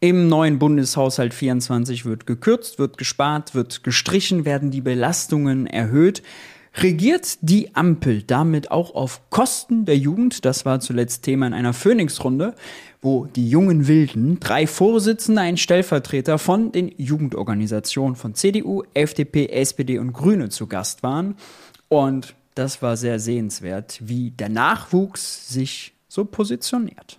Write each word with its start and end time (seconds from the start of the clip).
Im 0.00 0.28
neuen 0.28 0.58
Bundeshaushalt 0.58 1.32
24 1.32 2.04
wird 2.04 2.26
gekürzt, 2.26 2.78
wird 2.78 2.98
gespart, 2.98 3.54
wird 3.54 3.82
gestrichen, 3.82 4.44
werden 4.44 4.70
die 4.70 4.82
Belastungen 4.82 5.66
erhöht. 5.66 6.22
Regiert 6.74 7.38
die 7.40 7.74
Ampel 7.74 8.22
damit 8.22 8.70
auch 8.70 8.94
auf 8.94 9.30
Kosten 9.30 9.86
der 9.86 9.96
Jugend? 9.96 10.44
Das 10.44 10.66
war 10.66 10.80
zuletzt 10.80 11.22
Thema 11.22 11.46
in 11.46 11.54
einer 11.54 11.72
Phoenix-Runde, 11.72 12.54
wo 13.00 13.24
die 13.24 13.48
jungen 13.48 13.88
Wilden, 13.88 14.38
drei 14.38 14.66
Vorsitzende, 14.66 15.40
ein 15.40 15.56
Stellvertreter 15.56 16.36
von 16.36 16.72
den 16.72 16.92
Jugendorganisationen 16.98 18.16
von 18.16 18.34
CDU, 18.34 18.82
FDP, 18.92 19.46
SPD 19.46 19.98
und 19.98 20.12
Grüne 20.12 20.50
zu 20.50 20.66
Gast 20.66 21.02
waren. 21.02 21.36
Und 21.88 22.34
das 22.54 22.82
war 22.82 22.98
sehr 22.98 23.18
sehenswert, 23.18 23.98
wie 24.02 24.32
der 24.32 24.50
Nachwuchs 24.50 25.48
sich 25.48 25.94
so 26.08 26.26
positioniert. 26.26 27.18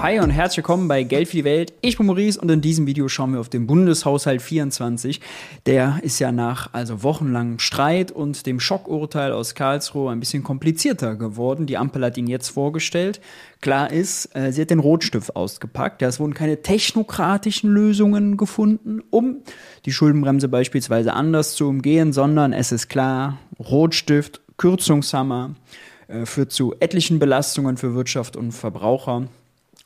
Hi 0.00 0.20
und 0.20 0.30
herzlich 0.30 0.58
willkommen 0.58 0.86
bei 0.86 1.02
Geld 1.02 1.26
für 1.26 1.38
die 1.38 1.44
Welt. 1.44 1.72
Ich 1.80 1.96
bin 1.96 2.06
Maurice 2.06 2.40
und 2.40 2.48
in 2.52 2.60
diesem 2.60 2.86
Video 2.86 3.08
schauen 3.08 3.32
wir 3.32 3.40
auf 3.40 3.48
den 3.48 3.66
Bundeshaushalt 3.66 4.40
24. 4.40 5.20
Der 5.66 5.98
ist 6.02 6.20
ja 6.20 6.30
nach 6.30 6.72
also 6.72 7.02
wochenlangem 7.02 7.58
Streit 7.58 8.12
und 8.12 8.46
dem 8.46 8.60
Schockurteil 8.60 9.32
aus 9.32 9.56
Karlsruhe 9.56 10.12
ein 10.12 10.20
bisschen 10.20 10.44
komplizierter 10.44 11.16
geworden. 11.16 11.66
Die 11.66 11.76
Ampel 11.76 12.04
hat 12.04 12.16
ihn 12.16 12.28
jetzt 12.28 12.50
vorgestellt. 12.50 13.20
Klar 13.60 13.90
ist, 13.90 14.36
äh, 14.36 14.52
sie 14.52 14.62
hat 14.62 14.70
den 14.70 14.78
Rotstift 14.78 15.34
ausgepackt. 15.34 16.00
es 16.02 16.20
wurden 16.20 16.32
keine 16.32 16.62
technokratischen 16.62 17.68
Lösungen 17.68 18.36
gefunden, 18.36 19.02
um 19.10 19.38
die 19.84 19.92
Schuldenbremse 19.92 20.46
beispielsweise 20.46 21.12
anders 21.12 21.56
zu 21.56 21.68
umgehen, 21.68 22.12
sondern 22.12 22.52
es 22.52 22.70
ist 22.70 22.88
klar, 22.88 23.38
Rotstift, 23.58 24.42
Kürzungshammer 24.58 25.56
äh, 26.06 26.24
führt 26.24 26.52
zu 26.52 26.76
etlichen 26.78 27.18
Belastungen 27.18 27.76
für 27.76 27.96
Wirtschaft 27.96 28.36
und 28.36 28.52
Verbraucher. 28.52 29.26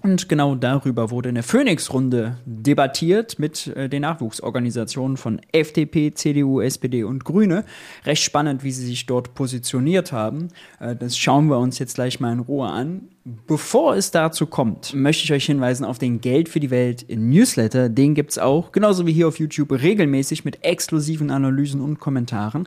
Und 0.02 0.28
genau 0.28 0.56
darüber 0.56 1.10
wurde 1.10 1.28
in 1.28 1.36
der 1.36 1.44
Phoenix-Runde 1.44 2.38
debattiert 2.44 3.38
mit 3.38 3.68
äh, 3.68 3.88
den 3.88 4.02
Nachwuchsorganisationen 4.02 5.16
von 5.16 5.40
FDP, 5.52 6.12
CDU, 6.12 6.60
SPD 6.60 7.04
und 7.04 7.24
Grüne. 7.24 7.64
Recht 8.04 8.24
spannend, 8.24 8.64
wie 8.64 8.72
sie 8.72 8.84
sich 8.84 9.06
dort 9.06 9.34
positioniert 9.34 10.10
haben. 10.10 10.48
Äh, 10.80 10.96
das 10.96 11.16
schauen 11.16 11.46
wir 11.46 11.58
uns 11.58 11.78
jetzt 11.78 11.94
gleich 11.94 12.18
mal 12.18 12.32
in 12.32 12.40
Ruhe 12.40 12.68
an. 12.68 13.02
Bevor 13.24 13.94
es 13.94 14.10
dazu 14.10 14.46
kommt, 14.46 14.94
möchte 14.94 15.22
ich 15.22 15.32
euch 15.32 15.46
hinweisen 15.46 15.84
auf 15.84 16.00
den 16.00 16.20
Geld 16.20 16.48
für 16.48 16.58
die 16.58 16.70
Welt 16.70 17.06
Newsletter. 17.08 17.88
Den 17.88 18.14
gibt's 18.14 18.38
auch, 18.38 18.72
genauso 18.72 19.06
wie 19.06 19.12
hier 19.12 19.28
auf 19.28 19.38
YouTube, 19.38 19.70
regelmäßig 19.70 20.44
mit 20.44 20.64
exklusiven 20.64 21.30
Analysen 21.30 21.80
und 21.80 22.00
Kommentaren. 22.00 22.66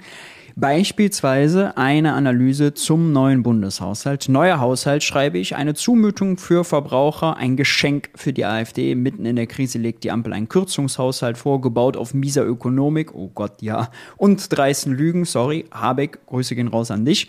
Beispielsweise 0.58 1.76
eine 1.76 2.14
Analyse 2.14 2.74
zum 2.74 3.12
neuen 3.12 3.44
Bundeshaushalt. 3.44 4.30
Neuer 4.30 4.62
Haushalt 4.62 5.04
schreibe 5.04 5.38
ich, 5.38 5.58
eine 5.58 5.74
Zumutung 5.74 6.38
für 6.38 6.64
Verbraucher, 6.64 7.36
ein 7.36 7.58
Geschenk 7.58 8.10
für 8.16 8.32
die 8.32 8.46
AfD. 8.46 8.96
Mitten 8.96 9.26
in 9.26 9.36
der 9.36 9.48
Krise 9.48 9.80
legt 9.80 10.06
die 10.06 10.12
Ampel 10.12 10.32
einen 10.32 10.48
Kürzungshaushalt 10.48 11.38
vor, 11.38 11.60
gebaut 11.60 11.98
auf 11.98 12.14
mieser 12.14 12.46
Ökonomik. 12.46 13.14
Oh 13.14 13.30
Gott, 13.36 13.62
ja. 13.62 13.90
Und 14.16 14.48
dreisten 14.50 14.94
Lügen, 14.94 15.26
sorry. 15.26 15.66
Habeck, 15.72 16.26
Grüße 16.28 16.56
gehen 16.56 16.70
raus 16.70 16.90
an 16.90 17.04
dich. 17.04 17.28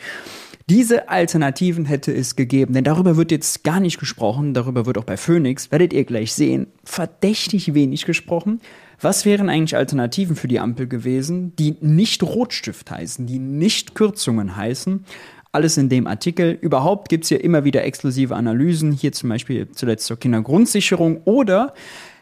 Diese 0.68 1.08
Alternativen 1.08 1.84
hätte 1.84 2.12
es 2.12 2.36
gegeben, 2.36 2.74
denn 2.74 2.84
darüber 2.84 3.16
wird 3.16 3.32
jetzt 3.32 3.64
gar 3.64 3.80
nicht 3.80 3.98
gesprochen, 3.98 4.54
darüber 4.54 4.86
wird 4.86 4.98
auch 4.98 5.04
bei 5.04 5.16
Phoenix, 5.16 5.70
werdet 5.72 5.92
ihr 5.92 6.04
gleich 6.04 6.32
sehen, 6.32 6.68
verdächtig 6.84 7.74
wenig 7.74 8.04
gesprochen. 8.04 8.60
Was 9.00 9.24
wären 9.24 9.48
eigentlich 9.48 9.76
Alternativen 9.76 10.36
für 10.36 10.48
die 10.48 10.60
Ampel 10.60 10.86
gewesen, 10.86 11.54
die 11.56 11.76
nicht 11.80 12.22
Rotstift 12.22 12.90
heißen, 12.90 13.26
die 13.26 13.38
nicht 13.38 13.94
Kürzungen 13.94 14.56
heißen? 14.56 15.04
Alles 15.52 15.76
in 15.76 15.88
dem 15.88 16.06
Artikel. 16.06 16.58
Überhaupt 16.60 17.08
gibt 17.08 17.24
es 17.24 17.28
hier 17.28 17.42
immer 17.42 17.64
wieder 17.64 17.84
exklusive 17.84 18.34
Analysen, 18.34 18.92
hier 18.92 19.12
zum 19.12 19.30
Beispiel 19.30 19.70
zuletzt 19.72 20.06
zur 20.06 20.18
Kindergrundsicherung 20.18 21.22
oder, 21.24 21.74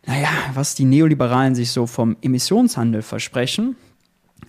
naja, 0.06 0.28
was 0.54 0.74
die 0.74 0.84
Neoliberalen 0.84 1.54
sich 1.54 1.70
so 1.70 1.86
vom 1.86 2.16
Emissionshandel 2.22 3.02
versprechen 3.02 3.76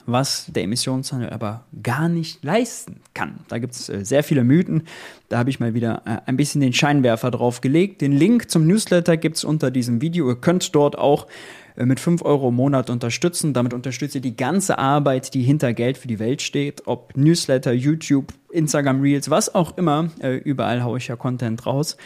was 0.06 0.46
der 0.48 0.64
Emissionshandel 0.64 1.30
aber 1.30 1.66
gar 1.82 2.10
nicht 2.10 2.44
leisten 2.44 3.02
kann. 3.14 3.40
Da 3.48 3.58
gibt 3.58 3.74
es 3.74 3.90
äh, 3.90 4.06
sehr 4.06 4.24
viele 4.24 4.44
Mythen. 4.44 4.84
Da 5.30 5.38
habe 5.38 5.50
ich 5.50 5.60
mal 5.60 5.74
wieder 5.74 6.02
äh, 6.06 6.18
ein 6.26 6.38
bisschen 6.38 6.62
den 6.62 6.74
Scheinwerfer 6.74 7.32
drauf 7.32 7.62
gelegt. 7.62 8.02
Den 8.02 8.12
Link 8.12 8.50
zum 8.50 8.68
Newsletter 8.68 9.18
gibt 9.18 9.38
es 9.38 9.44
unter 9.44 9.72
diesem 9.72 10.02
Video. 10.02 10.30
Ihr 10.30 10.36
könnt 10.36 10.76
dort 10.76 10.98
auch 10.98 11.28
äh, 11.76 11.86
mit 11.86 12.00
5 12.00 12.24
Euro 12.24 12.50
im 12.50 12.56
Monat 12.56 12.90
unterstützen. 12.90 13.54
Damit 13.54 13.74
unterstützt 13.74 14.16
ihr 14.16 14.22
die 14.22 14.38
ganze 14.38 14.78
Arbeit, 14.78 15.34
die 15.34 15.44
hinter 15.44 15.74
Geld 15.74 15.98
für 15.98 16.08
die 16.08 16.20
Welt 16.20 16.42
steht. 16.42 16.84
Ob 16.86 17.16
Newsletter, 17.16 17.74
YouTube, 17.74 18.34
Instagram 18.52 19.02
Reels, 19.02 19.30
was 19.30 19.54
auch 19.54 19.78
immer. 19.78 20.10
Überall 20.44 20.84
haue 20.84 20.98
ich 20.98 21.08
ja 21.08 21.16
Content 21.16 21.66
raus. 21.66 21.98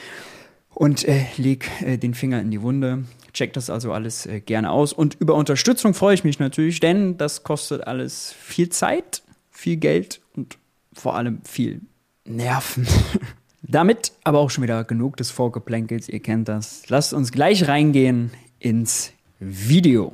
Und 0.80 1.06
äh, 1.10 1.26
leg 1.36 1.70
äh, 1.82 1.98
den 1.98 2.14
Finger 2.14 2.40
in 2.40 2.52
die 2.52 2.62
Wunde. 2.62 3.04
Checkt 3.34 3.58
das 3.58 3.70
also 3.70 3.92
alles 3.92 4.26
äh, 4.26 4.40
gerne 4.40 4.72
aus. 4.72 4.94
Und 4.94 5.18
über 5.20 5.36
Unterstützung 5.36 5.94
freue 5.94 6.14
ich 6.14 6.24
mich 6.24 6.40
natürlich, 6.40 6.80
denn 6.80 7.18
das 7.18 7.44
kostet 7.44 7.86
alles 7.86 8.32
viel 8.32 8.70
Zeit, 8.70 9.22
viel 9.52 9.76
Geld 9.76 10.22
und 10.38 10.58
vor 10.94 11.18
allem 11.18 11.42
viel 11.44 11.82
Nerven. 12.24 12.88
Damit 13.62 14.14
aber 14.24 14.40
auch 14.40 14.50
schon 14.50 14.64
wieder 14.64 14.86
genug 14.86 15.18
des 15.18 15.32
Vorgeplänkels, 15.32 16.08
ihr 16.08 16.22
kennt 16.22 16.48
das. 16.48 16.88
Lasst 16.88 17.12
uns 17.12 17.34
gleich 17.34 17.68
reingehen 17.68 18.32
ins 18.60 19.12
Video. 19.38 20.14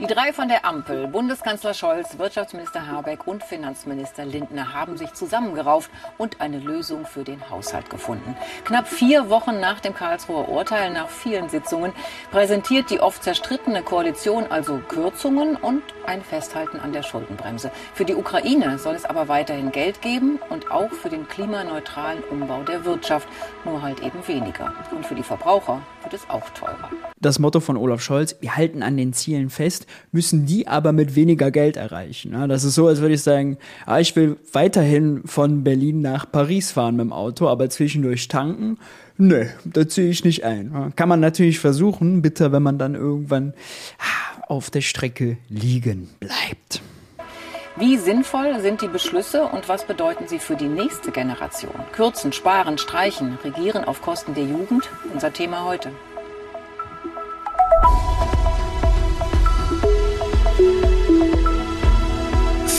Die 0.00 0.08
drei 0.08 0.32
von 0.32 0.48
der 0.48 0.64
Ampel, 0.64 1.06
Bundeskanzler 1.06 1.72
Scholz, 1.72 2.18
Wirtschaftsminister 2.18 2.88
Habeck 2.88 3.28
und 3.28 3.44
Finanzminister 3.44 4.24
Lindner, 4.24 4.74
haben 4.74 4.96
sich 4.96 5.14
zusammengerauft 5.14 5.88
und 6.18 6.40
eine 6.40 6.58
Lösung 6.58 7.06
für 7.06 7.22
den 7.22 7.48
Haushalt 7.48 7.90
gefunden. 7.90 8.36
Knapp 8.64 8.88
vier 8.88 9.30
Wochen 9.30 9.60
nach 9.60 9.78
dem 9.78 9.94
Karlsruher 9.94 10.48
Urteil, 10.48 10.90
nach 10.90 11.08
vielen 11.08 11.48
Sitzungen, 11.48 11.92
präsentiert 12.32 12.90
die 12.90 12.98
oft 12.98 13.22
zerstrittene 13.22 13.82
Koalition 13.82 14.46
also 14.50 14.78
Kürzungen 14.78 15.54
und 15.54 15.84
ein 16.06 16.22
Festhalten 16.22 16.80
an 16.80 16.92
der 16.92 17.04
Schuldenbremse. 17.04 17.70
Für 17.94 18.04
die 18.04 18.16
Ukraine 18.16 18.80
soll 18.80 18.96
es 18.96 19.04
aber 19.04 19.28
weiterhin 19.28 19.70
Geld 19.70 20.02
geben 20.02 20.40
und 20.50 20.72
auch 20.72 20.90
für 20.90 21.08
den 21.08 21.28
klimaneutralen 21.28 22.24
Umbau 22.24 22.64
der 22.64 22.84
Wirtschaft, 22.84 23.28
nur 23.64 23.80
halt 23.80 24.00
eben 24.00 24.26
weniger. 24.26 24.74
Und 24.90 25.06
für 25.06 25.14
die 25.14 25.22
Verbraucher 25.22 25.82
wird 26.02 26.14
es 26.14 26.28
auch 26.28 26.50
teurer. 26.50 26.90
Das 27.20 27.38
Motto 27.38 27.60
von 27.60 27.76
Olaf 27.76 28.02
Scholz, 28.02 28.36
wir 28.40 28.56
halten 28.56 28.82
an 28.82 28.96
den 28.96 29.12
Zielen 29.12 29.48
fest 29.48 29.83
müssen 30.12 30.46
die 30.46 30.66
aber 30.66 30.92
mit 30.92 31.16
weniger 31.16 31.50
Geld 31.50 31.76
erreichen. 31.76 32.32
Ja, 32.32 32.46
das 32.46 32.64
ist 32.64 32.74
so, 32.74 32.86
als 32.86 33.00
würde 33.00 33.14
ich 33.14 33.22
sagen, 33.22 33.58
ah, 33.86 34.00
ich 34.00 34.14
will 34.16 34.36
weiterhin 34.52 35.22
von 35.24 35.64
Berlin 35.64 36.00
nach 36.02 36.30
Paris 36.30 36.72
fahren 36.72 36.96
mit 36.96 37.04
dem 37.04 37.12
Auto, 37.12 37.48
aber 37.48 37.70
zwischendurch 37.70 38.28
tanken. 38.28 38.78
Nö, 39.16 39.46
da 39.64 39.88
ziehe 39.88 40.08
ich 40.08 40.24
nicht 40.24 40.44
ein. 40.44 40.72
Ja, 40.72 40.90
kann 40.96 41.08
man 41.08 41.20
natürlich 41.20 41.60
versuchen, 41.60 42.22
bitte, 42.22 42.52
wenn 42.52 42.62
man 42.62 42.78
dann 42.78 42.94
irgendwann 42.94 43.54
ah, 43.98 44.42
auf 44.48 44.70
der 44.70 44.80
Strecke 44.80 45.38
liegen 45.48 46.08
bleibt. 46.20 46.82
Wie 47.76 47.98
sinnvoll 47.98 48.60
sind 48.60 48.82
die 48.82 48.88
Beschlüsse 48.88 49.46
und 49.46 49.68
was 49.68 49.84
bedeuten 49.84 50.28
sie 50.28 50.38
für 50.38 50.54
die 50.54 50.68
nächste 50.68 51.10
Generation? 51.10 51.74
Kürzen, 51.90 52.32
sparen, 52.32 52.78
streichen, 52.78 53.36
regieren 53.42 53.84
auf 53.84 54.00
Kosten 54.00 54.34
der 54.34 54.44
Jugend? 54.44 54.88
Unser 55.12 55.32
Thema 55.32 55.64
heute. 55.64 55.90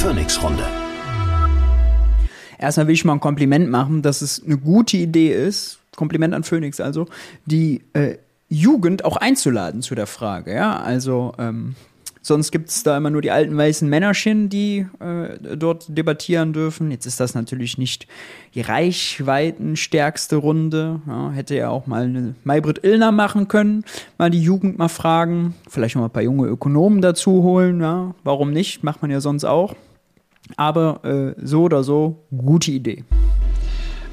Phoenix-Runde. 0.06 0.64
Erstmal 2.60 2.86
will 2.86 2.94
ich 2.94 3.04
mal 3.06 3.14
ein 3.14 3.20
Kompliment 3.20 3.72
machen, 3.72 4.04
dass 4.04 4.22
es 4.22 4.40
eine 4.46 4.56
gute 4.56 4.98
Idee 4.98 5.34
ist, 5.34 5.80
Kompliment 5.96 6.36
an 6.36 6.44
Phoenix 6.44 6.80
also, 6.80 7.08
die 7.48 7.82
äh, 7.94 8.18
Jugend 8.48 9.04
auch 9.04 9.18
einzuladen 9.18 9.82
zu 9.82 9.96
der 9.96 10.06
Frage. 10.06 10.54
Ja, 10.54 10.80
also 10.80 11.34
ähm, 11.40 11.74
Sonst 12.22 12.52
gibt 12.52 12.70
es 12.70 12.82
da 12.82 12.98
immer 12.98 13.12
nur 13.12 13.22
die 13.22 13.30
alten 13.30 13.56
weißen 13.56 13.88
Männerchen, 13.88 14.50
die 14.50 14.88
äh, 15.00 15.56
dort 15.56 15.86
debattieren 15.88 16.54
dürfen. 16.54 16.90
Jetzt 16.90 17.06
ist 17.06 17.20
das 17.20 17.36
natürlich 17.36 17.78
nicht 17.78 18.08
die 18.56 18.62
reichweitenstärkste 18.62 20.36
Runde. 20.36 21.02
Ja, 21.06 21.30
hätte 21.30 21.56
ja 21.56 21.70
auch 21.70 21.86
mal 21.86 22.06
eine 22.06 22.34
Maybrit 22.44 22.84
Illner 22.84 23.12
machen 23.12 23.48
können, 23.48 23.86
mal 24.18 24.32
die 24.32 24.42
Jugend 24.42 24.80
mal 24.80 24.88
fragen, 24.88 25.54
vielleicht 25.70 25.94
noch 25.96 26.02
mal 26.02 26.08
ein 26.08 26.14
paar 26.14 26.24
junge 26.24 26.48
Ökonomen 26.48 27.02
dazu 27.02 27.44
holen. 27.44 27.80
Ja, 27.82 28.16
warum 28.24 28.52
nicht? 28.52 28.84
Macht 28.84 29.04
man 29.04 29.12
ja 29.12 29.22
sonst 29.22 29.46
auch. 29.46 29.76
Aber 30.58 31.36
äh, 31.38 31.42
so 31.44 31.64
oder 31.64 31.84
so, 31.84 32.26
gute 32.36 32.72
Idee. 32.72 33.04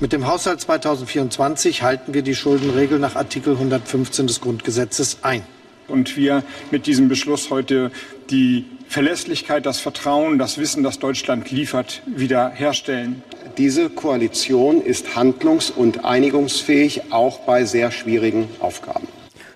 Mit 0.01 0.13
dem 0.13 0.27
Haushalt 0.27 0.61
2024 0.61 1.83
halten 1.83 2.13
wir 2.13 2.23
die 2.23 2.35
Schuldenregel 2.35 2.99
nach 2.99 3.15
Artikel 3.15 3.55
115 3.55 4.27
des 4.27 4.41
Grundgesetzes 4.41 5.19
ein 5.23 5.43
und 5.89 6.17
wir 6.17 6.43
mit 6.71 6.87
diesem 6.87 7.09
Beschluss 7.09 7.51
heute 7.51 7.93
die 8.31 8.65
Verlässlichkeit, 8.89 9.65
das 9.65 9.81
Vertrauen, 9.81 10.39
das 10.39 10.59
Wissen, 10.59 10.83
das 10.83 10.99
Deutschland 10.99 11.51
liefert, 11.51 12.03
wieder 12.07 12.51
herstellen. 12.51 13.23
Diese 13.59 13.91
Koalition 13.91 14.83
ist 14.83 15.15
handlungs- 15.15 15.71
und 15.71 16.05
einigungsfähig, 16.05 17.13
auch 17.13 17.41
bei 17.41 17.65
sehr 17.65 17.91
schwierigen 17.91 18.49
Aufgaben. 18.61 19.07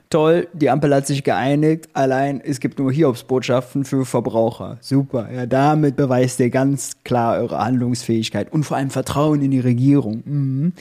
Toll, 0.09 0.47
die 0.53 0.71
Ampel 0.71 0.95
hat 0.95 1.07
sich 1.07 1.25
geeinigt. 1.25 1.89
Allein 1.93 2.41
es 2.41 2.61
gibt 2.61 2.79
nur 2.79 2.93
Hiobsbotschaften 2.93 3.85
für 3.85 4.05
Verbraucher. 4.05 4.79
Super. 4.81 5.29
Ja, 5.33 5.47
damit 5.47 5.97
beweist 5.97 6.39
ihr 6.39 6.51
ganz 6.51 6.93
klar 7.03 7.39
eure 7.39 7.59
Handlungsfähigkeit 7.59 8.53
und 8.53 8.63
vor 8.63 8.77
allem 8.77 8.91
Vertrauen 8.91 9.43
in 9.43 9.51
die 9.51 9.61
Regierung. 9.61 10.23
Mhm. 10.25 10.73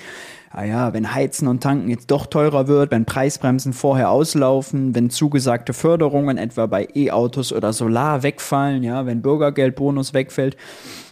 Ah 0.51 0.63
ja, 0.63 0.93
wenn 0.93 1.13
Heizen 1.13 1.47
und 1.47 1.61
Tanken 1.63 1.89
jetzt 1.89 2.11
doch 2.11 2.27
teurer 2.27 2.67
wird, 2.67 2.91
wenn 2.91 3.03
Preisbremsen 3.03 3.73
vorher 3.73 4.09
auslaufen, 4.09 4.95
wenn 4.95 5.09
zugesagte 5.09 5.73
Förderungen 5.73 6.37
etwa 6.37 6.65
bei 6.67 6.87
E-Autos 6.93 7.51
oder 7.51 7.73
Solar 7.73 8.23
wegfallen, 8.23 8.83
ja, 8.83 9.05
wenn 9.05 9.21
Bürgergeldbonus 9.21 10.13
wegfällt, 10.13 10.55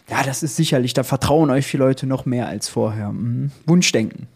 ja, 0.08 0.22
das 0.22 0.42
ist 0.42 0.56
sicherlich, 0.56 0.94
da 0.94 1.02
vertrauen 1.02 1.50
euch 1.50 1.70
die 1.70 1.76
Leute 1.76 2.06
noch 2.06 2.26
mehr 2.26 2.48
als 2.48 2.68
vorher. 2.68 3.12
Mhm. 3.12 3.50
Wunschdenken. 3.66 4.28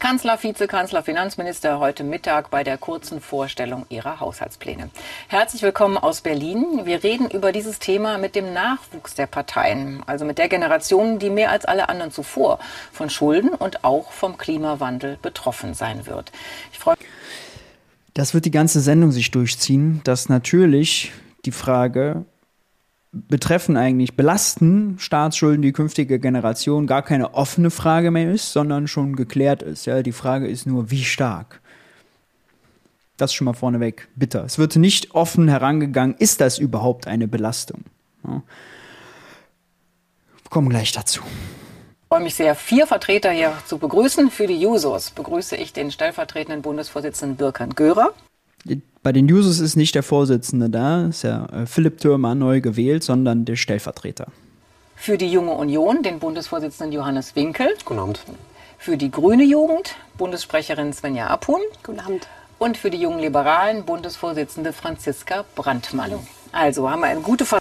Kanzler, 0.00 0.42
Vizekanzler, 0.42 1.02
Finanzminister 1.02 1.78
heute 1.78 2.04
Mittag 2.04 2.50
bei 2.50 2.64
der 2.64 2.78
kurzen 2.78 3.20
Vorstellung 3.20 3.84
ihrer 3.90 4.18
Haushaltspläne. 4.18 4.88
Herzlich 5.28 5.62
willkommen 5.62 5.98
aus 5.98 6.22
Berlin. 6.22 6.80
Wir 6.84 7.04
reden 7.04 7.28
über 7.28 7.52
dieses 7.52 7.78
Thema 7.80 8.16
mit 8.16 8.34
dem 8.34 8.54
Nachwuchs 8.54 9.14
der 9.14 9.26
Parteien, 9.26 10.02
also 10.06 10.24
mit 10.24 10.38
der 10.38 10.48
Generation, 10.48 11.18
die 11.18 11.28
mehr 11.28 11.50
als 11.50 11.66
alle 11.66 11.90
anderen 11.90 12.10
zuvor 12.12 12.60
von 12.90 13.10
Schulden 13.10 13.50
und 13.50 13.84
auch 13.84 14.10
vom 14.10 14.38
Klimawandel 14.38 15.18
betroffen 15.20 15.74
sein 15.74 16.06
wird. 16.06 16.32
Ich 16.72 16.78
freue 16.78 16.96
Das 18.14 18.32
wird 18.32 18.46
die 18.46 18.50
ganze 18.50 18.80
Sendung 18.80 19.12
sich 19.12 19.30
durchziehen, 19.30 20.00
dass 20.04 20.30
natürlich 20.30 21.12
die 21.44 21.52
Frage, 21.52 22.24
betreffen 23.12 23.76
eigentlich, 23.76 24.16
belasten 24.16 24.96
Staatsschulden 24.98 25.62
die 25.62 25.72
künftige 25.72 26.20
Generation 26.20 26.86
gar 26.86 27.02
keine 27.02 27.34
offene 27.34 27.70
Frage 27.70 28.10
mehr 28.10 28.30
ist, 28.30 28.52
sondern 28.52 28.86
schon 28.86 29.16
geklärt 29.16 29.62
ist. 29.62 29.86
Ja, 29.86 30.02
die 30.02 30.12
Frage 30.12 30.46
ist 30.46 30.66
nur, 30.66 30.90
wie 30.90 31.04
stark. 31.04 31.60
Das 33.16 33.34
schon 33.34 33.46
mal 33.46 33.52
vorneweg 33.52 34.08
bitter. 34.14 34.44
Es 34.44 34.58
wird 34.58 34.76
nicht 34.76 35.14
offen 35.14 35.48
herangegangen, 35.48 36.16
ist 36.18 36.40
das 36.40 36.58
überhaupt 36.58 37.06
eine 37.06 37.28
Belastung? 37.28 37.84
Ja. 38.24 38.42
Wir 40.42 40.50
kommen 40.50 40.68
gleich 40.68 40.92
dazu. 40.92 41.20
Ich 42.02 42.08
freue 42.08 42.22
mich 42.22 42.34
sehr, 42.34 42.54
vier 42.54 42.86
Vertreter 42.86 43.30
hier 43.30 43.52
zu 43.66 43.78
begrüßen. 43.78 44.30
Für 44.30 44.46
die 44.46 44.60
Jusos 44.60 45.10
begrüße 45.10 45.56
ich 45.56 45.72
den 45.72 45.92
stellvertretenden 45.92 46.62
Bundesvorsitzenden 46.62 47.36
Birkan 47.36 47.74
Görer. 47.74 48.14
Bei 49.02 49.12
den 49.12 49.32
Users 49.32 49.60
ist 49.60 49.76
nicht 49.76 49.94
der 49.94 50.02
Vorsitzende 50.02 50.68
da, 50.68 51.06
ist 51.06 51.22
ja 51.22 51.46
äh, 51.46 51.64
Philipp 51.64 52.00
Thürmer 52.00 52.34
neu 52.34 52.60
gewählt, 52.60 53.02
sondern 53.02 53.46
der 53.46 53.56
Stellvertreter. 53.56 54.26
Für 54.94 55.16
die 55.16 55.32
Junge 55.32 55.52
Union 55.52 56.02
den 56.02 56.18
Bundesvorsitzenden 56.18 56.92
Johannes 56.92 57.34
Winkel. 57.34 57.68
Guten 57.86 58.00
Abend. 58.00 58.20
Für 58.76 58.98
die 58.98 59.10
Grüne 59.10 59.44
Jugend 59.44 59.96
Bundessprecherin 60.18 60.92
Svenja 60.92 61.28
Abhun. 61.28 61.62
Guten 61.82 62.00
Abend. 62.00 62.28
Und 62.58 62.76
für 62.76 62.90
die 62.90 62.98
Jungen 62.98 63.20
Liberalen 63.20 63.86
Bundesvorsitzende 63.86 64.74
Franziska 64.74 65.46
Brandmann. 65.54 66.12
Also 66.52 66.90
haben 66.90 67.00
wir 67.00 67.06
eine 67.06 67.22
gute 67.22 67.46
Ver 67.46 67.60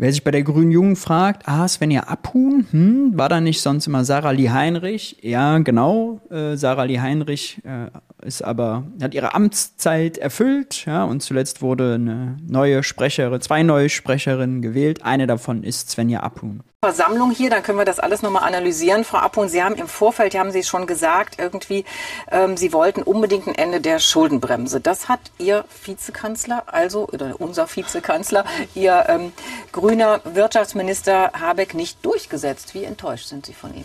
Wer 0.00 0.12
sich 0.12 0.24
bei 0.24 0.30
der 0.30 0.44
Grünen 0.44 0.70
Jungen 0.70 0.96
fragt, 0.96 1.46
ah, 1.46 1.68
Svenja 1.68 2.04
Abhuhn, 2.04 2.66
hm, 2.70 3.18
war 3.18 3.28
da 3.28 3.38
nicht 3.38 3.60
sonst 3.60 3.86
immer 3.86 4.02
Sarah 4.02 4.30
Lee 4.30 4.48
Heinrich? 4.48 5.18
Ja, 5.20 5.58
genau, 5.58 6.22
äh, 6.30 6.56
Sarah 6.56 6.84
Lee 6.84 7.00
Heinrich 7.00 7.60
äh, 7.64 7.90
ist 8.22 8.42
aber, 8.42 8.84
hat 9.02 9.14
ihre 9.14 9.34
Amtszeit 9.34 10.18
erfüllt, 10.18 10.86
ja, 10.86 11.04
und 11.04 11.22
zuletzt 11.22 11.62
wurde 11.62 11.94
eine 11.94 12.36
neue 12.46 12.82
Sprecherin, 12.82 13.40
zwei 13.40 13.62
neue 13.62 13.88
Sprecherinnen 13.88 14.62
gewählt. 14.62 15.04
Eine 15.04 15.26
davon 15.26 15.62
ist 15.62 15.90
Svenja 15.90 16.20
Abhuhn. 16.20 16.62
Versammlung 16.82 17.30
hier, 17.30 17.50
dann 17.50 17.62
können 17.62 17.76
wir 17.76 17.84
das 17.84 18.00
alles 18.00 18.22
nochmal 18.22 18.44
analysieren. 18.44 19.04
Frau 19.04 19.18
Abhuhn, 19.18 19.48
Sie 19.48 19.62
haben 19.62 19.74
im 19.74 19.86
Vorfeld, 19.86 20.34
haben 20.34 20.50
Sie 20.50 20.62
schon 20.62 20.86
gesagt, 20.86 21.36
irgendwie, 21.38 21.84
ähm, 22.30 22.56
Sie 22.56 22.72
wollten 22.72 23.02
unbedingt 23.02 23.46
ein 23.46 23.54
Ende 23.54 23.82
der 23.82 23.98
Schuldenbremse. 23.98 24.80
Das 24.80 25.08
hat 25.08 25.20
Ihr 25.38 25.64
Vizekanzler, 25.84 26.64
also, 26.66 27.06
oder 27.06 27.38
unser 27.38 27.68
Vizekanzler, 27.68 28.46
Ihr 28.74 29.04
ähm, 29.08 29.32
grüner 29.72 30.22
Wirtschaftsminister 30.24 31.32
Habeck 31.38 31.74
nicht 31.74 32.02
durchgesetzt. 32.04 32.72
Wie 32.72 32.84
enttäuscht 32.84 33.26
sind 33.26 33.44
Sie 33.44 33.54
von 33.54 33.74
ihm? 33.74 33.84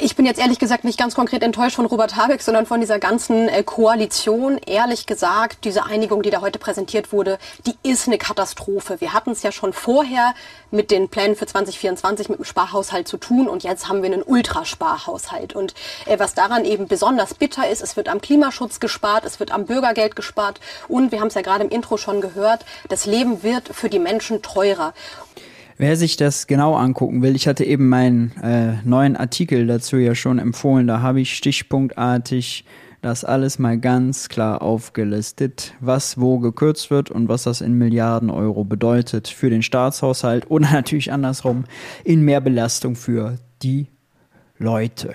Ich 0.00 0.14
bin 0.14 0.26
jetzt 0.26 0.38
ehrlich 0.38 0.60
gesagt 0.60 0.84
nicht 0.84 0.96
ganz 0.96 1.16
konkret 1.16 1.42
enttäuscht 1.42 1.74
von 1.74 1.84
Robert 1.84 2.14
Habeck, 2.14 2.40
sondern 2.40 2.66
von 2.66 2.78
dieser 2.78 3.00
ganzen 3.00 3.48
äh, 3.48 3.64
Koalition. 3.64 4.56
Ehrlich 4.64 5.06
gesagt, 5.06 5.64
diese 5.64 5.86
Einigung, 5.86 6.22
die 6.22 6.30
da 6.30 6.40
heute 6.40 6.60
präsentiert 6.60 7.12
wurde, 7.12 7.36
die 7.66 7.74
ist 7.82 8.06
eine 8.06 8.16
Katastrophe. 8.16 9.00
Wir 9.00 9.12
hatten 9.12 9.32
es 9.32 9.42
ja 9.42 9.50
schon 9.50 9.72
vorher 9.72 10.34
mit 10.70 10.92
den 10.92 11.08
Plänen 11.08 11.34
für 11.34 11.46
2024 11.46 12.28
mit 12.28 12.38
dem 12.38 12.44
Sparhaushalt 12.44 13.08
zu 13.08 13.16
tun 13.16 13.48
und 13.48 13.64
jetzt 13.64 13.88
haben 13.88 14.04
wir 14.04 14.12
einen 14.12 14.22
Ultrasparhaushalt. 14.22 15.56
Und 15.56 15.74
äh, 16.06 16.16
was 16.20 16.32
daran 16.32 16.64
eben 16.64 16.86
besonders 16.86 17.34
bitter 17.34 17.68
ist, 17.68 17.82
es 17.82 17.96
wird 17.96 18.08
am 18.08 18.20
Klimaschutz 18.20 18.78
gespart, 18.78 19.24
es 19.24 19.40
wird 19.40 19.50
am 19.50 19.66
Bürgergeld 19.66 20.14
gespart 20.14 20.60
und 20.86 21.10
wir 21.10 21.18
haben 21.18 21.26
es 21.26 21.34
ja 21.34 21.42
gerade 21.42 21.64
im 21.64 21.70
Intro 21.70 21.96
schon 21.96 22.20
gehört, 22.20 22.64
das 22.88 23.04
Leben 23.04 23.42
wird 23.42 23.70
für 23.74 23.88
die 23.88 23.98
Menschen 23.98 24.42
teurer. 24.42 24.94
Wer 25.80 25.96
sich 25.96 26.16
das 26.16 26.48
genau 26.48 26.74
angucken 26.74 27.22
will, 27.22 27.36
ich 27.36 27.46
hatte 27.46 27.64
eben 27.64 27.88
meinen 27.88 28.32
äh, 28.42 28.82
neuen 28.84 29.16
Artikel 29.16 29.68
dazu 29.68 29.96
ja 29.96 30.16
schon 30.16 30.40
empfohlen, 30.40 30.88
da 30.88 31.02
habe 31.02 31.20
ich 31.20 31.36
stichpunktartig 31.36 32.64
das 33.00 33.24
alles 33.24 33.60
mal 33.60 33.78
ganz 33.78 34.28
klar 34.28 34.60
aufgelistet, 34.60 35.74
was 35.78 36.20
wo 36.20 36.40
gekürzt 36.40 36.90
wird 36.90 37.12
und 37.12 37.28
was 37.28 37.44
das 37.44 37.60
in 37.60 37.74
Milliarden 37.74 38.28
Euro 38.28 38.64
bedeutet 38.64 39.28
für 39.28 39.50
den 39.50 39.62
Staatshaushalt 39.62 40.50
oder 40.50 40.68
natürlich 40.72 41.12
andersrum 41.12 41.62
in 42.02 42.22
Mehrbelastung 42.22 42.96
für 42.96 43.36
die 43.62 43.86
Leute. 44.58 45.14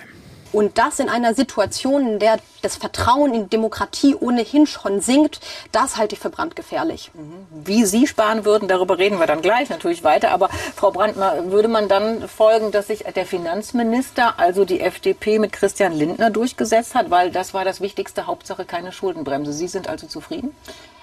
Und 0.53 0.77
das 0.77 0.99
in 0.99 1.09
einer 1.09 1.33
Situation, 1.33 2.07
in 2.07 2.19
der 2.19 2.37
das 2.61 2.77
Vertrauen 2.77 3.33
in 3.33 3.49
Demokratie 3.49 4.15
ohnehin 4.15 4.65
schon 4.67 5.01
sinkt, 5.01 5.41
das 5.71 5.97
halte 5.97 6.15
ich 6.15 6.21
für 6.21 6.29
brandgefährlich. 6.29 7.11
Mhm. 7.13 7.45
Wie 7.65 7.83
Sie 7.85 8.07
sparen 8.07 8.45
würden, 8.45 8.67
darüber 8.67 8.97
reden 8.97 9.19
wir 9.19 9.27
dann 9.27 9.41
gleich 9.41 9.69
natürlich 9.69 10.03
weiter. 10.03 10.31
Aber 10.31 10.49
Frau 10.75 10.91
Brandner, 10.91 11.51
würde 11.51 11.67
man 11.67 11.89
dann 11.89 12.29
folgen, 12.29 12.71
dass 12.71 12.87
sich 12.87 13.03
der 13.03 13.25
Finanzminister, 13.25 14.39
also 14.39 14.63
die 14.63 14.79
FDP 14.79 15.39
mit 15.39 15.51
Christian 15.51 15.91
Lindner 15.91 16.29
durchgesetzt 16.29 16.95
hat? 16.95 17.09
Weil 17.09 17.31
das 17.31 17.53
war 17.53 17.65
das 17.65 17.81
Wichtigste, 17.81 18.27
Hauptsache 18.27 18.63
keine 18.63 18.91
Schuldenbremse. 18.91 19.51
Sie 19.51 19.67
sind 19.67 19.89
also 19.89 20.07
zufrieden? 20.07 20.55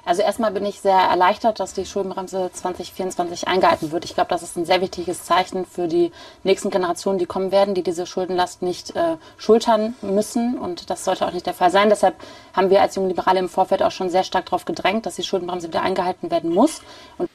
Also 0.04 0.22
erstmal 0.22 0.50
bin 0.50 0.64
ich 0.64 0.80
sehr 0.80 0.96
erleichtert, 0.96 1.60
dass 1.60 1.74
die 1.74 1.84
Schuldenbremse 1.84 2.50
2024 2.52 3.48
eingehalten 3.48 3.92
wird. 3.92 4.04
Ich 4.04 4.14
glaube, 4.14 4.30
das 4.30 4.42
ist 4.42 4.56
ein 4.56 4.64
sehr 4.64 4.80
wichtiges 4.80 5.24
Zeichen 5.24 5.66
für 5.66 5.88
die 5.88 6.10
nächsten 6.42 6.70
Generationen, 6.70 7.18
die 7.18 7.26
kommen 7.26 7.52
werden, 7.52 7.74
die 7.74 7.82
diese 7.82 8.06
Schuldenlast 8.06 8.62
nicht 8.62 8.96
äh, 8.96 9.16
schultern 9.36 9.94
müssen. 10.02 10.58
Und 10.58 10.90
das 10.90 11.04
sollte 11.04 11.26
auch 11.26 11.32
nicht 11.32 11.46
der 11.46 11.54
Fall 11.54 11.70
sein. 11.70 11.88
Deshalb 11.90 12.14
haben 12.52 12.70
wir 12.70 12.80
als 12.80 12.96
Junge 12.96 13.08
Liberale 13.08 13.38
im 13.38 13.48
Vorfeld 13.48 13.82
auch 13.82 13.92
schon 13.92 14.10
sehr 14.10 14.24
stark 14.24 14.46
darauf 14.46 14.64
gedrängt, 14.64 15.06
dass 15.06 15.16
die 15.16 15.22
Schuldenbremse 15.22 15.68
wieder 15.68 15.82
eingehalten 15.82 16.30
werden 16.30 16.50
muss. 16.52 16.80
Und 17.18 17.28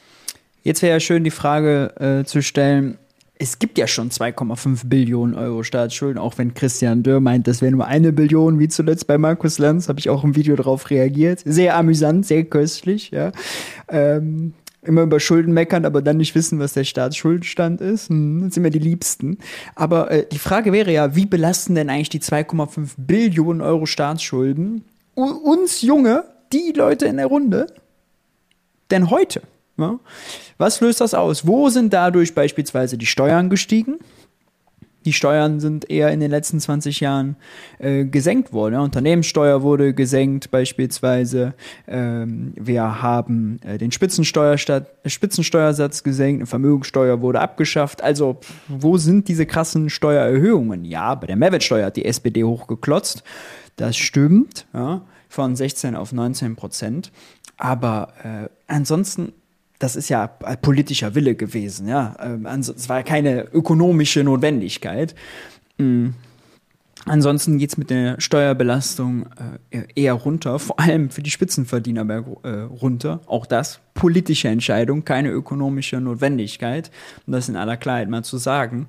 Jetzt 0.63 0.81
wäre 0.81 0.93
ja 0.93 0.99
schön, 0.99 1.23
die 1.23 1.31
Frage 1.31 2.21
äh, 2.21 2.25
zu 2.25 2.41
stellen, 2.41 2.97
es 3.37 3.59
gibt 3.59 3.77
ja 3.77 3.87
schon 3.87 4.09
2,5 4.09 4.87
Billionen 4.87 5.35
Euro 5.35 5.63
Staatsschulden, 5.63 6.17
auch 6.17 6.37
wenn 6.37 6.53
Christian 6.53 7.03
Dörr 7.03 7.19
meint, 7.19 7.47
das 7.47 7.61
wäre 7.61 7.71
nur 7.71 7.85
eine 7.85 8.13
Billion, 8.13 8.59
wie 8.59 8.67
zuletzt 8.67 9.07
bei 9.07 9.17
Markus 9.17 9.59
Lanz, 9.59 9.89
habe 9.89 9.99
ich 9.99 10.09
auch 10.09 10.23
im 10.23 10.35
Video 10.35 10.55
darauf 10.55 10.89
reagiert. 10.89 11.41
Sehr 11.43 11.75
amüsant, 11.75 12.25
sehr 12.25 12.45
köstlich, 12.45 13.11
ja. 13.11 13.31
Ähm, 13.89 14.53
immer 14.83 15.01
über 15.01 15.19
Schulden 15.19 15.53
meckern, 15.53 15.83
aber 15.83 16.01
dann 16.01 16.17
nicht 16.17 16.35
wissen, 16.35 16.59
was 16.59 16.73
der 16.73 16.83
Staatsschuldenstand 16.83 17.81
ist. 17.81 18.09
Hm, 18.09 18.43
das 18.45 18.53
sind 18.53 18.63
mir 18.63 18.71
die 18.71 18.79
Liebsten. 18.79 19.39
Aber 19.75 20.11
äh, 20.11 20.25
die 20.31 20.39
Frage 20.39 20.71
wäre 20.71 20.91
ja, 20.91 21.15
wie 21.15 21.25
belasten 21.25 21.75
denn 21.75 21.89
eigentlich 21.89 22.09
die 22.09 22.21
2,5 22.21 22.91
Billionen 22.97 23.61
Euro 23.61 23.85
Staatsschulden 23.85 24.85
uns 25.15 25.81
Junge, 25.81 26.25
die 26.53 26.73
Leute 26.75 27.05
in 27.05 27.17
der 27.17 27.27
Runde, 27.27 27.67
denn 28.91 29.09
heute? 29.09 29.41
Ja? 29.77 29.99
Was 30.57 30.81
löst 30.81 31.01
das 31.01 31.13
aus? 31.13 31.47
Wo 31.47 31.69
sind 31.69 31.93
dadurch 31.93 32.33
beispielsweise 32.33 32.97
die 32.97 33.05
Steuern 33.05 33.49
gestiegen? 33.49 33.99
Die 35.05 35.13
Steuern 35.13 35.59
sind 35.59 35.89
eher 35.89 36.11
in 36.11 36.19
den 36.19 36.31
letzten 36.31 36.59
20 36.59 36.99
Jahren 36.99 37.35
äh, 37.77 38.05
gesenkt 38.05 38.53
worden. 38.53 38.73
Ja. 38.73 38.81
Unternehmenssteuer 38.81 39.61
wurde 39.61 39.93
gesenkt 39.93 40.49
beispielsweise. 40.49 41.53
Ähm, 41.87 42.53
wir 42.55 43.03
haben 43.03 43.59
äh, 43.63 43.77
den 43.77 43.91
Spitzensteuersatz 43.91 46.03
gesenkt, 46.03 46.39
eine 46.39 46.47
Vermögenssteuer 46.47 47.21
wurde 47.21 47.39
abgeschafft. 47.39 48.03
Also 48.03 48.39
wo 48.67 48.97
sind 48.97 49.27
diese 49.27 49.45
krassen 49.45 49.91
Steuererhöhungen? 49.91 50.85
Ja, 50.85 51.13
bei 51.13 51.27
der 51.27 51.35
Mehrwertsteuer 51.35 51.85
hat 51.85 51.97
die 51.97 52.05
SPD 52.05 52.43
hochgeklotzt. 52.43 53.23
Das 53.75 53.95
stimmt, 53.95 54.65
ja, 54.73 55.01
von 55.29 55.55
16 55.55 55.95
auf 55.95 56.13
19 56.13 56.55
Prozent. 56.55 57.11
Aber 57.57 58.13
äh, 58.23 58.49
ansonsten 58.67 59.33
das 59.79 59.95
ist 59.95 60.09
ja 60.09 60.27
politischer 60.27 61.15
Wille 61.15 61.35
gewesen, 61.35 61.87
ja. 61.87 62.15
Ähm, 62.19 62.45
es 62.45 62.89
war 62.89 63.03
keine 63.03 63.43
ökonomische 63.51 64.23
Notwendigkeit. 64.23 65.15
Mhm. 65.77 66.13
Ansonsten 67.07 67.59
geht 67.59 67.69
es 67.69 67.77
mit 67.77 67.91
der 67.91 68.19
Steuerbelastung 68.19 69.27
äh, 69.69 69.83
eher 69.93 70.13
runter, 70.13 70.57
vor 70.57 70.79
allem 70.79 71.11
für 71.11 71.21
die 71.21 71.29
Spitzenverdiener 71.29 72.25
äh, 72.43 72.49
runter. 72.61 73.19
Auch 73.27 73.45
das 73.45 73.79
politische 73.93 74.47
Entscheidung, 74.47 75.05
keine 75.05 75.29
ökonomische 75.29 76.01
Notwendigkeit, 76.01 76.89
um 77.27 77.33
das 77.33 77.47
in 77.47 77.57
aller 77.57 77.77
Klarheit 77.77 78.09
mal 78.09 78.23
zu 78.23 78.37
sagen. 78.37 78.87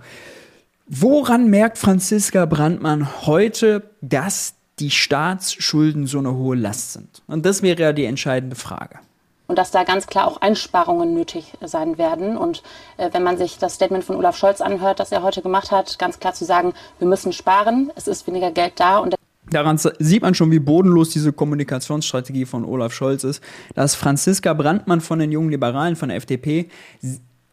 Woran 0.87 1.50
merkt 1.50 1.76
Franziska 1.76 2.47
Brandmann 2.47 3.26
heute, 3.26 3.90
dass 4.00 4.55
die 4.78 4.90
Staatsschulden 4.90 6.07
so 6.07 6.19
eine 6.19 6.33
hohe 6.33 6.57
Last 6.57 6.95
sind. 6.95 7.23
Und 7.26 7.45
das 7.45 7.62
wäre 7.62 7.81
ja 7.83 7.93
die 7.93 8.05
entscheidende 8.05 8.57
Frage 8.57 9.00
und 9.46 9.58
dass 9.58 9.70
da 9.70 9.84
ganz 9.84 10.06
klar 10.06 10.26
auch 10.26 10.40
Einsparungen 10.40 11.14
nötig 11.14 11.52
sein 11.62 11.98
werden. 11.98 12.36
Und 12.36 12.62
äh, 12.96 13.10
wenn 13.12 13.22
man 13.22 13.38
sich 13.38 13.58
das 13.58 13.74
Statement 13.74 14.04
von 14.04 14.16
Olaf 14.16 14.36
Scholz 14.36 14.60
anhört, 14.60 15.00
das 15.00 15.12
er 15.12 15.22
heute 15.22 15.42
gemacht 15.42 15.70
hat, 15.70 15.98
ganz 15.98 16.18
klar 16.18 16.34
zu 16.34 16.44
sagen, 16.44 16.72
wir 16.98 17.08
müssen 17.08 17.32
sparen, 17.32 17.92
es 17.94 18.08
ist 18.08 18.26
weniger 18.26 18.50
Geld 18.50 18.74
da 18.76 18.98
und 18.98 19.14
Daran 19.48 19.78
sieht 19.78 20.22
man 20.22 20.34
schon, 20.34 20.50
wie 20.50 20.58
bodenlos 20.58 21.10
diese 21.10 21.32
Kommunikationsstrategie 21.32 22.46
von 22.46 22.64
Olaf 22.64 22.92
Scholz 22.92 23.22
ist. 23.22 23.40
Dass 23.76 23.94
Franziska 23.94 24.52
Brandmann 24.54 25.00
von 25.00 25.20
den 25.20 25.30
jungen 25.30 25.50
Liberalen 25.50 25.94
von 25.94 26.08
der 26.08 26.18
FDP 26.18 26.68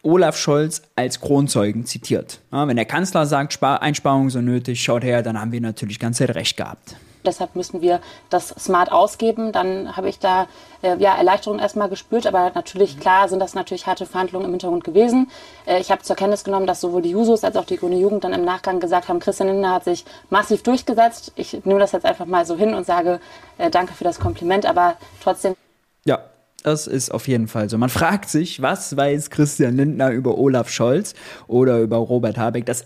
Olaf 0.02 0.36
Scholz 0.36 0.82
als 0.96 1.22
Kronzeugen 1.22 1.86
zitiert. 1.86 2.42
Ja, 2.52 2.68
wenn 2.68 2.76
der 2.76 2.86
Kanzler 2.86 3.26
sagt, 3.26 3.54
Spar 3.54 3.82
Einsparungen 3.82 4.32
sind 4.32 4.46
nötig, 4.46 4.84
schaut 4.84 5.04
her, 5.04 5.22
dann 5.22 5.40
haben 5.40 5.52
wir 5.52 5.62
natürlich 5.62 6.00
ganz 6.00 6.20
recht 6.20 6.58
gehabt. 6.58 6.96
Deshalb 7.26 7.56
müssen 7.56 7.82
wir 7.82 8.00
das 8.30 8.50
smart 8.50 8.92
ausgeben. 8.92 9.52
Dann 9.52 9.96
habe 9.96 10.10
ich 10.10 10.20
da 10.20 10.48
äh, 10.82 10.98
ja, 10.98 11.16
Erleichterung 11.16 11.60
erstmal 11.60 11.90
gespürt. 11.90 12.28
Aber 12.28 12.52
natürlich, 12.54 13.00
klar, 13.00 13.30
sind 13.30 13.40
das 13.40 13.54
natürlich 13.54 13.88
harte 13.88 14.06
Verhandlungen 14.06 14.46
im 14.46 14.52
Hintergrund 14.52 14.84
gewesen. 14.84 15.30
Äh, 15.66 15.80
ich 15.80 15.92
habe 15.92 16.02
zur 16.04 16.16
Kenntnis 16.16 16.44
genommen, 16.44 16.68
dass 16.68 16.82
sowohl 16.82 17.02
die 17.02 17.12
Jusos 17.12 17.44
als 17.44 17.56
auch 17.56 17.66
die 17.66 17.78
Grüne 17.78 17.98
Jugend 17.98 18.24
dann 18.24 18.34
im 18.34 18.46
Nachgang 18.46 18.80
gesagt 18.80 19.08
haben, 19.08 19.20
Christian 19.20 19.50
Lindner 19.50 19.74
hat 19.74 19.84
sich 19.84 20.06
massiv 20.30 20.64
durchgesetzt. 20.64 21.32
Ich 21.36 21.66
nehme 21.66 21.80
das 21.80 21.92
jetzt 21.92 22.06
einfach 22.06 22.26
mal 22.26 22.46
so 22.46 22.56
hin 22.56 22.74
und 22.74 22.86
sage 22.86 23.20
äh, 23.58 23.70
danke 23.70 23.94
für 23.94 24.04
das 24.04 24.20
Kompliment. 24.20 24.66
Aber 24.66 24.96
trotzdem. 25.22 25.56
Ja, 26.06 26.20
das 26.64 26.88
ist 26.88 27.12
auf 27.12 27.28
jeden 27.28 27.48
Fall 27.48 27.70
so. 27.70 27.78
Man 27.78 27.90
fragt 27.90 28.30
sich, 28.30 28.62
was 28.62 28.96
weiß 28.96 29.30
Christian 29.30 29.76
Lindner 29.76 30.12
über 30.12 30.38
Olaf 30.38 30.70
Scholz 30.70 31.14
oder 31.48 31.80
über 31.80 31.98
Robert 31.98 32.38
Habeck? 32.38 32.66
Das 32.66 32.86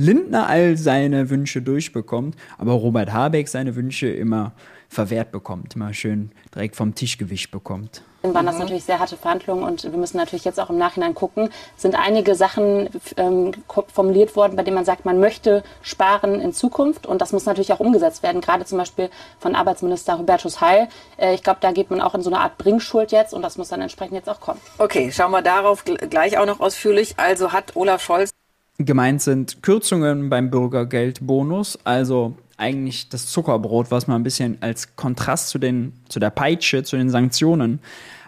Lindner 0.00 0.48
all 0.48 0.76
seine 0.76 1.28
Wünsche 1.28 1.60
durchbekommt, 1.60 2.36
aber 2.56 2.72
Robert 2.72 3.12
Habeck 3.12 3.48
seine 3.48 3.74
Wünsche 3.74 4.08
immer 4.08 4.52
verwehrt 4.88 5.32
bekommt, 5.32 5.74
immer 5.74 5.92
schön 5.92 6.30
direkt 6.54 6.76
vom 6.76 6.94
Tisch 6.94 7.18
gewischt 7.18 7.50
bekommt. 7.50 8.02
Dann 8.22 8.32
waren 8.32 8.46
das 8.46 8.58
natürlich 8.58 8.84
sehr 8.84 9.00
harte 9.00 9.16
Verhandlungen 9.16 9.64
und 9.64 9.84
wir 9.84 9.98
müssen 9.98 10.16
natürlich 10.16 10.44
jetzt 10.44 10.58
auch 10.58 10.70
im 10.70 10.78
Nachhinein 10.78 11.14
gucken, 11.14 11.50
sind 11.76 11.94
einige 11.94 12.34
Sachen 12.34 12.88
ähm, 13.16 13.52
formuliert 13.92 14.36
worden, 14.36 14.56
bei 14.56 14.62
denen 14.62 14.74
man 14.74 14.84
sagt, 14.84 15.04
man 15.04 15.18
möchte 15.18 15.62
sparen 15.82 16.40
in 16.40 16.52
Zukunft 16.52 17.06
und 17.06 17.20
das 17.20 17.32
muss 17.32 17.44
natürlich 17.44 17.72
auch 17.72 17.80
umgesetzt 17.80 18.22
werden, 18.22 18.40
gerade 18.40 18.64
zum 18.64 18.78
Beispiel 18.78 19.10
von 19.40 19.54
Arbeitsminister 19.54 20.18
Hubertus 20.18 20.60
Heil. 20.60 20.88
Äh, 21.16 21.34
ich 21.34 21.42
glaube, 21.42 21.58
da 21.60 21.72
geht 21.72 21.90
man 21.90 22.00
auch 22.00 22.14
in 22.14 22.22
so 22.22 22.30
eine 22.30 22.40
Art 22.40 22.56
Bringschuld 22.56 23.10
jetzt 23.12 23.34
und 23.34 23.42
das 23.42 23.56
muss 23.56 23.68
dann 23.68 23.80
entsprechend 23.80 24.14
jetzt 24.14 24.28
auch 24.28 24.40
kommen. 24.40 24.60
Okay, 24.78 25.10
schauen 25.12 25.32
wir 25.32 25.42
darauf 25.42 25.84
gleich 25.84 26.38
auch 26.38 26.46
noch 26.46 26.60
ausführlich. 26.60 27.14
Also 27.18 27.52
hat 27.52 27.76
Olaf 27.76 28.02
Scholz 28.02 28.30
Gemeint 28.78 29.20
sind 29.20 29.62
Kürzungen 29.62 30.30
beim 30.30 30.50
Bürgergeldbonus, 30.50 31.78
also 31.84 32.36
eigentlich 32.56 33.08
das 33.08 33.26
Zuckerbrot, 33.26 33.90
was 33.90 34.06
man 34.06 34.20
ein 34.20 34.24
bisschen 34.24 34.58
als 34.60 34.94
Kontrast 34.94 35.48
zu, 35.48 35.58
den, 35.58 35.92
zu 36.08 36.20
der 36.20 36.30
Peitsche, 36.30 36.84
zu 36.84 36.96
den 36.96 37.10
Sanktionen 37.10 37.80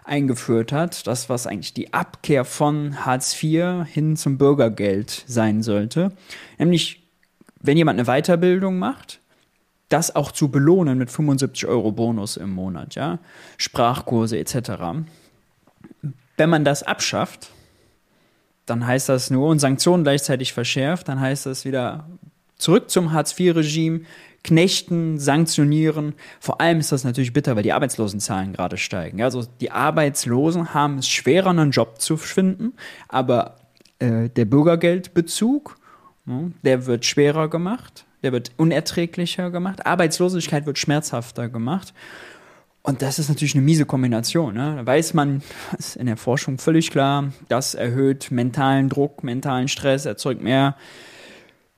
eingeführt 0.05 0.73
hat. 0.73 1.07
Das, 1.07 1.29
was 1.29 1.47
eigentlich 1.47 1.75
die 1.75 1.93
Abkehr 1.93 2.45
von 2.45 3.05
Hartz 3.07 3.41
IV 3.41 3.85
hin 3.87 4.17
zum 4.17 4.39
Bürgergeld 4.39 5.25
sein 5.27 5.63
sollte. 5.63 6.13
Nämlich, 6.59 7.03
wenn 7.61 7.77
jemand 7.77 8.01
eine 8.01 8.07
Weiterbildung 8.07 8.79
macht, 8.79 9.21
das 9.89 10.15
auch 10.17 10.33
zu 10.33 10.49
belohnen 10.49 10.99
mit 10.99 11.11
75 11.11 11.67
Euro 11.67 11.93
Bonus 11.93 12.37
im 12.37 12.51
Monat, 12.51 12.97
ja, 12.97 13.19
Sprachkurse 13.57 14.39
etc. 14.39 14.71
Wenn 16.37 16.51
man 16.51 16.65
das 16.65 16.83
abschafft, 16.83 17.51
dann 18.71 18.87
heißt 18.87 19.09
das 19.09 19.31
nur, 19.31 19.49
und 19.49 19.59
Sanktionen 19.59 20.05
gleichzeitig 20.05 20.53
verschärft, 20.53 21.09
dann 21.09 21.21
heißt 21.21 21.47
das 21.47 21.65
wieder 21.65 22.09
zurück 22.57 22.91
zum 22.91 23.13
Hartz-IV-Regime, 23.13 24.03
knechten, 24.43 25.19
sanktionieren. 25.19 26.15
Vor 26.39 26.61
allem 26.61 26.79
ist 26.79 26.93
das 26.93 27.05
natürlich 27.05 27.33
bitter, 27.33 27.57
weil 27.57 27.63
die 27.63 27.73
Arbeitslosenzahlen 27.73 28.53
gerade 28.53 28.79
steigen. 28.79 29.23
Also 29.23 29.45
die 29.61 29.71
Arbeitslosen 29.71 30.73
haben 30.73 30.99
es 30.99 31.09
schwerer, 31.09 31.51
einen 31.51 31.73
Job 31.73 32.01
zu 32.01 32.17
finden, 32.17 32.73
aber 33.09 33.57
äh, 33.99 34.29
der 34.31 34.45
Bürgergeldbezug, 34.47 35.77
ne, 36.25 36.53
der 36.63 36.87
wird 36.87 37.05
schwerer 37.05 37.49
gemacht, 37.49 38.07
der 38.23 38.33
wird 38.33 38.53
unerträglicher 38.57 39.51
gemacht, 39.51 39.85
Arbeitslosigkeit 39.87 40.67
wird 40.67 40.79
schmerzhafter 40.79 41.49
gemacht. 41.49 41.93
Und 42.83 43.03
das 43.03 43.19
ist 43.19 43.29
natürlich 43.29 43.55
eine 43.55 43.65
miese 43.65 43.85
Kombination. 43.85 44.55
Ne? 44.55 44.75
Da 44.77 44.87
weiß 44.87 45.15
man, 45.15 45.43
ist 45.79 45.97
in 45.97 46.07
der 46.07 46.17
Forschung 46.17 46.59
völlig 46.59 46.91
klar, 46.91 47.33
das 47.49 47.75
erhöht 47.75 48.31
mentalen 48.31 48.89
Druck, 48.89 49.23
mentalen 49.23 49.69
Stress, 49.69 50.07
erzeugt 50.07 50.43
mehr 50.43 50.77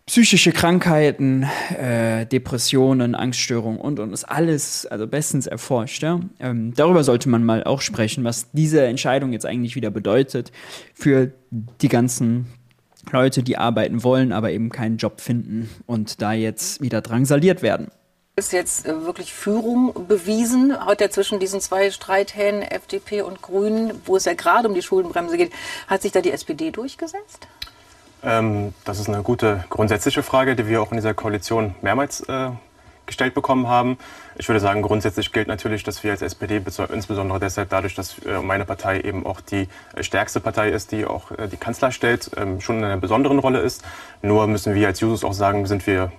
psychische 0.06 0.50
Krankheiten, 0.52 1.46
äh, 1.78 2.26
Depressionen, 2.26 3.14
Angststörungen 3.14 3.80
und 3.80 4.00
und 4.00 4.12
ist 4.12 4.24
alles 4.24 4.84
also 4.84 5.06
bestens 5.06 5.46
erforscht. 5.46 6.02
Ja? 6.02 6.20
Ähm, 6.40 6.74
darüber 6.74 7.04
sollte 7.04 7.28
man 7.28 7.44
mal 7.44 7.64
auch 7.64 7.80
sprechen, 7.80 8.24
was 8.24 8.50
diese 8.52 8.84
Entscheidung 8.84 9.32
jetzt 9.32 9.46
eigentlich 9.46 9.76
wieder 9.76 9.90
bedeutet 9.90 10.52
für 10.92 11.32
die 11.50 11.88
ganzen 11.88 12.46
Leute, 13.10 13.42
die 13.42 13.56
arbeiten 13.56 14.04
wollen, 14.04 14.32
aber 14.32 14.50
eben 14.52 14.70
keinen 14.70 14.96
Job 14.96 15.20
finden 15.20 15.68
und 15.86 16.20
da 16.20 16.32
jetzt 16.32 16.80
wieder 16.80 17.00
drangsaliert 17.00 17.62
werden 17.62 17.88
ist 18.34 18.52
jetzt 18.52 18.86
äh, 18.86 19.04
wirklich 19.04 19.32
Führung 19.34 20.06
bewiesen, 20.08 20.74
heute 20.86 21.10
zwischen 21.10 21.38
diesen 21.38 21.60
zwei 21.60 21.90
Streithähnen, 21.90 22.62
FDP 22.62 23.22
und 23.22 23.42
Grünen, 23.42 24.00
wo 24.06 24.16
es 24.16 24.24
ja 24.24 24.32
gerade 24.34 24.68
um 24.68 24.74
die 24.74 24.82
Schuldenbremse 24.82 25.36
geht. 25.36 25.52
Hat 25.86 26.02
sich 26.02 26.12
da 26.12 26.22
die 26.22 26.30
SPD 26.30 26.70
durchgesetzt? 26.70 27.46
Ähm, 28.22 28.72
das 28.84 29.00
ist 29.00 29.08
eine 29.08 29.22
gute 29.22 29.64
grundsätzliche 29.68 30.22
Frage, 30.22 30.56
die 30.56 30.66
wir 30.66 30.80
auch 30.80 30.92
in 30.92 30.96
dieser 30.96 31.12
Koalition 31.12 31.74
mehrmals 31.82 32.20
äh, 32.22 32.50
gestellt 33.04 33.34
bekommen 33.34 33.68
haben. 33.68 33.98
Ich 34.38 34.48
würde 34.48 34.60
sagen, 34.60 34.80
grundsätzlich 34.80 35.30
gilt 35.32 35.48
natürlich, 35.48 35.82
dass 35.82 36.02
wir 36.02 36.12
als 36.12 36.22
SPD, 36.22 36.62
insbesondere 36.90 37.38
deshalb 37.38 37.68
dadurch, 37.68 37.94
dass 37.94 38.18
äh, 38.20 38.40
meine 38.40 38.64
Partei 38.64 39.00
eben 39.00 39.26
auch 39.26 39.42
die 39.42 39.68
äh, 39.94 40.02
stärkste 40.02 40.40
Partei 40.40 40.70
ist, 40.70 40.92
die 40.92 41.04
auch 41.04 41.32
die 41.50 41.58
Kanzler 41.58 41.92
stellt, 41.92 42.30
ähm, 42.38 42.62
schon 42.62 42.78
in 42.78 42.84
einer 42.84 42.96
besonderen 42.96 43.40
Rolle 43.40 43.60
ist. 43.60 43.84
Nur 44.22 44.46
müssen 44.46 44.74
wir 44.74 44.86
als 44.86 45.00
Jusos 45.00 45.22
auch 45.22 45.34
sagen, 45.34 45.66
sind 45.66 45.86
wir 45.86 46.12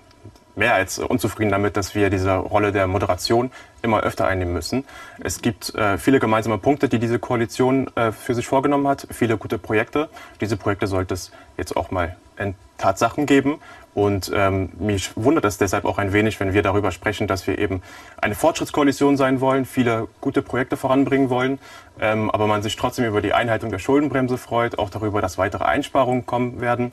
mehr 0.56 0.74
als 0.74 1.00
unzufrieden 1.00 1.52
damit, 1.52 1.78
dass 1.78 1.96
wir 1.96 2.10
diese 2.10 2.36
Rolle 2.36 2.72
der 2.72 2.88
Moderation 2.88 3.52
immer 3.82 4.02
öfter 4.02 4.28
einnehmen 4.28 4.54
müssen. 4.54 4.86
Es 5.22 5.42
gibt 5.42 5.76
äh, 5.76 5.98
viele 5.98 6.20
gemeinsame 6.20 6.58
Punkte, 6.58 6.90
die 6.90 7.00
diese 7.00 7.20
Koalition 7.20 7.90
äh, 7.96 8.12
für 8.12 8.36
sich 8.36 8.48
vorgenommen 8.48 8.88
hat, 8.88 9.08
viele 9.12 9.38
gute 9.38 9.58
Projekte. 9.58 10.10
Diese 10.42 10.58
Projekte 10.58 10.88
sollte 10.88 11.14
es 11.14 11.32
jetzt 11.58 11.76
auch 11.76 11.92
mal 11.92 12.16
in 12.38 12.56
Tatsachen 12.78 13.26
geben. 13.26 13.60
Und 13.94 14.32
ähm, 14.34 14.72
mich 14.80 15.12
wundert 15.16 15.46
es 15.46 15.60
deshalb 15.60 15.86
auch 15.86 16.00
ein 16.00 16.14
wenig, 16.14 16.40
wenn 16.40 16.54
wir 16.54 16.64
darüber 16.64 16.92
sprechen, 16.92 17.28
dass 17.28 17.46
wir 17.46 17.60
eben 17.60 17.84
eine 18.20 18.34
Fortschrittskoalition 18.34 19.18
sein 19.18 19.40
wollen, 19.40 19.66
viele 19.66 20.08
gute 20.20 20.42
Projekte 20.42 20.78
voranbringen 20.78 21.30
wollen, 21.30 21.60
ähm, 22.00 22.32
aber 22.32 22.48
man 22.48 22.64
sich 22.64 22.76
trotzdem 22.76 23.06
über 23.06 23.22
die 23.22 23.34
Einhaltung 23.34 23.70
der 23.70 23.78
Schuldenbremse 23.78 24.40
freut, 24.40 24.80
auch 24.80 24.90
darüber, 24.90 25.22
dass 25.22 25.38
weitere 25.38 25.66
Einsparungen 25.66 26.26
kommen 26.26 26.60
werden. 26.60 26.86
Mhm. 26.86 26.92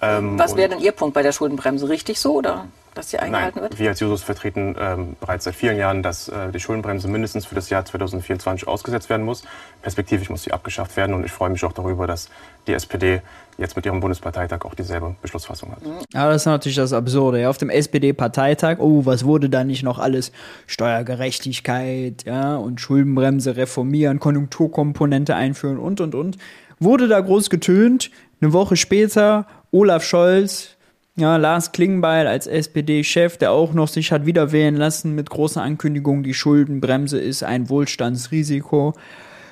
Ähm, 0.00 0.38
Was 0.38 0.56
wäre 0.56 0.70
denn 0.70 0.80
Ihr 0.80 0.90
Punkt 0.90 1.14
bei 1.14 1.22
der 1.22 1.30
Schuldenbremse? 1.30 1.88
Richtig 1.88 2.18
so 2.18 2.34
oder? 2.34 2.66
Dass 2.94 3.10
sie 3.10 3.18
eingehalten 3.18 3.60
Nein, 3.60 3.70
wird? 3.70 3.78
Wir 3.78 3.90
als 3.90 4.00
Jusos 4.00 4.22
vertreten 4.22 4.76
ähm, 4.78 5.16
bereits 5.20 5.44
seit 5.44 5.54
vielen 5.54 5.76
Jahren, 5.76 6.02
dass 6.02 6.28
äh, 6.28 6.50
die 6.52 6.60
Schuldenbremse 6.60 7.08
mindestens 7.08 7.46
für 7.46 7.54
das 7.54 7.70
Jahr 7.70 7.84
2024 7.84 8.68
ausgesetzt 8.68 9.08
werden 9.08 9.24
muss. 9.24 9.44
Perspektivisch 9.80 10.30
muss 10.30 10.42
sie 10.42 10.52
abgeschafft 10.52 10.96
werden 10.96 11.14
und 11.14 11.24
ich 11.24 11.32
freue 11.32 11.50
mich 11.50 11.64
auch 11.64 11.72
darüber, 11.72 12.06
dass 12.06 12.28
die 12.66 12.72
SPD 12.72 13.22
jetzt 13.58 13.76
mit 13.76 13.86
ihrem 13.86 14.00
Bundesparteitag 14.00 14.64
auch 14.64 14.74
dieselbe 14.74 15.14
Beschlussfassung 15.20 15.72
hat. 15.72 15.78
Ja, 16.12 16.28
das 16.28 16.42
ist 16.42 16.46
natürlich 16.46 16.76
das 16.76 16.92
Absurde. 16.92 17.40
Ja. 17.40 17.50
Auf 17.50 17.58
dem 17.58 17.70
SPD-Parteitag, 17.70 18.78
oh, 18.78 19.04
was 19.04 19.24
wurde 19.24 19.48
da 19.48 19.64
nicht 19.64 19.82
noch 19.82 19.98
alles? 19.98 20.32
Steuergerechtigkeit, 20.66 22.24
ja, 22.24 22.56
und 22.56 22.80
Schuldenbremse 22.80 23.56
reformieren, 23.56 24.20
Konjunkturkomponente 24.20 25.34
einführen 25.34 25.78
und, 25.78 26.00
und, 26.00 26.14
und. 26.14 26.38
Wurde 26.78 27.08
da 27.08 27.20
groß 27.20 27.50
getönt. 27.50 28.10
Eine 28.40 28.52
Woche 28.52 28.76
später, 28.76 29.46
Olaf 29.70 30.02
Scholz, 30.04 30.76
ja, 31.16 31.36
Lars 31.36 31.72
Klingbeil 31.72 32.26
als 32.26 32.46
SPD-Chef, 32.46 33.36
der 33.36 33.52
auch 33.52 33.74
noch 33.74 33.88
sich 33.88 34.12
hat 34.12 34.24
wieder 34.24 34.52
wählen 34.52 34.76
lassen 34.76 35.14
mit 35.14 35.28
großer 35.28 35.62
Ankündigung, 35.62 36.22
die 36.22 36.34
Schuldenbremse 36.34 37.18
ist 37.18 37.42
ein 37.42 37.68
Wohlstandsrisiko. 37.68 38.94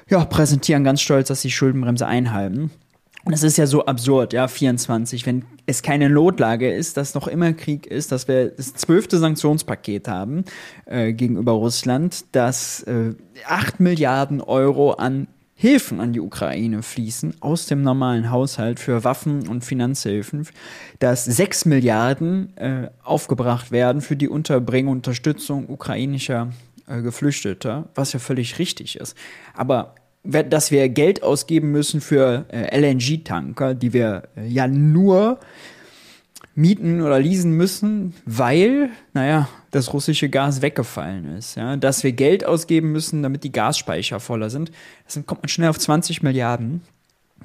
Ja, 0.09 0.25
präsentieren 0.25 0.85
ganz 0.85 1.03
stolz, 1.03 1.29
dass 1.29 1.43
sie 1.43 1.51
Schuldenbremse 1.51 2.07
einhalten. 2.07 2.71
Und 3.25 3.35
es 3.35 3.43
ist 3.43 3.59
ja 3.59 3.67
so 3.67 3.85
absurd, 3.85 4.33
ja, 4.33 4.49
24, 4.49 5.27
wenn 5.27 5.45
es 5.67 5.83
keine 5.83 6.09
Notlage 6.09 6.73
ist, 6.73 6.97
dass 6.97 7.15
noch 7.15 7.29
immer 7.29 7.53
Krieg 7.53 7.87
ist, 7.87 8.13
dass 8.13 8.27
wir 8.27 8.49
das 8.49 8.73
zwölfte 8.75 9.19
Sanktionspaket 9.19 10.09
haben 10.09 10.45
äh, 10.87 11.13
gegenüber 11.13 11.53
Russland, 11.53 12.25
dass 12.33 12.83
äh, 12.85 13.15
8 13.47 13.79
Milliarden 13.79 14.41
Euro 14.41 14.93
an 14.93 15.29
Hilfen 15.61 16.01
an 16.01 16.15
die 16.15 16.21
Ukraine 16.21 16.83
fließen 16.83 17.43
aus 17.43 17.67
dem 17.67 17.83
normalen 17.83 18.31
Haushalt 18.31 18.81
für 18.81 19.05
Waffen 19.05 19.47
und 19.47 19.63
Finanzhilfen, 19.63 20.49
dass 21.01 21.27
6 21.27 21.67
Milliarden 21.67 22.57
äh, 22.57 22.89
aufgebracht 23.05 23.71
werden 23.71 24.01
für 24.01 24.17
die 24.17 24.31
Unterbringung, 24.31 24.95
Unterstützung 24.95 25.69
ukrainischer 25.69 26.49
äh, 26.89 27.03
Geflüchteter, 27.03 27.91
was 27.95 28.15
ja 28.15 28.21
völlig 28.21 28.59
richtig 28.59 28.97
ist. 28.97 29.15
Aber 29.53 29.97
dass 30.25 30.71
wir 30.71 30.89
Geld 30.89 31.23
ausgeben 31.23 31.71
müssen 31.73 32.01
für 32.01 32.47
äh, 32.49 32.81
LNG-Tanker, 32.81 33.75
die 33.75 33.93
wir 33.93 34.29
äh, 34.39 34.47
ja 34.47 34.67
nur 34.67 35.41
mieten 36.55 37.01
oder 37.03 37.21
leasen 37.21 37.53
müssen, 37.53 38.15
weil, 38.27 38.91
naja, 39.13 39.49
das 39.71 39.93
russische 39.93 40.29
Gas 40.29 40.63
weggefallen 40.63 41.37
ist. 41.37 41.57
Ja? 41.57 41.77
Dass 41.77 42.03
wir 42.03 42.13
Geld 42.13 42.45
ausgeben 42.45 42.93
müssen, 42.93 43.23
damit 43.23 43.45
die 43.45 43.53
Gasspeicher 43.53 44.21
voller 44.21 44.51
sind. 44.51 44.71
Das 45.05 45.15
kommt 45.27 45.43
man 45.43 45.49
schnell 45.49 45.69
auf 45.69 45.79
20 45.79 46.23
Milliarden, 46.23 46.83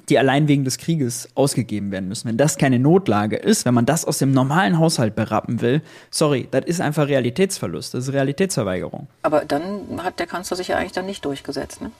die 0.08 0.18
allein 0.18 0.48
wegen 0.48 0.64
des 0.64 0.78
Krieges 0.78 1.28
ausgegeben 1.34 1.90
werden 1.90 2.08
müssen. 2.08 2.28
Wenn 2.28 2.36
das 2.36 2.58
keine 2.58 2.78
Notlage 2.78 3.36
ist, 3.36 3.64
wenn 3.64 3.74
man 3.74 3.86
das 3.86 4.04
aus 4.04 4.18
dem 4.18 4.32
normalen 4.32 4.78
Haushalt 4.78 5.14
berappen 5.14 5.60
will, 5.60 5.82
sorry, 6.10 6.48
das 6.50 6.64
ist 6.66 6.80
einfach 6.80 7.08
Realitätsverlust, 7.08 7.94
das 7.94 8.08
ist 8.08 8.12
Realitätsverweigerung. 8.12 9.06
Aber 9.22 9.44
dann 9.44 10.02
hat 10.02 10.18
der 10.18 10.26
Kanzler 10.26 10.56
sich 10.56 10.68
ja 10.68 10.76
eigentlich 10.76 10.92
dann 10.92 11.06
nicht 11.06 11.24
durchgesetzt, 11.24 11.80
ne? 11.80 11.90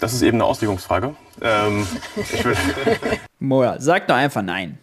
Das 0.00 0.12
ist 0.12 0.22
eben 0.22 0.38
eine 0.38 0.44
Auslegungsfrage. 0.44 1.14
Ähm, 1.40 1.86
Moja, 3.38 3.76
sag 3.78 4.08
doch 4.08 4.16
einfach 4.16 4.42
nein. 4.42 4.76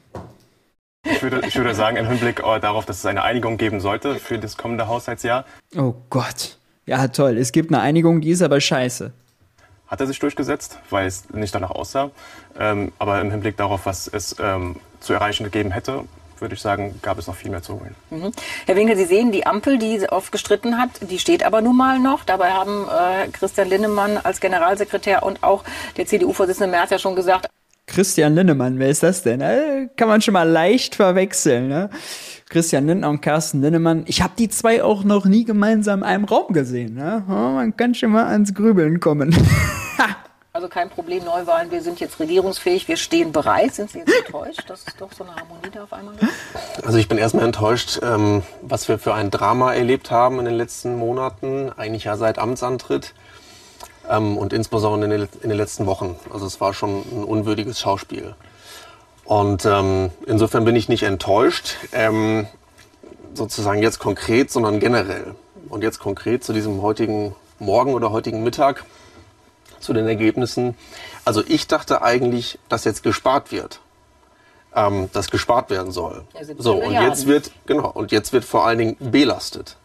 Ich, 1.03 1.21
würde, 1.21 1.41
ich 1.47 1.55
würde 1.55 1.75
sagen, 1.75 1.97
im 1.97 2.07
Hinblick 2.07 2.39
äh, 2.39 2.59
darauf, 2.59 2.85
dass 2.85 2.97
es 2.99 3.05
eine 3.05 3.23
Einigung 3.23 3.57
geben 3.57 3.79
sollte 3.79 4.15
für 4.15 4.39
das 4.39 4.57
kommende 4.57 4.87
Haushaltsjahr, 4.87 5.45
Oh 5.75 5.93
Gott. 6.09 6.57
Ja, 6.85 7.07
toll. 7.07 7.37
Es 7.37 7.51
gibt 7.51 7.71
eine 7.73 7.81
Einigung, 7.81 8.21
die 8.21 8.31
ist 8.31 8.41
aber 8.41 8.59
scheiße. 8.59 9.11
hat 9.87 9.99
er 10.01 10.07
sich 10.07 10.19
durchgesetzt, 10.19 10.79
weil 10.89 11.07
es 11.07 11.29
nicht 11.29 11.53
danach 11.55 11.71
aussah. 11.71 12.11
Ähm, 12.59 12.91
aber 12.99 13.21
im 13.21 13.31
Hinblick 13.31 13.57
darauf, 13.57 13.85
was 13.85 14.07
es 14.07 14.35
ähm, 14.39 14.75
zu 14.99 15.13
erreichen 15.13 15.43
gegeben 15.43 15.71
hätte, 15.71 16.03
würde 16.39 16.55
ich 16.55 16.61
sagen, 16.61 16.99
gab 17.01 17.17
es 17.19 17.27
noch 17.27 17.35
viel 17.35 17.51
mehr 17.51 17.61
zu 17.61 17.79
holen. 17.79 17.95
Herr 18.65 18.75
Winkel, 18.75 18.97
Sie 18.97 19.05
sehen, 19.05 19.31
die 19.31 19.45
Ampel, 19.45 19.77
die 19.77 20.09
oft 20.09 20.31
gestritten 20.31 20.77
hat, 20.77 20.89
die 21.09 21.19
steht 21.19 21.43
aber 21.45 21.61
nun 21.61 21.77
mal 21.77 21.99
noch. 21.99 22.25
Dabei 22.25 22.51
haben 22.51 22.85
äh, 22.89 23.29
Christian 23.29 23.69
Linnemann 23.69 24.17
als 24.17 24.41
Generalsekretär 24.41 25.23
und 25.23 25.41
auch 25.43 25.63
der 25.95 26.05
CDU-Vorsitzende 26.05 26.69
Merz 26.69 26.89
ja 26.89 26.99
schon 26.99 27.15
gesagt, 27.15 27.47
Christian 27.85 28.33
Linnemann, 28.33 28.79
wer 28.79 28.89
ist 28.89 29.03
das 29.03 29.23
denn? 29.23 29.41
Äh, 29.41 29.89
kann 29.97 30.07
man 30.07 30.21
schon 30.21 30.33
mal 30.33 30.49
leicht 30.49 30.95
verwechseln, 30.95 31.67
ne? 31.67 31.89
Christian 32.49 32.85
Lindner 32.85 33.09
und 33.09 33.21
Carsten 33.21 33.61
Linnemann. 33.61 34.03
Ich 34.07 34.21
habe 34.21 34.33
die 34.37 34.47
zwei 34.47 34.83
auch 34.83 35.03
noch 35.03 35.25
nie 35.25 35.43
gemeinsam 35.43 35.99
in 35.99 36.05
einem 36.05 36.25
Raum 36.25 36.53
gesehen. 36.53 36.93
Ne? 36.93 37.23
Oh, 37.27 37.31
man 37.31 37.75
kann 37.75 37.95
schon 37.95 38.11
mal 38.11 38.27
ans 38.27 38.53
Grübeln 38.53 38.99
kommen. 38.99 39.35
also 40.53 40.67
kein 40.67 40.89
Problem, 40.91 41.23
Neuwahlen, 41.23 41.71
wir 41.71 41.81
sind 41.81 41.99
jetzt 41.99 42.19
regierungsfähig, 42.19 42.87
wir 42.87 42.97
stehen 42.97 43.31
bereit. 43.31 43.73
Sind 43.73 43.89
Sie 43.89 43.99
jetzt 43.99 44.13
enttäuscht, 44.27 44.69
dass 44.69 44.85
es 44.85 44.95
doch 44.97 45.11
so 45.11 45.23
eine 45.23 45.35
Harmonie 45.35 45.69
da 45.73 45.83
auf 45.83 45.93
einmal 45.93 46.13
gibt? 46.15 46.31
Also 46.85 46.99
ich 46.99 47.07
bin 47.07 47.17
erstmal 47.17 47.45
enttäuscht, 47.45 47.99
ähm, 48.03 48.43
was 48.61 48.87
wir 48.87 48.99
für 48.99 49.15
ein 49.15 49.31
Drama 49.31 49.73
erlebt 49.73 50.11
haben 50.11 50.37
in 50.37 50.45
den 50.45 50.53
letzten 50.53 50.95
Monaten, 50.95 51.71
eigentlich 51.75 52.03
ja 52.03 52.17
seit 52.17 52.37
Amtsantritt 52.37 53.15
ähm, 54.09 54.37
und 54.37 54.53
insbesondere 54.53 55.11
in 55.11 55.19
den, 55.19 55.29
in 55.41 55.49
den 55.49 55.57
letzten 55.57 55.85
Wochen. 55.85 56.15
Also 56.31 56.45
es 56.45 56.59
war 56.61 56.73
schon 56.73 57.01
ein 57.01 57.23
unwürdiges 57.23 57.79
Schauspiel. 57.79 58.35
Und 59.25 59.65
ähm, 59.65 60.11
insofern 60.25 60.65
bin 60.65 60.75
ich 60.75 60.89
nicht 60.89 61.03
enttäuscht, 61.03 61.77
ähm, 61.93 62.47
sozusagen 63.33 63.81
jetzt 63.81 63.99
konkret, 63.99 64.51
sondern 64.51 64.79
generell. 64.79 65.35
Und 65.69 65.81
jetzt 65.81 65.99
konkret 65.99 66.43
zu 66.43 66.53
diesem 66.53 66.81
heutigen 66.81 67.35
Morgen 67.59 67.93
oder 67.93 68.11
heutigen 68.11 68.43
Mittag, 68.43 68.85
zu 69.79 69.93
den 69.93 70.07
Ergebnissen. 70.07 70.75
Also 71.25 71.43
ich 71.45 71.67
dachte 71.67 72.01
eigentlich, 72.01 72.57
dass 72.69 72.85
jetzt 72.85 73.03
gespart 73.03 73.51
wird. 73.51 73.79
Ähm, 74.75 75.09
dass 75.13 75.29
gespart 75.29 75.69
werden 75.69 75.91
soll. 75.91 76.23
17 76.33 76.59
so, 76.59 76.73
und 76.73 76.79
Milliarden. 76.87 77.09
jetzt 77.09 77.27
wird, 77.27 77.51
genau, 77.67 77.91
und 77.91 78.11
jetzt 78.11 78.33
wird 78.33 78.43
vor 78.43 78.65
allen 78.65 78.79
Dingen 78.79 78.97
belastet. 78.99 79.77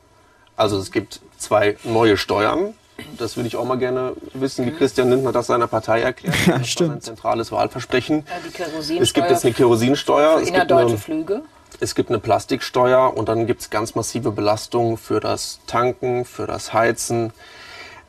Also 0.57 0.79
es 0.79 0.91
gibt 0.93 1.21
zwei 1.37 1.77
neue 1.85 2.17
Steuern. 2.17 2.73
Das 3.17 3.37
würde 3.37 3.47
ich 3.47 3.57
auch 3.57 3.65
mal 3.65 3.79
gerne 3.79 4.13
wissen, 4.35 4.67
wie 4.67 4.71
Christian 4.73 5.11
Lindner 5.11 5.33
das 5.33 5.47
seiner 5.47 5.67
Partei 5.67 6.01
erklärt. 6.03 6.35
Ja, 6.47 6.53
das 6.53 6.61
war 6.61 6.65
stimmt. 6.65 6.93
Ein 6.95 7.01
zentrales 7.01 7.53
Wahlversprechen. 7.53 8.25
Ja, 8.27 9.01
Es 9.01 9.13
gibt 9.13 9.31
jetzt 9.31 9.45
eine 9.45 9.55
Kerosinsteuer, 9.55 10.35
für 10.35 10.43
es 10.43 10.47
gibt 10.47 10.57
innerdeutsche 10.57 10.89
eine, 10.91 10.99
Flüge. 10.99 11.43
es 11.81 11.95
gibt 11.95 12.11
eine 12.11 12.19
Plastiksteuer 12.19 13.17
und 13.17 13.29
dann 13.29 13.47
gibt 13.47 13.61
es 13.63 13.71
ganz 13.71 13.95
massive 13.95 14.31
Belastungen 14.33 14.97
für 14.97 15.21
das 15.21 15.61
Tanken, 15.67 16.25
für 16.25 16.47
das 16.47 16.73
Heizen. 16.73 17.33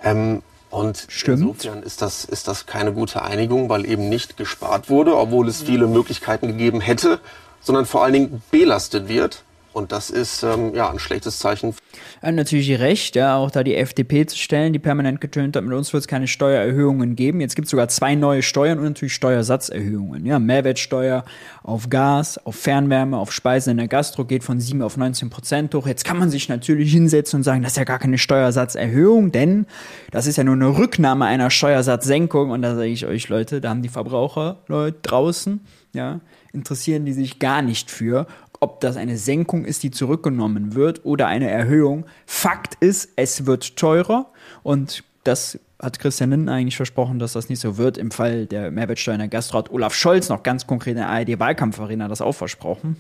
Ähm, 0.03 0.41
und 0.72 1.05
Stimmt. 1.08 1.41
insofern 1.41 1.84
ist 1.84 2.01
das, 2.01 2.25
ist 2.25 2.48
das 2.48 2.65
keine 2.67 2.93
gute 2.93 3.24
Einigung, 3.24 3.69
weil 3.69 3.86
eben 3.89 4.08
nicht 4.10 4.38
gespart 4.38 4.89
wurde, 4.89 5.17
obwohl 5.17 5.48
es 5.48 5.63
viele 5.63 5.88
Möglichkeiten 5.88 6.48
gegeben 6.48 6.79
hätte, 6.81 7.19
sondern 7.62 7.86
vor 7.86 8.03
allen 8.03 8.13
Dingen 8.13 8.43
belastet 8.51 9.08
wird. 9.08 9.43
Und 9.72 9.92
das 9.92 10.10
ist 10.10 10.42
ähm, 10.44 10.74
ja 10.74 10.90
ein 10.90 10.98
schlechtes 10.98 11.38
Zeichen 11.38 11.76
Hat 12.22 12.34
natürlich 12.34 12.80
recht, 12.80 13.16
ja, 13.16 13.36
auch 13.36 13.51
da 13.51 13.64
die 13.64 13.75
FDP 13.75 14.25
zu 14.25 14.36
stellen, 14.36 14.74
die 14.74 14.79
permanent 14.79 15.22
getönt 15.22 15.55
hat, 15.55 15.64
mit 15.64 15.74
uns 15.74 15.94
wird 15.94 16.01
es 16.01 16.08
keine 16.08 16.27
Steuererhöhungen 16.27 17.16
geben. 17.16 17.40
Jetzt 17.40 17.55
gibt 17.55 17.68
es 17.68 17.72
sogar 17.72 17.88
zwei 17.88 18.16
neue 18.16 18.42
Steuern 18.42 18.79
und 18.79 18.86
natürlich 18.86 19.14
Steuersatzerhöhungen. 19.14 20.25
Ja, 20.25 20.40
Mehrwertsteuer 20.40 21.24
auf 21.62 21.90
Gas, 21.90 22.44
auf 22.46 22.55
Fernwärme, 22.55 23.18
auf 23.18 23.32
Speisen 23.32 23.72
in 23.72 23.77
der 23.77 23.88
Gastro 23.88 24.25
geht 24.25 24.44
von 24.44 24.60
7 24.60 24.82
auf 24.82 24.98
19 24.98 25.29
Prozent 25.29 25.75
hoch. 25.75 25.86
Jetzt 25.86 26.03
kann 26.03 26.18
man 26.18 26.32
sich 26.32 26.50
natürlich 26.50 26.92
hinsetzen 26.92 27.38
und 27.38 27.44
sagen, 27.44 27.62
das 27.62 27.74
ist 27.74 27.77
ja 27.77 27.84
gar 27.84 28.00
keine 28.00 28.18
Steuersatzerhöhung, 28.18 29.32
denn 29.32 29.68
das 30.12 30.25
ist 30.25 30.38
ja 30.38 30.44
nur 30.44 30.55
eine 30.55 30.77
Rücknahme 30.77 31.25
einer 31.25 31.51
Steuersatzsenkung. 31.51 32.50
Und 32.50 32.64
da 32.64 32.75
sage 32.75 32.88
ich 32.88 33.05
euch, 33.05 33.29
Leute, 33.29 33.62
da 33.62 33.70
haben 33.70 33.84
die 33.84 33.90
Verbraucher 33.90 34.64
Leute 34.68 34.98
draußen, 35.03 35.62
ja, 35.94 36.22
interessieren 36.53 37.05
die 37.05 37.14
sich 37.14 37.40
gar 37.40 37.62
nicht 37.62 37.92
für, 37.92 38.25
ob 38.59 38.81
das 38.81 38.98
eine 38.98 39.17
Senkung 39.17 39.65
ist, 39.65 39.83
die 39.83 39.91
zurückgenommen 39.91 40.75
wird 40.75 41.05
oder 41.05 41.27
eine 41.27 41.50
Erhöhung. 41.50 42.05
Fakt 42.25 42.75
ist, 42.75 43.09
es 43.15 43.45
wird 43.45 43.77
teurer 43.77 44.31
und 44.63 45.03
das 45.24 45.59
hat 45.81 46.00
Christian 46.00 46.31
Lindner 46.31 46.53
eigentlich 46.53 46.75
versprochen, 46.75 47.19
dass 47.19 47.33
das 47.33 47.50
nicht 47.50 47.59
so 47.59 47.77
wird. 47.77 47.98
Im 47.98 48.11
Fall 48.11 48.45
der 48.45 48.72
Mehrwertsteuer 48.72 49.15
in 49.15 49.19
der 49.19 49.29
Gastro 49.29 49.59
hat 49.59 49.72
Olaf 49.72 49.93
Scholz 49.93 50.29
noch 50.29 50.43
ganz 50.43 50.67
konkret 50.67 50.91
in 50.91 50.98
der 50.98 51.09
ARD-Wahlkampfarena 51.09 52.07
das 52.07 52.22
auch 52.22 52.33
versprochen. 52.33 52.98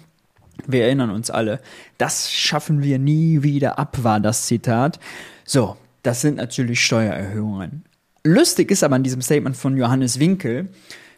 Wir 0.67 0.85
erinnern 0.85 1.09
uns 1.09 1.29
alle, 1.29 1.61
das 1.97 2.31
schaffen 2.31 2.83
wir 2.83 2.99
nie 2.99 3.43
wieder 3.43 3.79
ab, 3.79 4.03
war 4.03 4.19
das 4.19 4.45
Zitat. 4.45 4.99
So, 5.45 5.77
das 6.03 6.21
sind 6.21 6.37
natürlich 6.37 6.83
Steuererhöhungen. 6.85 7.85
Lustig 8.23 8.71
ist 8.71 8.83
aber 8.83 8.95
an 8.95 9.03
diesem 9.03 9.21
Statement 9.21 9.55
von 9.55 9.77
Johannes 9.77 10.19
Winkel, 10.19 10.69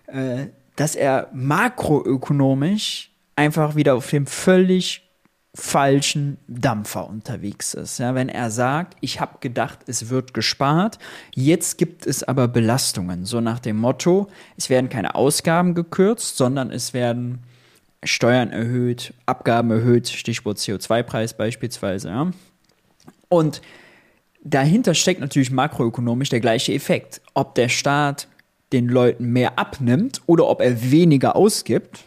äh, 0.07 0.47
dass 0.75 0.95
er 0.95 1.29
makroökonomisch 1.33 3.10
einfach 3.41 3.75
wieder 3.75 3.95
auf 3.95 4.07
dem 4.11 4.27
völlig 4.27 5.01
falschen 5.55 6.37
Dampfer 6.47 7.09
unterwegs 7.09 7.73
ist. 7.73 7.97
Ja, 7.97 8.13
wenn 8.13 8.29
er 8.29 8.51
sagt, 8.51 8.95
ich 9.01 9.19
habe 9.19 9.39
gedacht, 9.41 9.79
es 9.87 10.09
wird 10.09 10.33
gespart, 10.33 10.99
jetzt 11.33 11.77
gibt 11.79 12.05
es 12.05 12.23
aber 12.23 12.47
Belastungen. 12.47 13.25
So 13.25 13.41
nach 13.41 13.59
dem 13.59 13.77
Motto, 13.77 14.27
es 14.57 14.69
werden 14.69 14.89
keine 14.89 15.15
Ausgaben 15.15 15.73
gekürzt, 15.73 16.37
sondern 16.37 16.71
es 16.71 16.93
werden 16.93 17.39
Steuern 18.03 18.51
erhöht, 18.51 19.13
Abgaben 19.25 19.71
erhöht, 19.71 20.07
Stichwort 20.07 20.57
CO2-Preis 20.57 21.35
beispielsweise. 21.35 22.09
Ja. 22.09 22.31
Und 23.27 23.61
dahinter 24.43 24.93
steckt 24.93 25.19
natürlich 25.19 25.51
makroökonomisch 25.51 26.29
der 26.29 26.39
gleiche 26.39 26.73
Effekt. 26.73 27.21
Ob 27.33 27.55
der 27.55 27.69
Staat 27.69 28.27
den 28.71 28.87
Leuten 28.87 29.33
mehr 29.33 29.57
abnimmt 29.59 30.21
oder 30.27 30.47
ob 30.47 30.61
er 30.61 30.91
weniger 30.91 31.35
ausgibt, 31.35 32.05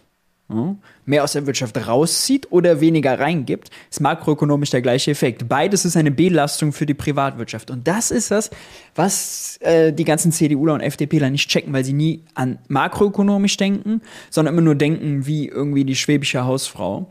ja, 0.48 0.76
mehr 1.06 1.24
aus 1.24 1.32
der 1.32 1.46
Wirtschaft 1.46 1.76
rauszieht 1.86 2.50
oder 2.50 2.80
weniger 2.80 3.18
reingibt, 3.18 3.70
ist 3.90 4.00
makroökonomisch 4.00 4.70
der 4.70 4.82
gleiche 4.82 5.10
Effekt. 5.10 5.48
Beides 5.48 5.84
ist 5.84 5.96
eine 5.96 6.10
Belastung 6.10 6.72
für 6.72 6.86
die 6.86 6.94
Privatwirtschaft. 6.94 7.70
Und 7.70 7.86
das 7.86 8.10
ist 8.10 8.30
das, 8.30 8.50
was 8.94 9.58
äh, 9.60 9.92
die 9.92 10.04
ganzen 10.04 10.32
CDUler 10.32 10.74
und 10.74 10.80
FDPler 10.80 11.30
nicht 11.30 11.48
checken, 11.48 11.72
weil 11.72 11.84
sie 11.84 11.92
nie 11.92 12.24
an 12.34 12.58
makroökonomisch 12.68 13.56
denken, 13.56 14.00
sondern 14.30 14.54
immer 14.54 14.62
nur 14.62 14.74
denken 14.74 15.26
wie 15.26 15.48
irgendwie 15.48 15.84
die 15.84 15.96
schwäbische 15.96 16.44
Hausfrau. 16.44 17.08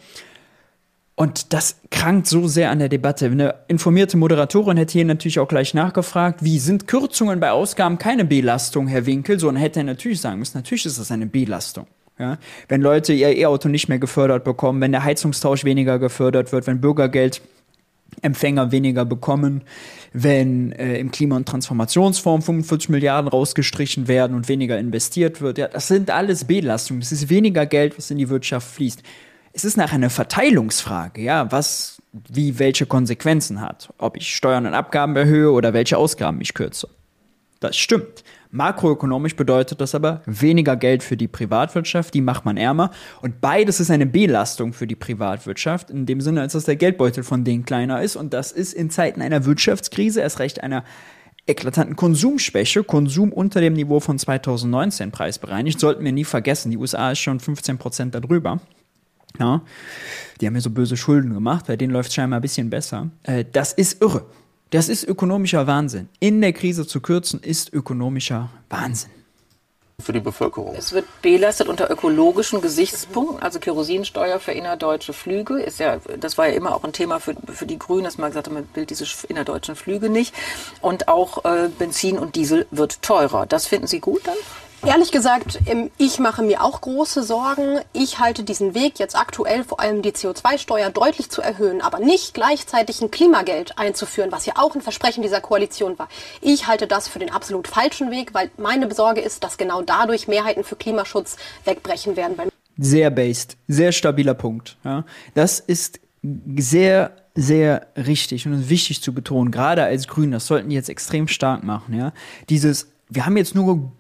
Und 1.16 1.54
das 1.54 1.80
krankt 1.92 2.26
so 2.26 2.48
sehr 2.48 2.72
an 2.72 2.80
der 2.80 2.90
Debatte. 2.90 3.28
Eine 3.28 3.56
informierte 3.68 4.18
Moderatorin 4.18 4.78
hätte 4.78 4.94
hier 4.94 5.06
natürlich 5.06 5.38
auch 5.40 5.48
gleich 5.48 5.76
nachgefragt, 5.76 6.44
wie 6.44 6.58
sind 6.58 6.88
Kürzungen 6.88 7.40
bei 7.40 7.52
Ausgaben 7.52 8.00
keine 8.00 8.26
Belastung, 8.26 8.88
Herr 8.88 9.06
Winkel? 9.06 9.40
So, 9.40 9.48
und 9.48 9.56
hätte 9.56 9.82
er 9.82 9.84
natürlich 9.84 10.22
sagen 10.22 10.40
müssen, 10.40 10.58
natürlich 10.58 10.88
ist 10.88 11.00
das 11.00 11.12
eine 11.12 11.28
Belastung. 11.28 11.86
Ja? 12.20 12.38
Wenn 12.68 12.82
Leute 12.82 13.14
ihr 13.14 13.36
E-Auto 13.36 13.70
nicht 13.70 13.90
mehr 13.90 14.00
gefördert 14.00 14.44
bekommen, 14.44 14.82
wenn 14.82 14.92
der 14.92 15.04
Heizungstausch 15.04 15.64
weniger 15.64 16.00
gefördert 16.00 16.52
wird, 16.52 16.68
wenn 16.68 16.82
Bürgergeldempfänger 16.82 18.72
weniger 18.72 19.06
bekommen, 19.06 19.64
wenn 20.14 20.72
äh, 20.74 20.98
im 21.00 21.12
Klima- 21.12 21.36
und 21.36 21.48
Transformationsfonds 21.48 22.46
45 22.46 22.90
Milliarden 22.90 23.28
rausgestrichen 23.28 24.08
werden 24.08 24.36
und 24.36 24.48
weniger 24.48 24.78
investiert 24.78 25.42
wird. 25.42 25.58
Ja, 25.58 25.68
das 25.68 25.88
sind 25.88 26.12
alles 26.12 26.46
Belastungen. 26.46 27.02
Das 27.02 27.12
ist 27.12 27.30
weniger 27.30 27.66
Geld, 27.66 27.98
was 27.98 28.12
in 28.12 28.20
die 28.20 28.30
Wirtschaft 28.30 28.68
fließt. 28.76 29.02
Es 29.54 29.66
ist 29.66 29.78
nachher 29.78 29.96
eine 29.96 30.10
Verteilungsfrage, 30.10 31.22
ja, 31.22 31.52
was 31.52 32.02
wie 32.30 32.60
welche 32.60 32.86
Konsequenzen 32.86 33.60
hat. 33.60 33.92
Ob 33.98 34.18
ich 34.18 34.36
Steuern 34.36 34.68
und 34.68 34.76
Abgaben 34.76 35.16
erhöhe 35.16 35.52
oder 35.52 35.74
welche 35.74 35.98
Ausgaben 35.98 36.42
ich 36.42 36.54
kürze. 36.54 36.88
Das 37.60 37.76
stimmt. 37.76 38.24
Makroökonomisch 38.54 39.36
bedeutet 39.36 39.82
das 39.82 39.96
aber 39.96 40.22
weniger 40.28 40.76
Geld 40.76 41.02
für 41.02 41.18
die 41.18 41.28
Privatwirtschaft, 41.28 42.14
die 42.14 42.22
macht 42.22 42.46
man 42.46 42.56
ärmer. 42.56 42.92
Und 43.22 43.42
beides 43.42 43.80
ist 43.80 43.90
eine 43.90 44.06
Belastung 44.06 44.74
für 44.74 44.86
die 44.86 44.96
Privatwirtschaft, 44.96 45.90
in 45.90 46.06
dem 46.06 46.22
Sinne, 46.22 46.42
als 46.42 46.54
dass 46.54 46.66
der 46.66 46.76
Geldbeutel 46.76 47.24
von 47.24 47.44
denen 47.44 47.66
kleiner 47.66 48.04
ist. 48.04 48.16
Und 48.16 48.32
das 48.32 48.52
ist 48.52 48.74
in 48.74 48.92
Zeiten 48.92 49.24
einer 49.24 49.46
Wirtschaftskrise, 49.46 50.22
erst 50.22 50.38
recht 50.38 50.62
einer 50.62 50.84
eklatanten 51.48 51.96
Konsumschwäche, 51.96 52.84
Konsum 52.84 53.34
unter 53.34 53.60
dem 53.60 53.74
Niveau 53.74 54.00
von 54.00 54.20
2019 54.20 55.10
preisbereinigt, 55.10 55.80
sollten 55.80 56.06
wir 56.06 56.12
nie 56.12 56.24
vergessen. 56.24 56.70
Die 56.70 56.78
USA 56.78 57.12
ist 57.12 57.20
schon 57.20 57.40
15 57.40 57.80
Prozent 57.80 58.14
darüber. 58.14 58.60
Ja, 59.40 59.64
die 60.40 60.46
haben 60.46 60.54
ja 60.54 60.62
so 60.62 60.70
böse 60.70 60.96
Schulden 60.96 61.34
gemacht, 61.34 61.66
bei 61.66 61.76
denen 61.76 61.92
läuft 61.92 62.10
es 62.10 62.16
scheinbar 62.16 62.38
ein 62.38 62.44
bisschen 62.44 62.70
besser. 62.70 63.10
Äh, 63.24 63.46
das 63.52 63.74
ist 63.74 64.00
irre. 64.00 64.26
Das 64.74 64.90
ist 64.90 65.04
ökonomischer 65.04 65.68
Wahnsinn. 65.68 66.10
In 66.20 66.42
der 66.42 66.52
Krise 66.52 66.88
zu 66.88 67.00
kürzen 67.00 67.40
ist 67.44 67.72
ökonomischer 67.72 68.50
Wahnsinn 68.70 69.12
für 70.00 70.14
die 70.14 70.20
Bevölkerung. 70.20 70.74
Es 70.76 70.94
wird 70.94 71.06
belastet 71.22 71.68
unter 71.68 71.92
ökologischen 71.92 72.60
Gesichtspunkten, 72.60 73.44
also 73.44 73.60
Kerosinsteuer 73.60 74.40
für 74.40 74.52
innerdeutsche 74.52 75.14
Flüge 75.14 75.62
ist 75.62 75.80
ja, 75.80 76.00
das 76.20 76.40
war 76.40 76.48
ja 76.48 76.56
immer 76.56 76.76
auch 76.76 76.84
ein 76.84 76.92
Thema 76.92 77.20
für, 77.20 77.36
für 77.54 77.68
die 77.68 77.78
Grünen, 77.78 78.04
dass 78.06 78.18
man 78.18 78.32
gesagt 78.32 78.48
hat, 78.48 78.54
man 78.54 78.68
will 78.74 78.88
diese 78.88 79.06
innerdeutschen 79.28 79.76
Flüge 79.76 80.10
nicht. 80.10 80.34
Und 80.82 81.08
auch 81.08 81.46
äh, 81.46 81.70
Benzin 81.78 82.18
und 82.18 82.36
Diesel 82.36 82.66
wird 82.72 83.04
teurer. 83.04 83.46
Das 83.46 83.68
finden 83.68 83.86
Sie 83.86 84.00
gut 84.00 84.26
dann? 84.26 84.36
Ehrlich 84.86 85.12
gesagt, 85.14 85.60
ich 85.98 86.20
mache 86.20 86.44
mir 86.44 86.62
auch 86.62 86.82
große 86.82 87.24
Sorgen. 87.24 87.80
Ich 87.94 88.20
halte 88.20 88.44
diesen 88.44 88.76
Weg 88.76 89.00
jetzt 89.00 89.18
aktuell 89.18 89.64
vor 89.64 89.80
allem 89.80 90.02
die 90.02 90.12
CO2-Steuer 90.12 90.90
deutlich 90.90 91.30
zu 91.30 91.42
erhöhen, 91.42 91.82
aber 91.82 92.00
nicht 92.00 92.34
gleichzeitig 92.34 93.02
ein 93.02 93.10
Klimageld 93.10 93.78
einzuführen, 93.80 94.34
was 94.34 94.46
ja 94.46 94.54
auch 94.58 94.76
ein 94.76 94.82
Versprechen 94.82 95.24
dieser 95.24 95.40
Koalition 95.40 95.98
war. 95.98 96.10
Ich 96.42 96.68
halte 96.68 96.86
das 96.86 97.08
für 97.08 97.20
den 97.20 97.32
absolut 97.32 97.70
falschen 97.70 98.12
Weg, 98.12 98.34
weil 98.34 98.52
meine 98.58 98.94
Sorge 98.94 99.22
ist, 99.22 99.46
dass 99.46 99.58
genau 99.58 99.82
dadurch 99.82 100.28
Mehrheiten 100.28 100.66
für 100.66 100.76
Klimaschutz 100.76 101.38
wegbrechen 101.64 102.18
werden. 102.18 102.36
Sehr 102.78 103.10
based, 103.10 103.56
sehr 103.70 103.94
stabiler 103.94 104.34
Punkt. 104.34 104.76
Ja. 104.84 105.06
Das 105.34 105.62
ist 105.62 106.02
sehr 106.58 107.16
sehr 107.36 107.88
richtig 107.98 108.46
und 108.46 108.70
wichtig 108.70 109.02
zu 109.02 109.12
betonen, 109.12 109.50
gerade 109.50 109.84
als 109.84 110.08
Grünen, 110.08 110.34
das 110.34 110.46
sollten 110.46 110.70
die 110.70 110.76
jetzt 110.76 110.90
extrem 110.90 111.28
stark 111.28 111.64
machen, 111.64 111.96
ja. 111.98 112.14
Dieses, 112.50 112.92
wir 113.10 113.26
haben 113.26 113.38
jetzt 113.38 113.56
nur 113.56 113.92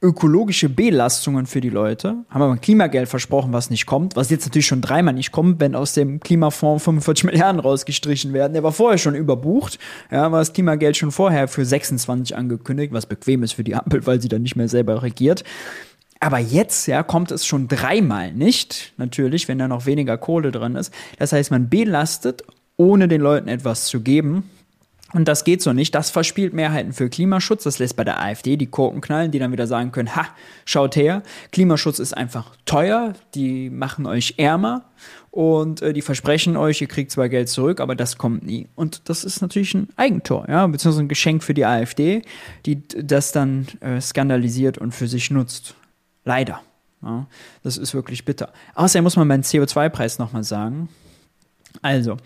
ökologische 0.00 0.68
Belastungen 0.68 1.46
für 1.46 1.60
die 1.60 1.70
Leute. 1.70 2.24
Haben 2.28 2.42
aber 2.42 2.52
ein 2.52 2.60
Klimageld 2.60 3.08
versprochen, 3.08 3.52
was 3.52 3.70
nicht 3.70 3.86
kommt, 3.86 4.14
was 4.14 4.30
jetzt 4.30 4.46
natürlich 4.46 4.66
schon 4.66 4.80
dreimal 4.80 5.14
nicht 5.14 5.32
kommt, 5.32 5.60
wenn 5.60 5.74
aus 5.74 5.92
dem 5.92 6.20
Klimafonds 6.20 6.84
45 6.84 7.24
Milliarden 7.32 7.60
rausgestrichen 7.60 8.32
werden. 8.32 8.52
Der 8.52 8.62
war 8.62 8.72
vorher 8.72 8.98
schon 8.98 9.14
überbucht. 9.14 9.78
Ja, 10.10 10.30
war 10.30 10.38
das 10.38 10.52
Klimageld 10.52 10.96
schon 10.96 11.10
vorher 11.10 11.48
für 11.48 11.64
26 11.64 12.36
angekündigt, 12.36 12.92
was 12.92 13.06
bequem 13.06 13.42
ist 13.42 13.52
für 13.52 13.64
die 13.64 13.74
Ampel, 13.76 14.06
weil 14.06 14.20
sie 14.20 14.28
dann 14.28 14.42
nicht 14.42 14.56
mehr 14.56 14.68
selber 14.68 15.02
regiert. 15.02 15.42
Aber 16.20 16.38
jetzt, 16.38 16.86
ja, 16.86 17.02
kommt 17.02 17.30
es 17.30 17.46
schon 17.46 17.68
dreimal 17.68 18.32
nicht, 18.32 18.92
natürlich, 18.96 19.46
wenn 19.46 19.58
da 19.58 19.68
noch 19.68 19.86
weniger 19.86 20.18
Kohle 20.18 20.50
drin 20.50 20.74
ist. 20.74 20.92
Das 21.18 21.32
heißt, 21.32 21.50
man 21.50 21.68
belastet, 21.68 22.42
ohne 22.76 23.08
den 23.08 23.20
Leuten 23.20 23.48
etwas 23.48 23.86
zu 23.86 24.00
geben. 24.00 24.50
Und 25.14 25.26
das 25.26 25.44
geht 25.44 25.62
so 25.62 25.72
nicht. 25.72 25.94
Das 25.94 26.10
verspielt 26.10 26.52
Mehrheiten 26.52 26.92
für 26.92 27.08
Klimaschutz. 27.08 27.64
Das 27.64 27.78
lässt 27.78 27.96
bei 27.96 28.04
der 28.04 28.20
AfD 28.20 28.56
die 28.56 28.66
Korken 28.66 29.00
knallen, 29.00 29.30
die 29.30 29.38
dann 29.38 29.52
wieder 29.52 29.66
sagen 29.66 29.90
können, 29.90 30.14
ha, 30.14 30.26
schaut 30.66 30.96
her, 30.96 31.22
Klimaschutz 31.50 31.98
ist 31.98 32.14
einfach 32.14 32.56
teuer, 32.66 33.14
die 33.34 33.70
machen 33.70 34.06
euch 34.06 34.34
ärmer 34.36 34.84
und 35.30 35.80
äh, 35.80 35.94
die 35.94 36.02
versprechen 36.02 36.56
euch, 36.56 36.82
ihr 36.82 36.88
kriegt 36.88 37.10
zwar 37.10 37.30
Geld 37.30 37.48
zurück, 37.48 37.80
aber 37.80 37.94
das 37.94 38.18
kommt 38.18 38.44
nie. 38.44 38.68
Und 38.74 39.08
das 39.08 39.24
ist 39.24 39.40
natürlich 39.40 39.72
ein 39.72 39.88
Eigentor, 39.96 40.46
ja, 40.48 40.66
beziehungsweise 40.66 41.04
ein 41.04 41.08
Geschenk 41.08 41.42
für 41.42 41.54
die 41.54 41.64
AfD, 41.64 42.22
die 42.66 42.86
das 42.88 43.32
dann 43.32 43.66
äh, 43.80 44.00
skandalisiert 44.00 44.76
und 44.76 44.92
für 44.92 45.08
sich 45.08 45.30
nutzt. 45.30 45.74
Leider. 46.24 46.60
Ja, 47.02 47.26
das 47.62 47.76
ist 47.76 47.94
wirklich 47.94 48.24
bitter. 48.24 48.52
Außerdem 48.74 49.04
muss 49.04 49.16
man 49.16 49.28
beim 49.28 49.42
CO2-Preis 49.42 50.18
nochmal 50.18 50.42
sagen. 50.42 50.88
Also, 51.80 52.16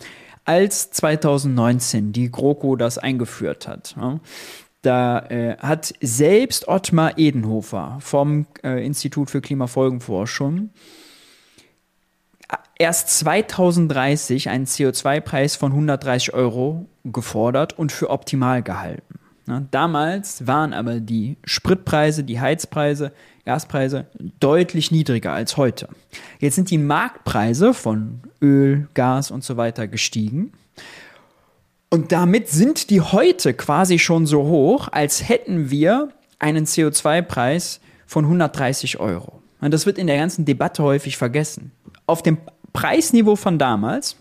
als 0.45 0.91
2019 0.91 2.13
die 2.13 2.31
GroKo 2.31 2.77
das 2.77 2.99
eingeführt 2.99 3.69
hat. 3.69 3.95
Ja, 3.97 4.21
da 4.83 5.21
äh, 5.27 5.57
hat 5.59 5.95
selbst 6.01 6.67
Ottmar 6.67 7.17
Edenhofer 7.17 7.99
vom 8.01 8.47
äh, 8.65 8.85
Institut 8.85 9.31
für 9.31 9.41
Klimafolgenforschung 9.41 10.71
erst 12.79 13.11
2030 13.11 14.49
einen 14.49 14.67
CO2-Preis 14.67 15.57
von 15.57 15.73
130 15.73 16.35
Euro 16.35 16.87
gefordert 17.05 17.79
und 17.79 17.93
für 17.93 18.11
optimal 18.11 18.63
gehalten. 18.63 19.21
Ja, 19.53 19.63
damals 19.71 20.47
waren 20.47 20.73
aber 20.73 21.01
die 21.01 21.37
Spritpreise, 21.45 22.25
die 22.25 22.41
Heizpreise 22.41 23.13
Gaspreise 23.45 24.07
deutlich 24.41 24.93
niedriger 24.93 25.33
als 25.33 25.57
heute. 25.57 25.89
Jetzt 26.39 26.55
sind 26.55 26.71
die 26.71 26.79
Marktpreise 26.79 27.75
von 27.75 28.21
Öl, 28.41 28.89
Gas 28.95 29.31
und 29.31 29.45
so 29.45 29.57
weiter 29.57 29.89
gestiegen. 29.89 30.53
Und 31.91 32.13
damit 32.13 32.49
sind 32.49 32.89
die 32.89 33.01
heute 33.01 33.53
quasi 33.53 33.99
schon 33.99 34.27
so 34.27 34.45
hoch, 34.45 34.89
als 34.91 35.29
hätten 35.29 35.71
wir 35.71 36.11
einen 36.39 36.65
CO2-Preis 36.65 37.81
von 38.07 38.25
130 38.25 39.01
Euro. 39.01 39.43
Und 39.61 39.75
das 39.75 39.85
wird 39.85 39.99
in 39.99 40.07
der 40.07 40.17
ganzen 40.17 40.45
Debatte 40.45 40.83
häufig 40.83 41.17
vergessen. 41.17 41.73
Auf 42.07 42.23
dem 42.23 42.39
Preisniveau 42.73 43.37
von 43.37 43.59
damals, 43.59 44.17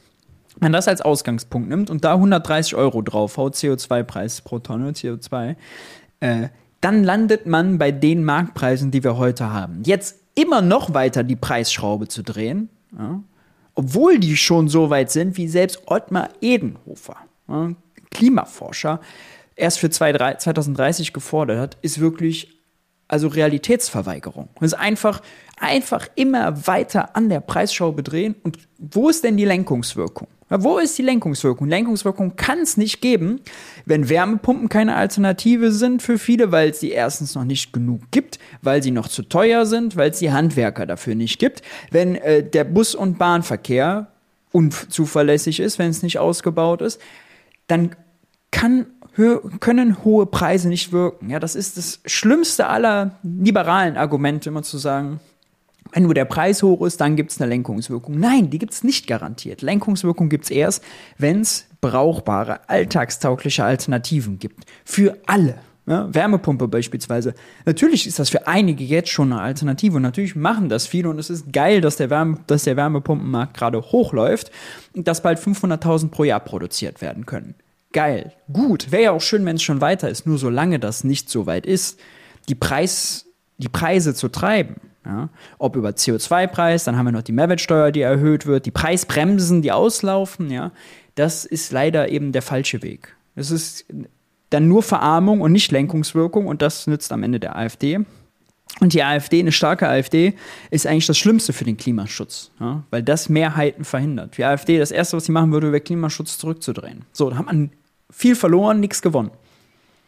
man 0.61 0.71
das 0.71 0.87
als 0.87 1.01
Ausgangspunkt 1.01 1.69
nimmt 1.69 1.89
und 1.89 2.03
da 2.03 2.13
130 2.13 2.75
Euro 2.75 3.01
draufhaut, 3.01 3.55
CO2-Preis 3.55 4.41
pro 4.41 4.59
Tonne 4.59 4.91
CO2, 4.91 5.55
äh, 6.19 6.49
dann 6.81 7.03
landet 7.03 7.45
man 7.45 7.77
bei 7.77 7.91
den 7.91 8.23
Marktpreisen, 8.23 8.91
die 8.91 9.03
wir 9.03 9.17
heute 9.17 9.51
haben. 9.51 9.83
Jetzt 9.83 10.17
immer 10.35 10.61
noch 10.61 10.93
weiter 10.93 11.23
die 11.23 11.35
Preisschraube 11.35 12.07
zu 12.07 12.23
drehen, 12.23 12.69
ja, 12.97 13.21
obwohl 13.75 14.19
die 14.19 14.35
schon 14.35 14.67
so 14.67 14.89
weit 14.89 15.11
sind, 15.11 15.37
wie 15.37 15.47
selbst 15.47 15.83
Ottmar 15.85 16.29
Edenhofer, 16.41 17.17
ja, 17.47 17.71
Klimaforscher, 18.09 18.99
erst 19.55 19.79
für 19.79 19.89
2030 19.89 21.13
gefordert 21.13 21.59
hat, 21.59 21.77
ist 21.81 21.99
wirklich 21.99 22.61
also 23.07 23.27
Realitätsverweigerung. 23.27 24.49
Es 24.61 24.67
ist 24.67 24.73
einfach, 24.73 25.21
einfach 25.59 26.07
immer 26.15 26.65
weiter 26.65 27.15
an 27.15 27.27
der 27.27 27.41
Preisschraube 27.41 28.03
drehen. 28.03 28.35
Und 28.43 28.57
wo 28.77 29.09
ist 29.09 29.23
denn 29.23 29.35
die 29.35 29.45
Lenkungswirkung? 29.45 30.29
Wo 30.59 30.79
ist 30.79 30.97
die 30.97 31.01
Lenkungswirkung? 31.03 31.67
Lenkungswirkung 31.67 32.35
kann 32.35 32.59
es 32.59 32.75
nicht 32.75 33.01
geben, 33.01 33.39
wenn 33.85 34.09
Wärmepumpen 34.09 34.67
keine 34.67 34.95
Alternative 34.95 35.71
sind 35.71 36.01
für 36.01 36.17
viele, 36.17 36.51
weil 36.51 36.71
es 36.71 36.81
sie 36.81 36.91
erstens 36.91 37.35
noch 37.35 37.45
nicht 37.45 37.71
genug 37.71 38.01
gibt, 38.11 38.37
weil 38.61 38.83
sie 38.83 38.91
noch 38.91 39.07
zu 39.07 39.23
teuer 39.23 39.65
sind, 39.65 39.95
weil 39.95 40.11
es 40.11 40.19
die 40.19 40.31
Handwerker 40.31 40.85
dafür 40.85 41.15
nicht 41.15 41.39
gibt, 41.39 41.61
wenn 41.89 42.15
äh, 42.15 42.43
der 42.43 42.65
Bus- 42.65 42.95
und 42.95 43.17
Bahnverkehr 43.17 44.07
unzuverlässig 44.51 45.61
ist, 45.61 45.79
wenn 45.79 45.89
es 45.89 46.03
nicht 46.03 46.19
ausgebaut 46.19 46.81
ist, 46.81 46.99
dann 47.67 47.95
kann 48.51 48.87
können 49.59 50.03
hohe 50.05 50.25
Preise 50.25 50.69
nicht 50.69 50.93
wirken. 50.93 51.29
Ja, 51.29 51.39
das 51.39 51.55
ist 51.55 51.77
das 51.77 51.99
schlimmste 52.05 52.67
aller 52.67 53.19
liberalen 53.23 53.97
Argumente, 53.97 54.49
immer 54.49 54.63
zu 54.63 54.77
sagen, 54.77 55.19
wenn 55.91 56.03
nur 56.03 56.13
der 56.13 56.25
Preis 56.25 56.63
hoch 56.63 56.85
ist, 56.85 57.01
dann 57.01 57.15
gibt 57.15 57.31
es 57.31 57.41
eine 57.41 57.49
Lenkungswirkung. 57.49 58.17
Nein, 58.19 58.49
die 58.49 58.59
gibt 58.59 58.73
es 58.73 58.83
nicht 58.83 59.07
garantiert. 59.07 59.61
Lenkungswirkung 59.61 60.29
gibt 60.29 60.45
es 60.45 60.51
erst, 60.51 60.83
wenn 61.17 61.41
es 61.41 61.67
brauchbare, 61.81 62.69
alltagstaugliche 62.69 63.65
Alternativen 63.65 64.39
gibt. 64.39 64.65
Für 64.85 65.17
alle. 65.25 65.55
Ja, 65.87 66.13
Wärmepumpe 66.13 66.67
beispielsweise. 66.67 67.33
Natürlich 67.65 68.05
ist 68.05 68.19
das 68.19 68.29
für 68.29 68.47
einige 68.47 68.83
jetzt 68.83 69.09
schon 69.09 69.33
eine 69.33 69.41
Alternative 69.41 69.95
und 69.95 70.03
natürlich 70.03 70.35
machen 70.35 70.69
das 70.69 70.85
viele 70.85 71.09
und 71.09 71.17
es 71.17 71.31
ist 71.31 71.51
geil, 71.51 71.81
dass 71.81 71.95
der, 71.95 72.11
Wärme, 72.11 72.37
dass 72.45 72.63
der 72.63 72.77
Wärmepumpenmarkt 72.77 73.57
gerade 73.57 73.81
hochläuft 73.81 74.51
und 74.93 75.07
dass 75.07 75.23
bald 75.23 75.39
500.000 75.39 76.09
pro 76.09 76.23
Jahr 76.23 76.39
produziert 76.39 77.01
werden 77.01 77.25
können. 77.25 77.55
Geil, 77.93 78.31
gut. 78.53 78.91
Wäre 78.91 79.03
ja 79.03 79.11
auch 79.11 79.21
schön, 79.21 79.45
wenn 79.45 79.55
es 79.55 79.63
schon 79.63 79.81
weiter 79.81 80.07
ist. 80.07 80.27
Nur 80.27 80.37
solange 80.37 80.79
das 80.79 81.03
nicht 81.03 81.29
so 81.29 81.47
weit 81.47 81.65
ist, 81.65 81.99
die, 82.47 82.55
Preis, 82.55 83.25
die 83.57 83.67
Preise 83.67 84.13
zu 84.13 84.29
treiben, 84.29 84.75
ja? 85.05 85.29
Ob 85.57 85.75
über 85.75 85.89
CO2-Preis, 85.89 86.83
dann 86.83 86.97
haben 86.97 87.05
wir 87.05 87.11
noch 87.11 87.21
die 87.21 87.31
Mehrwertsteuer, 87.31 87.91
die 87.91 88.01
erhöht 88.01 88.45
wird, 88.45 88.65
die 88.65 88.71
Preisbremsen, 88.71 89.61
die 89.61 89.71
auslaufen, 89.71 90.49
ja. 90.49 90.71
Das 91.15 91.45
ist 91.45 91.71
leider 91.71 92.09
eben 92.09 92.31
der 92.31 92.41
falsche 92.41 92.81
Weg. 92.81 93.15
Es 93.35 93.51
ist 93.51 93.85
dann 94.49 94.67
nur 94.67 94.83
Verarmung 94.83 95.41
und 95.41 95.51
nicht 95.51 95.71
Lenkungswirkung 95.71 96.47
und 96.47 96.61
das 96.61 96.87
nützt 96.87 97.11
am 97.11 97.23
Ende 97.23 97.39
der 97.39 97.55
AfD. 97.55 97.99
Und 98.79 98.93
die 98.93 99.03
AfD, 99.03 99.39
eine 99.39 99.51
starke 99.51 99.87
AfD, 99.87 100.33
ist 100.69 100.87
eigentlich 100.87 101.05
das 101.05 101.17
Schlimmste 101.17 101.51
für 101.53 101.65
den 101.65 101.77
Klimaschutz, 101.77 102.51
ja? 102.59 102.83
weil 102.89 103.03
das 103.03 103.27
Mehrheiten 103.27 103.83
verhindert. 103.83 104.37
Die 104.37 104.45
AfD, 104.45 104.77
das 104.77 104.91
Erste, 104.91 105.17
was 105.17 105.25
sie 105.25 105.31
machen 105.31 105.51
würde, 105.51 105.71
wäre 105.71 105.81
Klimaschutz 105.81 106.37
zurückzudrehen. 106.37 107.05
So, 107.11 107.29
da 107.29 107.37
hat 107.37 107.45
man 107.45 107.71
viel 108.09 108.35
verloren, 108.35 108.79
nichts 108.79 109.01
gewonnen. 109.01 109.31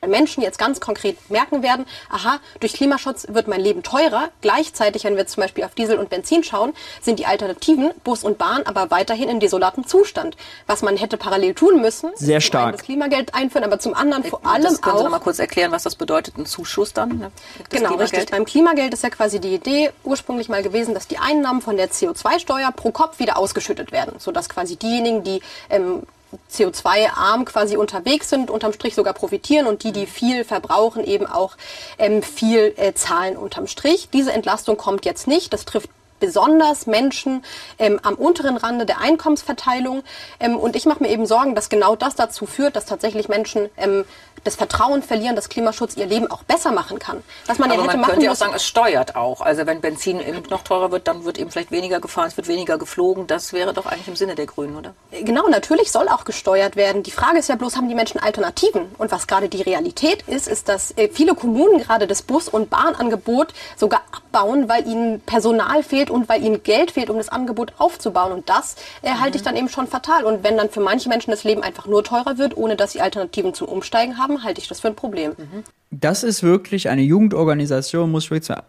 Menschen 0.08 0.44
jetzt 0.44 0.58
ganz 0.58 0.80
konkret 0.80 1.18
merken 1.30 1.64
werden, 1.64 1.86
aha, 2.10 2.40
durch 2.60 2.74
Klimaschutz 2.74 3.28
wird 3.30 3.48
mein 3.48 3.62
Leben 3.62 3.84
teurer. 3.84 4.30
Gleichzeitig, 4.42 5.04
wenn 5.04 5.16
wir 5.18 5.28
zum 5.28 5.42
Beispiel 5.42 5.64
auf 5.64 5.76
Diesel 5.76 5.98
und 5.98 6.10
Benzin 6.10 6.44
schauen, 6.44 6.74
sind 7.02 7.20
die 7.20 7.26
Alternativen 7.26 7.92
Bus 8.04 8.24
und 8.24 8.38
Bahn 8.38 8.64
aber 8.66 8.92
weiterhin 8.92 9.30
in 9.30 9.40
desolaten 9.40 9.86
Zustand. 9.86 10.38
Was 10.68 10.82
man 10.82 10.98
hätte 10.98 11.18
parallel 11.18 11.54
tun 11.54 11.82
müssen, 11.82 12.12
sehr 12.16 12.42
stark 12.42 12.74
das 12.74 12.84
Klimageld 12.84 13.34
einführen, 13.34 13.64
aber 13.64 13.80
zum 13.80 13.94
anderen 13.94 14.24
vor 14.24 14.46
allem 14.46 14.64
das 14.64 14.82
können 14.82 14.98
Sie 14.98 15.10
mal 15.10 15.20
kurz 15.20 15.40
erklären, 15.40 15.72
was 15.72 15.84
das 15.84 15.96
bedeutet, 15.96 16.38
ein 16.38 16.46
Zuschuss 16.46 16.94
dann? 16.94 17.10
Ne? 17.10 17.32
Genau, 17.70 17.90
Klimageld. 17.90 18.14
richtig. 18.14 18.32
Beim 18.32 18.46
Klimageld 18.46 18.94
ist 18.94 19.04
ja 19.04 19.10
quasi 19.10 19.40
die 19.40 19.54
Idee 19.54 19.92
ursprünglich 20.04 20.50
mal 20.50 20.64
gewesen, 20.64 20.94
dass 20.94 21.08
die 21.08 21.18
Einnahmen 21.18 21.62
von 21.62 21.78
der 21.78 21.90
CO2-Steuer 21.90 22.72
pro 22.72 22.92
Kopf 22.92 23.20
wieder 23.20 23.38
ausgeschüttet 23.38 23.92
werden, 23.92 24.16
sodass 24.20 24.50
quasi 24.50 24.76
diejenigen, 24.76 25.24
die 25.24 25.42
ähm, 25.70 26.04
CO2-arm 26.52 27.46
quasi 27.46 27.78
unterwegs 27.78 28.30
sind, 28.30 28.50
unterm 28.50 28.74
Strich 28.74 28.96
sogar 28.96 29.14
profitieren 29.14 29.68
und 29.68 29.84
die, 29.84 29.92
die 29.92 30.06
viel 30.06 30.44
verbrauchen, 30.44 31.04
eben 31.04 31.26
auch 31.26 31.56
ähm, 31.98 32.24
viel 32.24 32.74
äh, 32.78 32.94
zahlen 32.94 33.38
unterm 33.38 33.68
Strich. 33.68 34.10
Diese 34.12 34.32
Entlastung 34.32 34.78
kommt 34.78 35.06
jetzt 35.06 35.28
nicht. 35.28 35.54
Das 35.54 35.66
trifft 35.66 35.90
besonders 36.24 36.88
Menschen 36.88 37.44
ähm, 37.80 38.00
am 38.02 38.14
unteren 38.16 38.56
Rande 38.56 38.86
der 38.86 39.02
Einkommensverteilung. 39.02 40.04
Ähm, 40.40 40.58
und 40.58 40.78
ich 40.78 40.86
mache 40.86 41.04
mir 41.04 41.10
eben 41.10 41.26
Sorgen, 41.26 41.54
dass 41.54 41.68
genau 41.68 41.98
das 41.98 42.16
dazu 42.16 42.46
führt, 42.46 42.78
dass 42.78 42.86
tatsächlich 42.86 43.28
Menschen 43.28 43.70
ähm, 43.76 44.06
das 44.44 44.56
Vertrauen 44.56 45.04
verlieren, 45.04 45.36
dass 45.36 45.50
Klimaschutz 45.50 45.96
ihr 45.96 46.06
Leben 46.06 46.30
auch 46.30 46.44
besser 46.44 46.72
machen 46.72 47.00
kann. 47.00 47.24
Was 47.46 47.60
man 47.60 47.72
Aber 47.72 47.82
ja 47.82 47.88
hätte 47.88 47.98
man 47.98 48.10
könnte 48.10 48.26
ja 48.26 48.32
auch 48.32 48.36
sagen, 48.36 48.54
es 48.56 48.66
steuert 48.66 49.16
auch. 49.16 49.42
Also 49.42 49.66
wenn 49.66 49.82
Benzin 49.82 50.20
eben 50.20 50.44
noch 50.50 50.64
teurer 50.64 50.92
wird, 50.92 51.08
dann 51.08 51.26
wird 51.26 51.38
eben 51.38 51.52
vielleicht 51.52 51.72
weniger 51.72 52.00
gefahren, 52.00 52.28
es 52.28 52.38
wird 52.38 52.48
weniger 52.48 52.78
geflogen. 52.78 53.28
Das 53.28 53.54
wäre 53.54 53.74
doch 53.74 53.86
eigentlich 53.86 54.08
im 54.08 54.16
Sinne 54.16 54.36
der 54.36 54.46
Grünen, 54.46 54.76
oder? 54.76 54.94
Genau, 55.12 55.48
natürlich 55.48 55.92
soll 55.92 56.08
auch 56.10 56.26
gesteuert 56.26 56.76
werden. 56.76 57.04
Die 57.04 57.12
Frage 57.12 57.40
ist 57.40 57.50
ja 57.50 57.56
bloß, 57.56 57.78
haben 57.78 57.90
die 57.90 57.96
Menschen 57.96 58.20
Alternativen? 58.20 58.88
Und 58.98 59.12
was 59.12 59.28
gerade 59.28 59.50
die 59.50 59.62
Realität 59.62 60.24
ist, 60.24 60.48
ist, 60.48 60.70
dass 60.70 60.92
äh, 60.98 61.10
viele 61.10 61.36
Kommunen 61.36 61.80
gerade 61.80 62.08
das 62.08 62.22
Bus- 62.22 62.50
und 62.50 62.70
Bahnangebot 62.70 63.54
sogar 63.78 64.02
abbauen, 64.12 64.68
weil 64.68 64.88
ihnen 64.88 65.22
Personal 65.22 65.84
fehlt 65.84 66.10
und 66.10 66.30
weil 66.30 66.44
ihnen 66.44 66.64
Geld 66.64 66.92
fehlt, 66.92 67.10
um 67.10 67.18
das 67.18 67.30
Angebot 67.30 67.74
aufzubauen. 67.78 68.32
Und 68.32 68.50
das 68.50 68.76
äh, 69.02 69.12
mhm. 69.12 69.22
halte 69.22 69.38
ich 69.38 69.44
dann 69.44 69.56
eben 69.56 69.70
schon 69.70 69.88
fatal. 69.88 70.26
Und 70.26 70.44
wenn 70.44 70.58
dann 70.58 70.70
für 70.70 70.82
manche 70.82 71.10
Menschen 71.10 71.32
das 71.32 71.44
Leben 71.44 71.64
einfach 71.64 71.86
nur 71.86 72.04
teurer 72.04 72.38
wird, 72.38 72.58
ohne 72.58 72.76
dass 72.76 72.92
sie 72.92 73.02
Alternativen 73.02 73.54
zum 73.54 73.68
Umsteigen 73.68 74.18
haben, 74.18 74.33
halte 74.42 74.62
ich 74.62 74.68
das 74.68 74.80
für 74.80 74.88
ein 74.88 74.96
Problem. 74.96 75.34
Das 75.92 76.24
ist 76.24 76.42
wirklich 76.42 76.90
eine 76.90 77.04
Jugendorganisation, 77.04 78.10
muss 78.10 78.24
ich 78.24 78.32
wirklich 78.32 78.48
sagen 78.48 78.66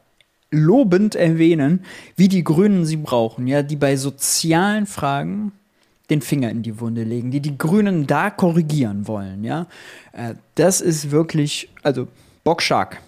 lobend 0.55 1.14
erwähnen, 1.14 1.85
wie 2.16 2.29
die 2.29 2.44
Grünen 2.44 2.85
sie 2.85 2.96
brauchen, 2.96 3.46
ja, 3.46 3.62
die 3.62 3.77
bei 3.77 3.96
sozialen 3.96 4.87
Fragen 4.87 5.53
den 6.11 6.22
Finger 6.22 6.50
in 6.50 6.62
die 6.62 6.81
Wunde 6.81 7.03
legen, 7.03 7.31
die 7.31 7.40
die 7.40 7.57
Grünen 7.57 8.07
da 8.07 8.31
korrigieren 8.31 9.09
wollen, 9.09 9.42
ja. 9.42 9.66
Äh, 10.12 10.35
das 10.55 10.81
ist 10.81 11.11
wirklich, 11.11 11.70
also 11.83 12.09
bockstark. 12.44 13.00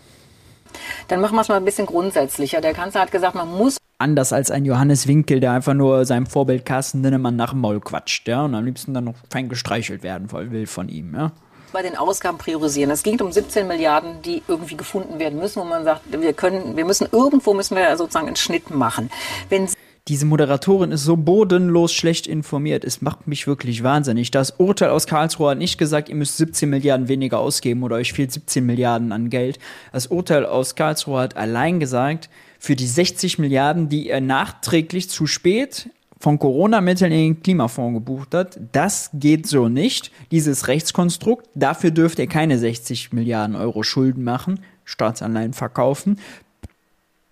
Dann 1.08 1.20
machen 1.20 1.36
wir 1.36 1.42
es 1.42 1.48
mal 1.48 1.56
ein 1.56 1.64
bisschen 1.64 1.86
grundsätzlicher. 1.86 2.60
Der 2.60 2.74
Kanzler 2.74 3.02
hat 3.02 3.12
gesagt, 3.12 3.34
man 3.34 3.50
muss 3.50 3.78
anders 3.98 4.32
als 4.32 4.50
ein 4.50 4.64
Johannes 4.64 5.06
Winkel, 5.06 5.40
der 5.40 5.52
einfach 5.52 5.74
nur 5.74 6.04
seinem 6.04 6.26
Vorbild 6.26 6.66
Carsten 6.66 7.02
Linnemann 7.02 7.36
nach 7.36 7.50
dem 7.50 7.60
Maul 7.60 7.80
quatscht, 7.80 8.28
ja, 8.28 8.44
und 8.44 8.54
am 8.54 8.64
liebsten 8.64 8.92
dann 8.92 9.04
noch 9.04 9.14
fein 9.30 9.48
gestreichelt 9.48 10.02
werden 10.02 10.30
will 10.32 10.66
von 10.66 10.88
ihm, 10.88 11.14
ja 11.14 11.32
bei 11.76 11.82
den 11.82 11.94
Ausgaben 11.94 12.38
priorisieren. 12.38 12.90
Es 12.90 13.02
ging 13.02 13.20
um 13.20 13.30
17 13.30 13.66
Milliarden, 13.66 14.22
die 14.22 14.42
irgendwie 14.48 14.78
gefunden 14.78 15.18
werden 15.18 15.38
müssen, 15.38 15.60
wo 15.60 15.64
man 15.66 15.84
sagt, 15.84 16.00
wir 16.10 16.32
können, 16.32 16.74
wir 16.74 16.86
müssen 16.86 17.06
irgendwo 17.12 17.52
müssen 17.52 17.76
wir 17.76 17.94
sozusagen 17.98 18.28
einen 18.28 18.36
Schnitt 18.36 18.70
machen. 18.70 19.10
Wenn 19.50 19.68
diese 20.08 20.24
Moderatorin 20.24 20.90
ist 20.90 21.04
so 21.04 21.18
bodenlos 21.18 21.92
schlecht 21.92 22.28
informiert. 22.28 22.82
Es 22.82 23.02
macht 23.02 23.26
mich 23.26 23.46
wirklich 23.46 23.82
wahnsinnig. 23.82 24.30
Das 24.30 24.52
Urteil 24.52 24.88
aus 24.88 25.06
Karlsruhe 25.06 25.50
hat 25.50 25.58
nicht 25.58 25.76
gesagt, 25.76 26.08
ihr 26.08 26.14
müsst 26.14 26.38
17 26.38 26.70
Milliarden 26.70 27.08
weniger 27.08 27.40
ausgeben 27.40 27.82
oder 27.82 27.96
euch 27.96 28.14
fehlt 28.14 28.32
17 28.32 28.64
Milliarden 28.64 29.12
an 29.12 29.28
Geld. 29.28 29.58
Das 29.92 30.06
Urteil 30.06 30.46
aus 30.46 30.76
Karlsruhe 30.76 31.20
hat 31.20 31.36
allein 31.36 31.78
gesagt, 31.78 32.30
für 32.58 32.74
die 32.74 32.86
60 32.86 33.38
Milliarden, 33.38 33.90
die 33.90 34.08
er 34.08 34.22
nachträglich 34.22 35.10
zu 35.10 35.26
spät 35.26 35.90
von 36.18 36.38
Corona-Mitteln 36.38 37.12
in 37.12 37.34
den 37.34 37.42
Klimafonds 37.42 37.98
gebucht 37.98 38.34
hat. 38.34 38.58
Das 38.72 39.10
geht 39.12 39.46
so 39.46 39.68
nicht. 39.68 40.10
Dieses 40.30 40.68
Rechtskonstrukt, 40.68 41.48
dafür 41.54 41.90
dürft 41.90 42.18
ihr 42.18 42.26
keine 42.26 42.58
60 42.58 43.12
Milliarden 43.12 43.54
Euro 43.54 43.82
Schulden 43.82 44.24
machen, 44.24 44.60
Staatsanleihen 44.84 45.52
verkaufen. 45.52 46.18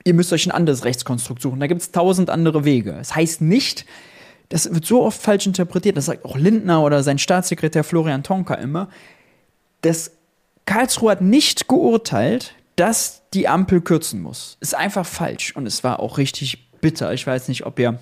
Ihr 0.04 0.14
müsst 0.14 0.32
euch 0.32 0.46
ein 0.46 0.52
anderes 0.52 0.84
Rechtskonstrukt 0.84 1.40
suchen. 1.40 1.60
Da 1.60 1.66
gibt 1.66 1.80
es 1.80 1.92
tausend 1.92 2.28
andere 2.28 2.64
Wege. 2.66 2.92
Das 2.92 3.16
heißt 3.16 3.40
nicht, 3.40 3.86
das 4.50 4.72
wird 4.72 4.84
so 4.84 5.02
oft 5.02 5.20
falsch 5.20 5.46
interpretiert, 5.46 5.96
das 5.96 6.06
sagt 6.06 6.24
auch 6.24 6.36
Lindner 6.36 6.82
oder 6.82 7.02
sein 7.02 7.18
Staatssekretär 7.18 7.82
Florian 7.82 8.22
Tonka 8.22 8.54
immer, 8.54 8.88
dass 9.80 10.12
Karlsruhe 10.66 11.10
hat 11.10 11.22
nicht 11.22 11.68
geurteilt, 11.68 12.54
dass 12.76 13.22
die 13.32 13.48
Ampel 13.48 13.80
kürzen 13.80 14.20
muss. 14.22 14.56
Ist 14.60 14.74
einfach 14.74 15.06
falsch 15.06 15.56
und 15.56 15.66
es 15.66 15.82
war 15.84 16.00
auch 16.00 16.18
richtig 16.18 16.70
bitter. 16.80 17.12
Ich 17.14 17.26
weiß 17.26 17.48
nicht, 17.48 17.64
ob 17.64 17.78
ihr 17.78 17.98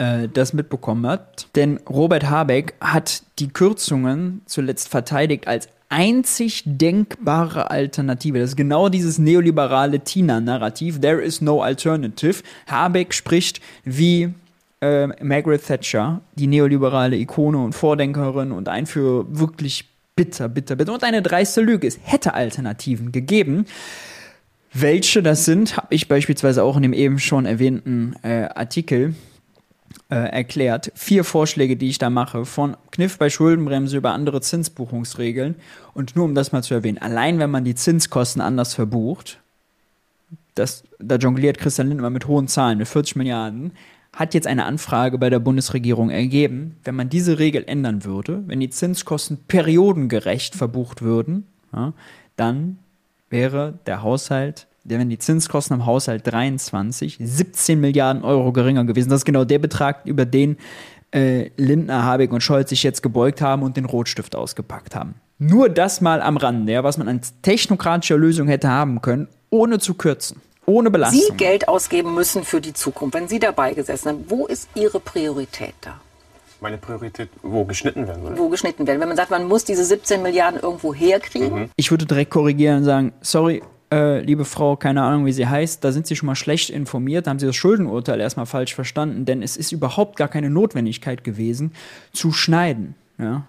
äh, 0.00 0.28
das 0.32 0.54
mitbekommen 0.54 1.06
hat. 1.06 1.48
Denn 1.54 1.78
Robert 1.88 2.28
Habeck 2.28 2.74
hat 2.80 3.22
die 3.38 3.48
Kürzungen 3.48 4.40
zuletzt 4.46 4.88
verteidigt 4.88 5.46
als 5.46 5.68
einzig 5.90 6.62
denkbare 6.64 7.70
Alternative. 7.70 8.38
Das 8.38 8.50
ist 8.50 8.56
genau 8.56 8.88
dieses 8.88 9.18
neoliberale 9.18 10.00
Tina-Narrativ. 10.00 11.00
There 11.00 11.20
is 11.20 11.42
no 11.42 11.60
alternative. 11.60 12.42
Habeck 12.66 13.12
spricht 13.12 13.60
wie 13.84 14.32
äh, 14.80 15.08
Margaret 15.22 15.66
Thatcher, 15.66 16.22
die 16.34 16.46
neoliberale 16.46 17.16
Ikone 17.16 17.58
und 17.58 17.74
Vordenkerin 17.74 18.52
und 18.52 18.68
Einführer 18.68 19.26
wirklich 19.28 19.86
bitter, 20.16 20.48
bitter, 20.48 20.76
bitter. 20.76 20.94
Und 20.94 21.04
eine 21.04 21.20
dreiste 21.20 21.60
Lüge. 21.60 21.86
Es 21.86 21.98
hätte 22.02 22.32
Alternativen 22.32 23.12
gegeben. 23.12 23.66
Welche 24.72 25.22
das 25.22 25.44
sind, 25.44 25.76
habe 25.76 25.94
ich 25.94 26.08
beispielsweise 26.08 26.62
auch 26.62 26.76
in 26.76 26.84
dem 26.84 26.92
eben 26.94 27.18
schon 27.18 27.44
erwähnten 27.44 28.14
äh, 28.22 28.48
Artikel 28.54 29.14
äh, 30.08 30.16
erklärt. 30.16 30.92
Vier 30.94 31.24
Vorschläge, 31.24 31.76
die 31.76 31.88
ich 31.88 31.98
da 31.98 32.10
mache, 32.10 32.44
von 32.44 32.76
Kniff 32.90 33.18
bei 33.18 33.30
Schuldenbremse 33.30 33.96
über 33.96 34.12
andere 34.12 34.40
Zinsbuchungsregeln. 34.40 35.56
Und 35.94 36.16
nur 36.16 36.24
um 36.24 36.34
das 36.34 36.52
mal 36.52 36.62
zu 36.62 36.74
erwähnen, 36.74 36.98
allein 36.98 37.38
wenn 37.38 37.50
man 37.50 37.64
die 37.64 37.74
Zinskosten 37.74 38.42
anders 38.42 38.74
verbucht, 38.74 39.40
das, 40.54 40.84
da 40.98 41.16
jongliert 41.16 41.58
Christian 41.58 41.88
Lindner 41.88 42.10
mit 42.10 42.26
hohen 42.26 42.48
Zahlen, 42.48 42.78
mit 42.78 42.88
40 42.88 43.16
Milliarden, 43.16 43.72
hat 44.12 44.34
jetzt 44.34 44.46
eine 44.46 44.64
Anfrage 44.64 45.18
bei 45.18 45.30
der 45.30 45.38
Bundesregierung 45.38 46.10
ergeben, 46.10 46.76
wenn 46.84 46.96
man 46.96 47.08
diese 47.08 47.38
Regel 47.38 47.64
ändern 47.66 48.04
würde, 48.04 48.42
wenn 48.46 48.60
die 48.60 48.70
Zinskosten 48.70 49.38
periodengerecht 49.46 50.56
verbucht 50.56 51.02
würden, 51.02 51.46
ja, 51.72 51.92
dann 52.36 52.78
wäre 53.28 53.78
der 53.86 54.02
Haushalt 54.02 54.66
wenn 54.84 55.10
die 55.10 55.18
Zinskosten 55.18 55.76
im 55.76 55.86
Haushalt 55.86 56.26
23 56.26 57.18
17 57.20 57.80
Milliarden 57.80 58.24
Euro 58.24 58.52
geringer 58.52 58.84
gewesen. 58.84 59.10
Das 59.10 59.20
ist 59.20 59.24
genau 59.24 59.44
der 59.44 59.58
Betrag, 59.58 60.04
über 60.04 60.24
den 60.24 60.56
äh, 61.12 61.50
Lindner, 61.56 62.04
Habeck 62.04 62.32
und 62.32 62.40
Scholz 62.40 62.70
sich 62.70 62.82
jetzt 62.82 63.02
gebeugt 63.02 63.40
haben 63.40 63.62
und 63.62 63.76
den 63.76 63.84
Rotstift 63.84 64.36
ausgepackt 64.36 64.94
haben. 64.94 65.14
Nur 65.38 65.68
das 65.68 66.00
mal 66.00 66.20
am 66.20 66.36
Rande, 66.36 66.72
ja, 66.72 66.84
was 66.84 66.98
man 66.98 67.08
als 67.08 67.32
technokratischer 67.42 68.16
Lösung 68.16 68.46
hätte 68.48 68.68
haben 68.68 69.00
können, 69.00 69.28
ohne 69.48 69.78
zu 69.78 69.94
kürzen. 69.94 70.40
Ohne 70.66 70.90
Belastung. 70.90 71.20
Sie 71.20 71.36
Geld 71.36 71.66
ausgeben 71.66 72.14
müssen 72.14 72.44
für 72.44 72.60
die 72.60 72.74
Zukunft, 72.74 73.14
wenn 73.14 73.26
Sie 73.26 73.38
dabei 73.38 73.72
gesessen 73.72 74.08
haben. 74.10 74.24
Wo 74.28 74.46
ist 74.46 74.68
Ihre 74.74 75.00
Priorität 75.00 75.74
da? 75.80 76.00
Meine 76.60 76.76
Priorität, 76.76 77.30
wo 77.42 77.64
geschnitten 77.64 78.06
werden 78.06 78.22
soll. 78.22 78.38
Wo 78.38 78.48
geschnitten 78.50 78.86
werden. 78.86 79.00
Wenn 79.00 79.08
man 79.08 79.16
sagt, 79.16 79.30
man 79.30 79.48
muss 79.48 79.64
diese 79.64 79.84
17 79.84 80.22
Milliarden 80.22 80.60
irgendwo 80.60 80.94
herkriegen. 80.94 81.60
Mhm. 81.60 81.70
Ich 81.76 81.90
würde 81.90 82.04
direkt 82.04 82.30
korrigieren 82.30 82.78
und 82.78 82.84
sagen, 82.84 83.12
sorry, 83.22 83.62
äh, 83.92 84.20
liebe 84.20 84.44
Frau, 84.44 84.76
keine 84.76 85.02
Ahnung, 85.02 85.26
wie 85.26 85.32
sie 85.32 85.46
heißt, 85.46 85.82
da 85.84 85.92
sind 85.92 86.06
Sie 86.06 86.16
schon 86.16 86.26
mal 86.26 86.34
schlecht 86.34 86.70
informiert, 86.70 87.26
da 87.26 87.30
haben 87.30 87.38
Sie 87.38 87.46
das 87.46 87.56
Schuldenurteil 87.56 88.20
erstmal 88.20 88.46
falsch 88.46 88.74
verstanden, 88.74 89.24
denn 89.24 89.42
es 89.42 89.56
ist 89.56 89.72
überhaupt 89.72 90.16
gar 90.16 90.28
keine 90.28 90.50
Notwendigkeit 90.50 91.24
gewesen, 91.24 91.72
zu 92.12 92.32
schneiden. 92.32 92.94
Ja. 93.18 93.42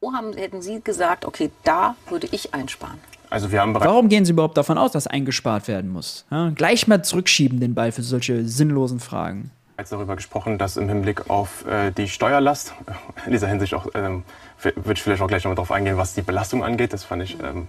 Wo 0.00 0.12
haben, 0.12 0.32
hätten 0.34 0.60
Sie 0.60 0.80
gesagt, 0.82 1.24
okay, 1.24 1.50
da 1.64 1.96
würde 2.08 2.28
ich 2.30 2.52
einsparen? 2.52 2.98
Also 3.30 3.50
wir 3.50 3.60
haben 3.60 3.74
Warum 3.74 4.08
gehen 4.08 4.24
Sie 4.24 4.32
überhaupt 4.32 4.56
davon 4.56 4.78
aus, 4.78 4.92
dass 4.92 5.06
eingespart 5.06 5.68
werden 5.68 5.90
muss? 5.90 6.26
Ja, 6.30 6.50
gleich 6.50 6.86
mal 6.86 7.02
zurückschieben 7.02 7.60
den 7.60 7.74
Ball 7.74 7.92
für 7.92 8.02
solche 8.02 8.46
sinnlosen 8.46 9.00
Fragen. 9.00 9.50
Jetzt 9.78 9.92
darüber 9.92 10.16
gesprochen, 10.16 10.58
dass 10.58 10.76
im 10.76 10.88
Hinblick 10.88 11.28
auf 11.28 11.66
äh, 11.66 11.90
die 11.90 12.08
Steuerlast, 12.08 12.72
in 13.26 13.32
dieser 13.32 13.48
Hinsicht 13.48 13.74
auch 13.74 13.88
ähm, 13.94 14.24
würde 14.62 14.92
ich 14.92 15.02
vielleicht 15.02 15.22
auch 15.22 15.28
gleich 15.28 15.44
noch 15.44 15.54
darauf 15.54 15.70
eingehen, 15.70 15.96
was 15.96 16.14
die 16.14 16.22
Belastung 16.22 16.64
angeht. 16.64 16.92
Das 16.92 17.04
fand 17.04 17.22
ich 17.22 17.38
ähm, 17.40 17.46
ähm, 17.46 17.68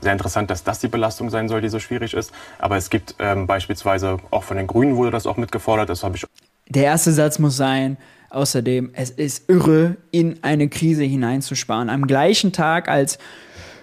sehr 0.00 0.12
interessant, 0.12 0.50
dass 0.50 0.64
das 0.64 0.80
die 0.80 0.88
Belastung 0.88 1.30
sein 1.30 1.48
soll, 1.48 1.60
die 1.60 1.68
so 1.68 1.78
schwierig 1.78 2.14
ist. 2.14 2.32
Aber 2.58 2.76
es 2.76 2.90
gibt 2.90 3.14
ähm, 3.18 3.46
beispielsweise 3.46 4.18
auch 4.30 4.42
von 4.42 4.56
den 4.56 4.66
Grünen 4.66 4.96
wurde 4.96 5.10
das 5.10 5.26
auch 5.26 5.36
mitgefordert. 5.36 5.88
Das 5.88 6.02
habe 6.04 6.16
ich. 6.16 6.26
Der 6.68 6.84
erste 6.84 7.12
Satz 7.12 7.38
muss 7.38 7.56
sein. 7.56 7.96
Außerdem, 8.30 8.90
es 8.94 9.10
ist 9.10 9.48
irre, 9.48 9.96
in 10.10 10.42
eine 10.42 10.68
Krise 10.68 11.04
hineinzusparen. 11.04 11.88
Am 11.88 12.06
gleichen 12.06 12.52
Tag, 12.52 12.88
als 12.88 13.18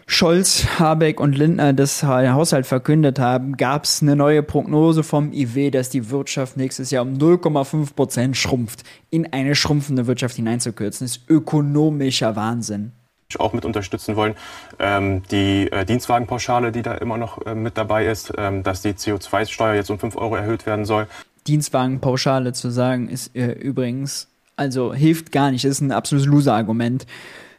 Scholz, 0.07 0.65
Habeck 0.77 1.21
und 1.21 1.37
Lindner 1.37 1.71
das 1.71 2.03
Haushalt 2.03 2.65
verkündet 2.65 3.17
haben, 3.17 3.55
gab 3.55 3.85
es 3.85 4.01
eine 4.01 4.17
neue 4.17 4.43
Prognose 4.43 5.03
vom 5.03 5.31
IW, 5.31 5.71
dass 5.71 5.89
die 5.89 6.09
Wirtschaft 6.09 6.57
nächstes 6.57 6.91
Jahr 6.91 7.03
um 7.03 7.13
0,5 7.13 7.95
Prozent 7.95 8.35
schrumpft. 8.35 8.83
In 9.09 9.31
eine 9.31 9.55
schrumpfende 9.55 10.07
Wirtschaft 10.07 10.35
hineinzukürzen, 10.35 11.05
ist 11.05 11.21
ökonomischer 11.29 12.35
Wahnsinn 12.35 12.91
auch 13.39 13.53
mit 13.53 13.65
unterstützen 13.65 14.15
wollen. 14.15 14.35
Ähm, 14.79 15.23
die 15.31 15.71
äh, 15.71 15.85
Dienstwagenpauschale, 15.85 16.71
die 16.71 16.81
da 16.81 16.95
immer 16.95 17.17
noch 17.17 17.45
äh, 17.45 17.55
mit 17.55 17.77
dabei 17.77 18.05
ist, 18.07 18.33
ähm, 18.37 18.63
dass 18.63 18.81
die 18.81 18.93
CO2-Steuer 18.93 19.75
jetzt 19.75 19.89
um 19.89 19.99
5 19.99 20.15
Euro 20.15 20.35
erhöht 20.35 20.65
werden 20.65 20.85
soll. 20.85 21.07
Dienstwagenpauschale 21.47 22.53
zu 22.53 22.69
sagen, 22.69 23.09
ist 23.09 23.35
äh, 23.35 23.51
übrigens, 23.51 24.27
also 24.55 24.93
hilft 24.93 25.31
gar 25.31 25.51
nicht, 25.51 25.65
ist 25.65 25.81
ein 25.81 25.91
absolutes 25.91 26.27
Loser-Argument. 26.27 27.07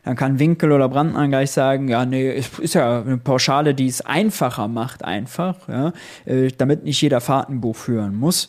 Dann 0.05 0.17
kann 0.17 0.39
Winkel 0.39 0.73
oder 0.73 0.89
Brandner 0.89 1.29
gleich 1.29 1.53
sagen, 1.53 1.89
ja, 1.89 2.05
nee, 2.05 2.43
ist 2.59 2.75
ja 2.75 3.03
eine 3.03 3.19
Pauschale, 3.19 3.75
die 3.75 3.87
es 3.87 4.01
einfacher 4.01 4.67
macht, 4.67 5.05
einfach, 5.05 5.69
ja, 5.69 5.93
äh, 6.25 6.51
damit 6.57 6.85
nicht 6.85 7.01
jeder 7.01 7.21
Fahrtenbuch 7.21 7.77
führen 7.77 8.17
muss. 8.17 8.49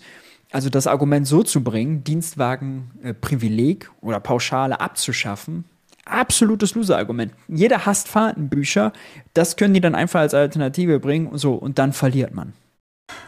Also 0.51 0.69
das 0.69 0.86
Argument 0.88 1.27
so 1.27 1.41
zu 1.43 1.63
bringen, 1.63 2.03
Dienstwagenprivileg 2.03 3.86
äh, 3.86 4.05
oder 4.05 4.19
Pauschale 4.19 4.79
abzuschaffen, 4.79 5.65
absolutes 6.06 6.76
Loser-Argument. 6.76 7.34
Jeder 7.48 7.86
hasst 7.86 8.08
Fahrtenbücher, 8.08 8.94
das 9.34 9.56
können 9.56 9.74
die 9.74 9.82
dann 9.82 9.96
einfach 9.96 10.22
als 10.22 10.34
Alternative 10.34 11.00
bringen 11.00 11.28
und 11.28 11.38
so, 11.38 11.54
und 11.54 11.80
dann 11.80 11.94
verliert 11.94 12.34
man. 12.34 12.54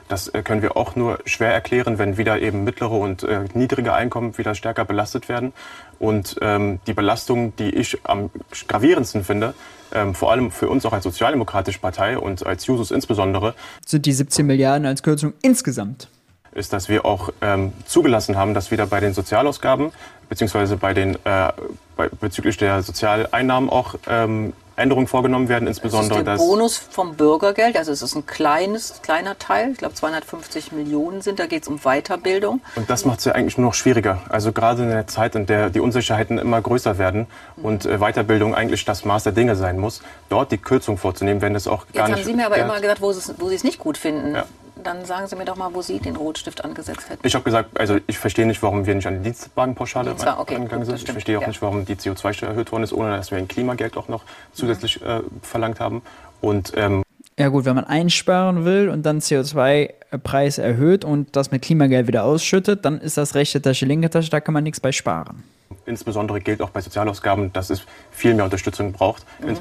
Das 0.08 0.28
äh, 0.30 0.44
können 0.44 0.62
wir 0.62 0.78
auch 0.78 0.96
nur 0.96 1.20
schwer 1.26 1.54
erklären, 1.54 1.98
wenn 1.98 2.18
wieder 2.18 2.40
eben 2.40 2.64
mittlere 2.64 2.92
und 2.92 3.24
äh, 3.24 3.46
niedrige 3.54 3.94
Einkommen 3.94 4.38
wieder 4.38 4.56
stärker 4.56 4.86
belastet 4.86 5.30
werden. 5.30 5.54
Und 6.00 6.38
ähm, 6.42 6.80
die 6.88 6.94
Belastung, 6.94 7.56
die 7.56 7.70
ich 7.70 8.00
am 8.04 8.30
gravierendsten 8.68 9.24
finde, 9.24 9.54
ähm, 9.94 10.14
vor 10.14 10.32
allem 10.32 10.52
für 10.52 10.70
uns 10.70 10.86
auch 10.86 10.94
als 10.94 11.04
sozialdemokratische 11.04 11.80
Partei 11.80 12.18
und 12.18 12.46
als 12.46 12.66
Jusos 12.68 12.92
insbesondere, 12.92 13.56
sind 13.86 14.06
die 14.06 14.14
17 14.14 14.46
Milliarden 14.46 14.86
als 14.86 15.04
Kürzung 15.04 15.34
insgesamt 15.42 16.08
ist, 16.56 16.74
dass 16.74 16.90
wir 16.90 17.06
auch 17.06 17.32
ähm, 17.42 17.74
zugelassen 17.86 18.38
haben, 18.38 18.54
dass 18.54 18.72
wieder 18.72 18.88
bei 18.88 19.02
den 19.02 19.14
Sozialausgaben 19.14 19.92
beziehungsweise 20.30 20.78
bei 20.78 20.94
den 20.94 21.16
äh, 21.26 21.52
bei, 21.96 22.10
bezüglich 22.10 22.58
der 22.58 22.82
Sozialeinnahmen 22.82 23.70
auch 23.70 23.96
ähm, 24.08 24.54
Änderungen 24.76 25.08
vorgenommen 25.08 25.48
werden, 25.48 25.68
insbesondere 25.68 26.24
das 26.24 26.36
ist 26.36 26.42
der 26.42 26.54
Bonus 26.54 26.78
vom 26.78 27.16
Bürgergeld, 27.16 27.78
also 27.78 27.92
es 27.92 28.02
ist 28.02 28.16
ein 28.16 28.26
kleines, 28.26 29.02
kleiner 29.02 29.38
Teil, 29.40 29.72
ich 29.72 29.78
glaube 29.78 29.94
250 29.94 30.74
Millionen 30.74 31.22
sind, 31.22 31.40
da 31.40 31.46
geht 31.46 31.64
es 31.64 31.70
um 31.70 31.80
Weiterbildung. 31.80 32.60
Und 32.76 32.90
das 32.90 33.06
macht 33.06 33.20
es 33.20 33.26
ja 33.26 33.32
eigentlich 33.32 33.58
nur 33.58 33.68
noch 33.68 33.74
schwieriger. 33.74 34.22
Also 34.28 34.52
gerade 34.52 34.84
in 34.84 34.90
der 34.90 35.08
Zeit, 35.08 35.36
in 35.36 35.46
der 35.46 35.70
die 35.70 35.80
Unsicherheiten 35.80 36.38
immer 36.38 36.62
größer 36.62 36.98
werden 36.98 37.28
und 37.56 37.86
äh, 37.86 38.00
Weiterbildung 38.00 38.54
eigentlich 38.54 38.84
das 38.84 39.06
Maß 39.06 39.24
der 39.24 39.32
Dinge 39.32 39.56
sein 39.56 39.80
muss, 39.80 40.02
dort 40.28 40.52
die 40.52 40.58
Kürzung 40.58 40.98
vorzunehmen, 40.98 41.42
wenn 41.42 41.54
das 41.54 41.68
auch 41.68 41.86
gar 41.94 42.10
Jetzt 42.10 42.18
nicht... 42.18 42.18
haben 42.18 42.24
Sie 42.26 42.34
mir 42.34 42.46
aber 42.46 42.58
immer 42.58 42.82
gesagt, 42.82 43.02
wo 43.02 43.14
Sie 43.14 43.56
es 43.56 43.64
nicht 43.64 43.80
gut 43.80 43.98
finden. 43.98 44.36
Ja 44.36 44.46
dann 44.86 45.06
sagen 45.06 45.28
Sie 45.28 45.36
mir 45.36 45.46
doch 45.46 45.56
mal, 45.56 45.74
wo 45.74 45.82
Sie 45.82 46.00
den 46.00 46.16
Rotstift 46.16 46.64
angesetzt 46.64 47.10
hätten. 47.10 47.26
Ich 47.26 47.34
habe 47.36 47.44
gesagt, 47.44 47.80
also 47.80 47.98
ich 48.08 48.18
verstehe 48.18 48.46
nicht, 48.46 48.62
warum 48.62 48.86
wir 48.86 48.96
nicht 48.96 49.08
an 49.08 49.18
die 49.18 49.24
Dienstwagenpauschale 49.24 50.12
Dienstwagen, 50.12 50.40
okay, 50.40 50.56
angegangen 50.56 50.86
gut, 50.86 50.98
sind. 50.98 51.08
Ich 51.08 51.12
verstehe 51.12 51.38
auch 51.38 51.42
ja. 51.42 51.48
nicht, 51.48 51.62
warum 51.62 51.86
die 51.86 51.96
CO2-Steuer 51.96 52.50
erhöht 52.50 52.72
worden 52.72 52.84
ist, 52.84 52.94
ohne 52.94 53.18
dass 53.18 53.32
wir 53.32 53.38
ein 53.38 53.48
Klimageld 53.48 53.98
auch 53.98 54.08
noch 54.08 54.24
zusätzlich 54.54 55.02
mhm. 55.02 55.08
äh, 55.08 55.22
verlangt 55.42 55.80
haben. 55.80 56.02
Und 56.42 56.74
ähm, 56.76 57.04
ja 57.38 57.50
gut, 57.50 57.66
wenn 57.66 57.76
man 57.76 57.86
einsparen 57.86 58.64
will 58.64 58.90
und 58.90 59.06
dann 59.06 59.20
CO2-Preis 59.20 60.58
erhöht 60.58 61.04
und 61.04 61.36
das 61.36 61.52
mit 61.52 61.64
Klimageld 61.64 62.08
wieder 62.08 62.24
ausschüttet, 62.24 62.86
dann 62.86 63.00
ist 63.00 63.18
das 63.18 63.36
rechte 63.36 63.62
Tasche, 63.62 63.86
linke 63.86 64.10
Tasche, 64.10 64.30
da 64.30 64.40
kann 64.40 64.54
man 64.54 64.64
nichts 64.64 64.80
bei 64.80 64.92
sparen. 64.92 65.44
Insbesondere 65.86 66.40
gilt 66.40 66.62
auch 66.62 66.70
bei 66.70 66.80
Sozialausgaben, 66.80 67.52
dass 67.52 67.70
es 67.70 67.86
viel 68.12 68.34
mehr 68.36 68.46
Unterstützung 68.46 68.94
braucht. 68.94 69.26
Mhm. 69.42 69.58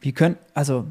Wie 0.00 0.12
können, 0.12 0.36
also 0.54 0.86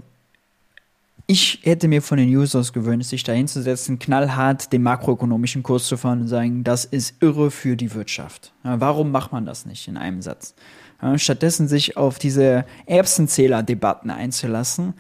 ich 1.32 1.60
hätte 1.64 1.88
mir 1.88 2.02
von 2.02 2.18
den 2.18 2.28
Users 2.28 2.74
gewöhnt, 2.74 3.06
sich 3.06 3.24
da 3.24 3.32
hinzusetzen, 3.32 4.00
knallhart 4.00 4.74
den 4.74 4.84
makroökonomischen 4.84 5.64
Kurs 5.64 5.88
zu 5.88 5.96
fahren 5.96 6.20
und 6.20 6.28
sagen, 6.28 6.66
das 6.66 6.84
ist 6.84 7.16
irre 7.22 7.52
für 7.52 7.78
die 7.78 7.94
Wirtschaft. 7.94 8.52
Ja, 8.66 8.82
warum 8.82 9.12
macht 9.12 9.32
man 9.32 9.46
das 9.46 9.66
nicht 9.66 9.88
in 9.88 9.96
einem 9.96 10.22
Satz? 10.22 10.56
Ja, 11.02 11.18
stattdessen 11.18 11.70
sich 11.70 11.96
auf 11.96 12.20
diese 12.20 12.66
Erbsenzähler-Debatten 12.86 14.10
einzulassen 14.10 14.94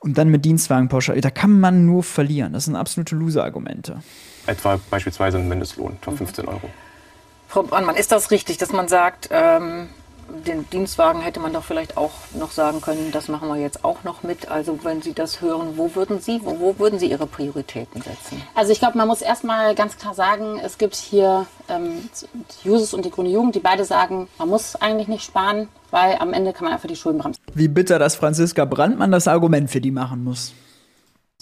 und 0.00 0.16
dann 0.16 0.30
mit 0.30 0.46
Dienstwagenpauschal, 0.46 1.20
da 1.20 1.30
kann 1.30 1.60
man 1.60 1.84
nur 1.84 2.02
verlieren. 2.02 2.54
Das 2.54 2.64
sind 2.64 2.74
absolute 2.74 3.14
Loser-Argumente. 3.14 4.02
Etwa 4.46 4.80
beispielsweise 4.88 5.36
ein 5.36 5.48
Mindestlohn 5.48 5.98
von 6.00 6.16
15 6.16 6.48
Euro. 6.48 6.70
Frau 7.48 7.62
Brandmann, 7.62 7.96
ist 7.96 8.10
das 8.10 8.30
richtig, 8.30 8.56
dass 8.56 8.72
man 8.72 8.88
sagt, 8.88 9.28
ähm, 9.30 9.90
den 10.46 10.68
Dienstwagen 10.70 11.20
hätte 11.20 11.40
man 11.40 11.52
doch 11.52 11.62
vielleicht 11.62 11.96
auch 11.96 12.12
noch 12.34 12.50
sagen 12.50 12.80
können, 12.80 13.10
das 13.12 13.28
machen 13.28 13.48
wir 13.48 13.56
jetzt 13.56 13.84
auch 13.84 14.04
noch 14.04 14.22
mit. 14.22 14.48
Also 14.48 14.78
wenn 14.82 15.02
Sie 15.02 15.12
das 15.12 15.40
hören, 15.40 15.76
wo 15.76 15.94
würden 15.94 16.20
Sie, 16.20 16.40
wo, 16.42 16.58
wo 16.58 16.78
würden 16.78 16.98
Sie 16.98 17.10
Ihre 17.10 17.26
Prioritäten 17.26 18.02
setzen? 18.02 18.42
Also 18.54 18.72
ich 18.72 18.78
glaube, 18.78 18.98
man 18.98 19.08
muss 19.08 19.22
erstmal 19.22 19.74
ganz 19.74 19.96
klar 19.96 20.14
sagen, 20.14 20.58
es 20.62 20.78
gibt 20.78 20.94
hier 20.94 21.46
ähm, 21.68 22.08
die 22.34 22.68
Jusos 22.68 22.94
und 22.94 23.04
die 23.04 23.10
Grüne 23.10 23.28
Jugend, 23.28 23.54
die 23.54 23.60
beide 23.60 23.84
sagen, 23.84 24.28
man 24.38 24.48
muss 24.48 24.76
eigentlich 24.76 25.08
nicht 25.08 25.24
sparen, 25.24 25.68
weil 25.90 26.16
am 26.18 26.32
Ende 26.32 26.52
kann 26.52 26.64
man 26.64 26.72
einfach 26.72 26.88
die 26.88 26.96
Schulden 26.96 27.18
bremsen. 27.18 27.40
Wie 27.54 27.68
bitter, 27.68 27.98
dass 27.98 28.16
Franziska 28.16 28.64
Brandmann 28.64 29.12
das 29.12 29.28
Argument 29.28 29.70
für 29.70 29.80
die 29.80 29.90
machen 29.90 30.24
muss. 30.24 30.52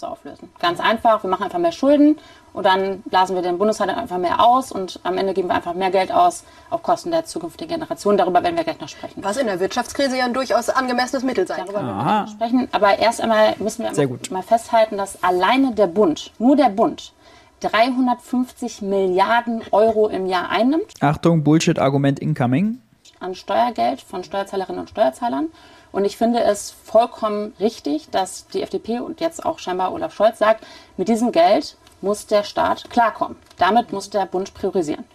Auflösen. 0.03 0.49
Ganz 0.59 0.79
einfach, 0.79 1.23
wir 1.23 1.29
machen 1.29 1.43
einfach 1.43 1.59
mehr 1.59 1.71
Schulden 1.71 2.17
und 2.53 2.65
dann 2.65 3.01
blasen 3.03 3.35
wir 3.35 3.41
den 3.41 3.57
Bundeshaushalt 3.57 3.97
einfach 3.97 4.17
mehr 4.17 4.43
aus 4.43 4.71
und 4.71 4.99
am 5.03 5.17
Ende 5.17 5.33
geben 5.33 5.47
wir 5.47 5.55
einfach 5.55 5.73
mehr 5.73 5.91
Geld 5.91 6.11
aus 6.11 6.43
auf 6.69 6.83
Kosten 6.83 7.11
der 7.11 7.25
zukünftigen 7.25 7.75
Generation. 7.75 8.17
Darüber 8.17 8.43
werden 8.43 8.57
wir 8.57 8.63
gleich 8.63 8.79
noch 8.79 8.89
sprechen. 8.89 9.23
Was 9.23 9.37
in 9.37 9.47
der 9.47 9.59
Wirtschaftskrise 9.59 10.17
ja 10.17 10.25
ein 10.25 10.33
durchaus 10.33 10.69
angemessenes 10.69 11.23
Mittel 11.23 11.47
sein 11.47 11.59
Darüber 11.59 11.85
werden 11.85 11.87
wir 11.87 12.21
noch 12.21 12.27
sprechen. 12.27 12.67
Aber 12.71 12.99
erst 12.99 13.21
einmal 13.21 13.55
müssen 13.59 13.83
wir 13.83 14.19
mal 14.31 14.43
festhalten, 14.43 14.97
dass 14.97 15.23
alleine 15.23 15.73
der 15.73 15.87
Bund, 15.87 16.31
nur 16.39 16.55
der 16.55 16.69
Bund, 16.69 17.13
350 17.61 18.81
Milliarden 18.81 19.61
Euro 19.71 20.07
im 20.07 20.25
Jahr 20.25 20.49
einnimmt. 20.49 20.93
Achtung, 20.99 21.43
Bullshit-Argument 21.43 22.19
incoming. 22.19 22.81
An 23.19 23.35
Steuergeld 23.35 24.01
von 24.01 24.23
Steuerzahlerinnen 24.23 24.81
und 24.81 24.89
Steuerzahlern. 24.89 25.49
Und 25.91 26.05
ich 26.05 26.17
finde 26.17 26.41
es 26.41 26.71
vollkommen 26.71 27.53
richtig, 27.59 28.09
dass 28.09 28.47
die 28.47 28.61
FDP 28.61 28.99
und 28.99 29.19
jetzt 29.19 29.45
auch 29.45 29.59
scheinbar 29.59 29.93
Olaf 29.93 30.13
Scholz 30.13 30.39
sagt, 30.39 30.65
mit 30.97 31.07
diesem 31.07 31.31
Geld 31.31 31.77
muss 32.01 32.27
der 32.27 32.43
Staat 32.43 32.89
klarkommen. 32.89 33.37
Damit 33.57 33.91
muss 33.91 34.09
der 34.09 34.25
Bund 34.25 34.53
priorisieren. 34.53 35.05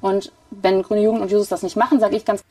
Und 0.00 0.32
wenn 0.50 0.82
Grüne 0.82 1.02
Jugend 1.02 1.22
und 1.22 1.30
Jusos 1.30 1.48
das 1.48 1.62
nicht 1.62 1.76
machen, 1.76 2.00
sage 2.00 2.16
ich 2.16 2.24
ganz 2.24 2.42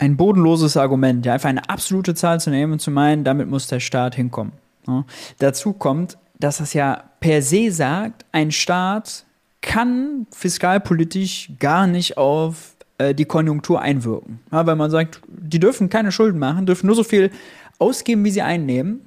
ein 0.00 0.16
bodenloses 0.16 0.78
Argument, 0.78 1.26
ja, 1.26 1.34
einfach 1.34 1.50
eine 1.50 1.68
absolute 1.68 2.14
Zahl 2.14 2.40
zu 2.40 2.48
nehmen 2.48 2.72
und 2.72 2.78
zu 2.80 2.90
meinen, 2.90 3.22
damit 3.22 3.48
muss 3.48 3.66
der 3.66 3.80
Staat 3.80 4.14
hinkommen. 4.14 4.52
Ja. 4.86 5.04
Dazu 5.38 5.74
kommt, 5.74 6.16
dass 6.38 6.56
das 6.56 6.72
ja 6.72 7.04
per 7.20 7.42
se 7.42 7.70
sagt, 7.70 8.24
ein 8.32 8.50
Staat 8.50 9.26
kann 9.60 10.26
fiskalpolitisch 10.30 11.52
gar 11.58 11.86
nicht 11.86 12.16
auf 12.16 12.76
äh, 12.96 13.14
die 13.14 13.26
Konjunktur 13.26 13.82
einwirken. 13.82 14.40
Ja, 14.50 14.66
weil 14.66 14.76
man 14.76 14.90
sagt, 14.90 15.20
die 15.28 15.60
dürfen 15.60 15.90
keine 15.90 16.12
Schulden 16.12 16.38
machen, 16.38 16.64
dürfen 16.64 16.86
nur 16.86 16.96
so 16.96 17.04
viel 17.04 17.30
ausgeben, 17.78 18.24
wie 18.24 18.30
sie 18.30 18.42
einnehmen 18.42 19.02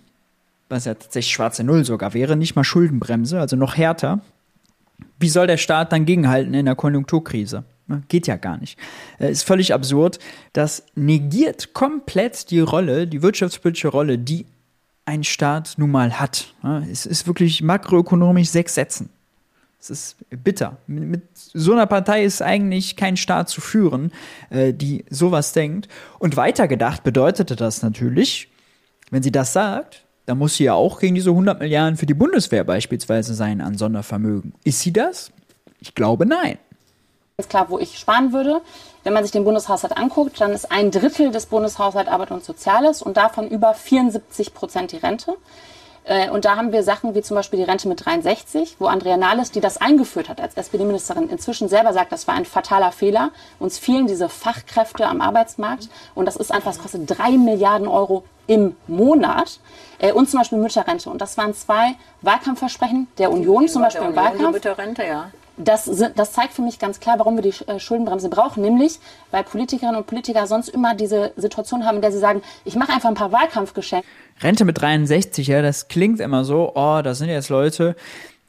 was 0.74 0.86
ja 0.86 0.94
tatsächlich 0.94 1.34
schwarze 1.34 1.64
Null 1.64 1.86
sogar 1.86 2.14
wäre, 2.14 2.36
nicht 2.36 2.56
mal 2.56 2.64
Schuldenbremse, 2.64 3.40
also 3.40 3.56
noch 3.56 3.78
härter. 3.78 4.22
Wie 5.20 5.30
soll 5.30 5.48
der 5.48 5.58
Staat 5.58 5.92
dann 5.92 6.06
gegenhalten 6.06 6.54
in 6.54 6.66
der 6.66 6.76
Konjunkturkrise? 6.76 7.64
Geht 8.08 8.28
ja 8.28 8.38
gar 8.38 8.58
nicht. 8.58 8.80
Äh, 9.20 9.32
ist 9.32 9.44
völlig 9.44 9.74
absurd. 9.74 10.20
Das 10.54 10.86
negiert 10.96 11.74
komplett 11.74 12.50
die 12.50 12.62
Rolle, 12.62 13.08
die 13.08 13.22
wirtschaftspolitische 13.22 13.90
Rolle, 13.90 14.18
die 14.18 14.46
ein 15.06 15.24
Staat 15.24 15.74
nun 15.78 15.92
mal 15.92 16.20
hat. 16.20 16.54
Es 16.90 17.06
ist 17.06 17.28
wirklich 17.28 17.62
makroökonomisch 17.62 18.50
sechs 18.50 18.76
Sätzen. 18.76 19.10
Es 19.80 19.90
ist 19.90 20.16
bitter. 20.30 20.78
Mit 20.88 21.24
so 21.36 21.74
einer 21.74 21.88
Partei 21.88 22.24
ist 22.24 22.42
eigentlich 22.42 22.96
kein 22.96 23.18
Staat 23.18 23.50
zu 23.50 23.60
führen, 23.60 24.14
äh, 24.50 24.74
die 24.74 25.04
sowas 25.10 25.52
denkt. 25.52 25.90
Und 26.20 26.38
weitergedacht 26.38 27.04
bedeutete 27.04 27.58
das 27.58 27.82
natürlich, 27.82 28.48
wenn 29.12 29.24
sie 29.24 29.32
das 29.32 29.52
sagt, 29.52 30.06
da 30.26 30.36
muss 30.36 30.56
sie 30.56 30.66
ja 30.66 30.74
auch 30.74 31.00
gegen 31.00 31.16
diese 31.16 31.32
100 31.32 31.60
Milliarden 31.60 31.98
für 31.98 32.06
die 32.06 32.14
Bundeswehr 32.14 32.64
beispielsweise 32.64 33.34
sein 33.34 33.62
an 33.62 33.78
Sondervermögen. 33.78 34.54
Ist 34.64 34.80
sie 34.82 34.94
das? 34.94 35.32
Ich 35.80 35.96
glaube 35.96 36.26
nein. 36.26 36.58
Ganz 37.38 37.50
klar, 37.50 37.66
wo 37.70 37.80
ich 37.80 37.98
sparen 37.98 38.32
würde. 38.32 38.62
Wenn 39.04 39.14
man 39.14 39.24
sich 39.24 39.32
den 39.32 39.44
Bundeshaushalt 39.44 39.98
anguckt, 39.98 40.40
dann 40.40 40.52
ist 40.52 40.72
ein 40.72 40.92
Drittel 40.92 41.32
des 41.32 41.48
Bundeshaushalts 41.48 42.10
Arbeit 42.10 42.32
und 42.32 42.44
Soziales 42.44 43.02
und 43.02 43.18
davon 43.18 43.50
über 43.50 43.74
74 43.74 44.54
Prozent 44.54 44.92
die 44.92 44.98
Rente. 44.98 45.36
Äh, 46.06 46.30
und 46.30 46.46
da 46.46 46.56
haben 46.56 46.72
wir 46.72 46.84
Sachen 46.84 47.16
wie 47.16 47.22
zum 47.22 47.36
Beispiel 47.36 47.60
die 47.60 47.66
Rente 47.66 47.88
mit 47.88 48.06
63, 48.06 48.78
wo 48.80 48.88
Andrea 48.88 49.18
Nahles, 49.18 49.52
die 49.52 49.62
das 49.62 49.78
eingeführt 49.78 50.30
hat 50.30 50.42
als 50.42 50.56
SPD-Ministerin, 50.56 51.30
inzwischen 51.30 51.70
selber 51.70 51.94
sagt, 51.94 52.12
das 52.12 52.28
war 52.28 52.36
ein 52.36 52.46
fataler 52.46 52.92
Fehler. 52.92 53.32
Uns 53.60 53.78
fehlen 53.78 54.08
diese 54.08 54.30
Fachkräfte 54.30 55.08
am 55.08 55.22
Arbeitsmarkt 55.22 55.90
und 56.16 56.26
das 56.26 56.36
ist 56.36 56.52
einfach, 56.52 56.72
es 56.72 56.80
kostet 56.80 57.10
drei 57.10 57.32
Milliarden 57.32 57.88
Euro 57.88 58.24
im 58.48 58.76
Monat. 58.88 59.60
Äh, 60.00 60.12
und 60.12 60.30
zum 60.30 60.40
Beispiel 60.40 60.58
Mütterrente. 60.58 61.10
Und 61.10 61.20
das 61.22 61.38
waren 61.38 61.54
zwei 61.54 61.96
Wahlkampfversprechen 62.22 63.08
der 63.18 63.32
Union, 63.32 63.68
zum 63.68 63.82
Beispiel 63.82 64.08
im 64.08 64.16
Wahlkampf. 64.16 64.54
Mütterrente, 64.54 65.04
ja 65.04 65.32
das, 65.58 65.90
das 66.16 66.32
zeigt 66.34 66.54
für 66.54 66.62
mich 66.62 66.80
ganz 66.80 67.00
klar, 67.00 67.20
warum 67.20 67.36
wir 67.36 67.44
die 67.44 67.54
äh, 67.68 67.80
Schuldenbremse 67.80 68.30
brauchen. 68.30 68.62
Nämlich, 68.62 69.00
weil 69.32 69.44
Politikerinnen 69.44 69.96
und 69.96 70.08
Politiker 70.08 70.48
sonst 70.48 70.70
immer 70.70 70.96
diese 70.96 71.32
Situation 71.36 71.86
haben, 71.86 71.98
in 71.98 72.02
der 72.02 72.12
sie 72.12 72.20
sagen, 72.20 72.42
ich 72.66 72.76
mache 72.76 72.92
einfach 72.92 73.10
ein 73.10 73.16
paar 73.16 73.32
Wahlkampfgeschenke. 73.32 74.08
Rente 74.42 74.66
mit 74.66 74.82
63, 74.82 75.48
ja, 75.48 75.62
das 75.62 75.88
klingt 75.88 76.20
immer 76.20 76.44
so, 76.44 76.72
oh, 76.76 77.02
da 77.04 77.14
sind 77.14 77.30
jetzt 77.30 77.50
Leute, 77.50 77.96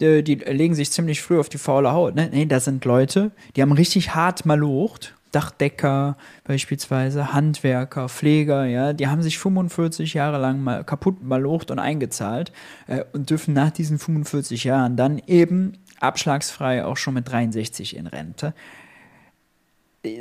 die, 0.01 0.23
die 0.23 0.35
legen 0.37 0.75
sich 0.75 0.91
ziemlich 0.91 1.23
früh 1.23 1.39
auf 1.39 1.49
die 1.49 1.59
faule 1.59 1.93
Haut. 1.93 2.15
Ne? 2.15 2.31
Nee, 2.33 2.47
das 2.47 2.65
sind 2.65 2.85
Leute, 2.85 3.31
die 3.55 3.63
haben 3.63 3.73
richtig 3.73 4.15
hart 4.15 4.47
malocht. 4.47 5.15
Dachdecker 5.35 6.17
beispielsweise, 6.45 7.33
Handwerker, 7.33 8.09
Pfleger, 8.09 8.67
ja, 8.67 8.93
die 8.93 9.09
haben 9.09 9.21
sich 9.21 9.37
45 9.39 10.15
Jahre 10.15 10.39
lang 10.39 10.63
mal 10.63 10.85
kaputt 10.85 11.25
malocht 11.25 11.73
und 11.73 11.81
eingezahlt 11.81 12.53
äh, 12.87 13.03
und 13.13 13.31
dürfen 13.31 13.53
nach 13.53 13.73
diesen 13.73 13.99
45 13.99 14.63
Jahren 14.63 14.97
dann 14.97 15.21
eben 15.27 15.73
abschlagsfrei 16.05 16.85
auch 16.85 16.97
schon 16.97 17.15
mit 17.15 17.29
63 17.29 17.97
in 17.97 18.07
Rente. 18.07 18.55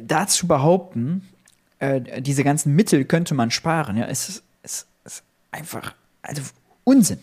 Dazu 0.01 0.47
behaupten, 0.47 1.27
äh, 1.79 2.21
diese 2.21 2.43
ganzen 2.43 2.75
Mittel 2.75 3.05
könnte 3.05 3.34
man 3.34 3.51
sparen, 3.51 3.97
ja, 3.97 4.05
ist, 4.05 4.43
es 4.61 4.88
ist 5.03 5.23
einfach 5.51 5.93
also 6.23 6.41
Unsinn. 6.84 7.19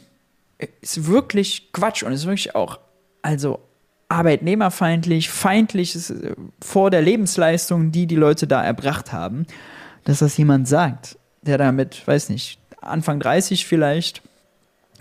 Ist 0.80 1.06
wirklich 1.06 1.72
Quatsch 1.72 2.02
und 2.02 2.12
ist 2.12 2.26
wirklich 2.26 2.54
auch, 2.54 2.78
also 3.22 3.60
arbeitnehmerfeindlich, 4.08 5.30
feindlich 5.30 5.96
äh, 6.10 6.34
vor 6.60 6.90
der 6.90 7.02
Lebensleistung, 7.02 7.92
die 7.92 8.06
die 8.06 8.16
Leute 8.16 8.46
da 8.46 8.62
erbracht 8.62 9.12
haben, 9.12 9.46
dass 10.04 10.18
das 10.18 10.36
jemand 10.36 10.68
sagt, 10.68 11.18
der 11.42 11.58
damit, 11.58 12.06
weiß 12.06 12.28
nicht, 12.28 12.58
Anfang 12.80 13.20
30 13.20 13.66
vielleicht 13.66 14.22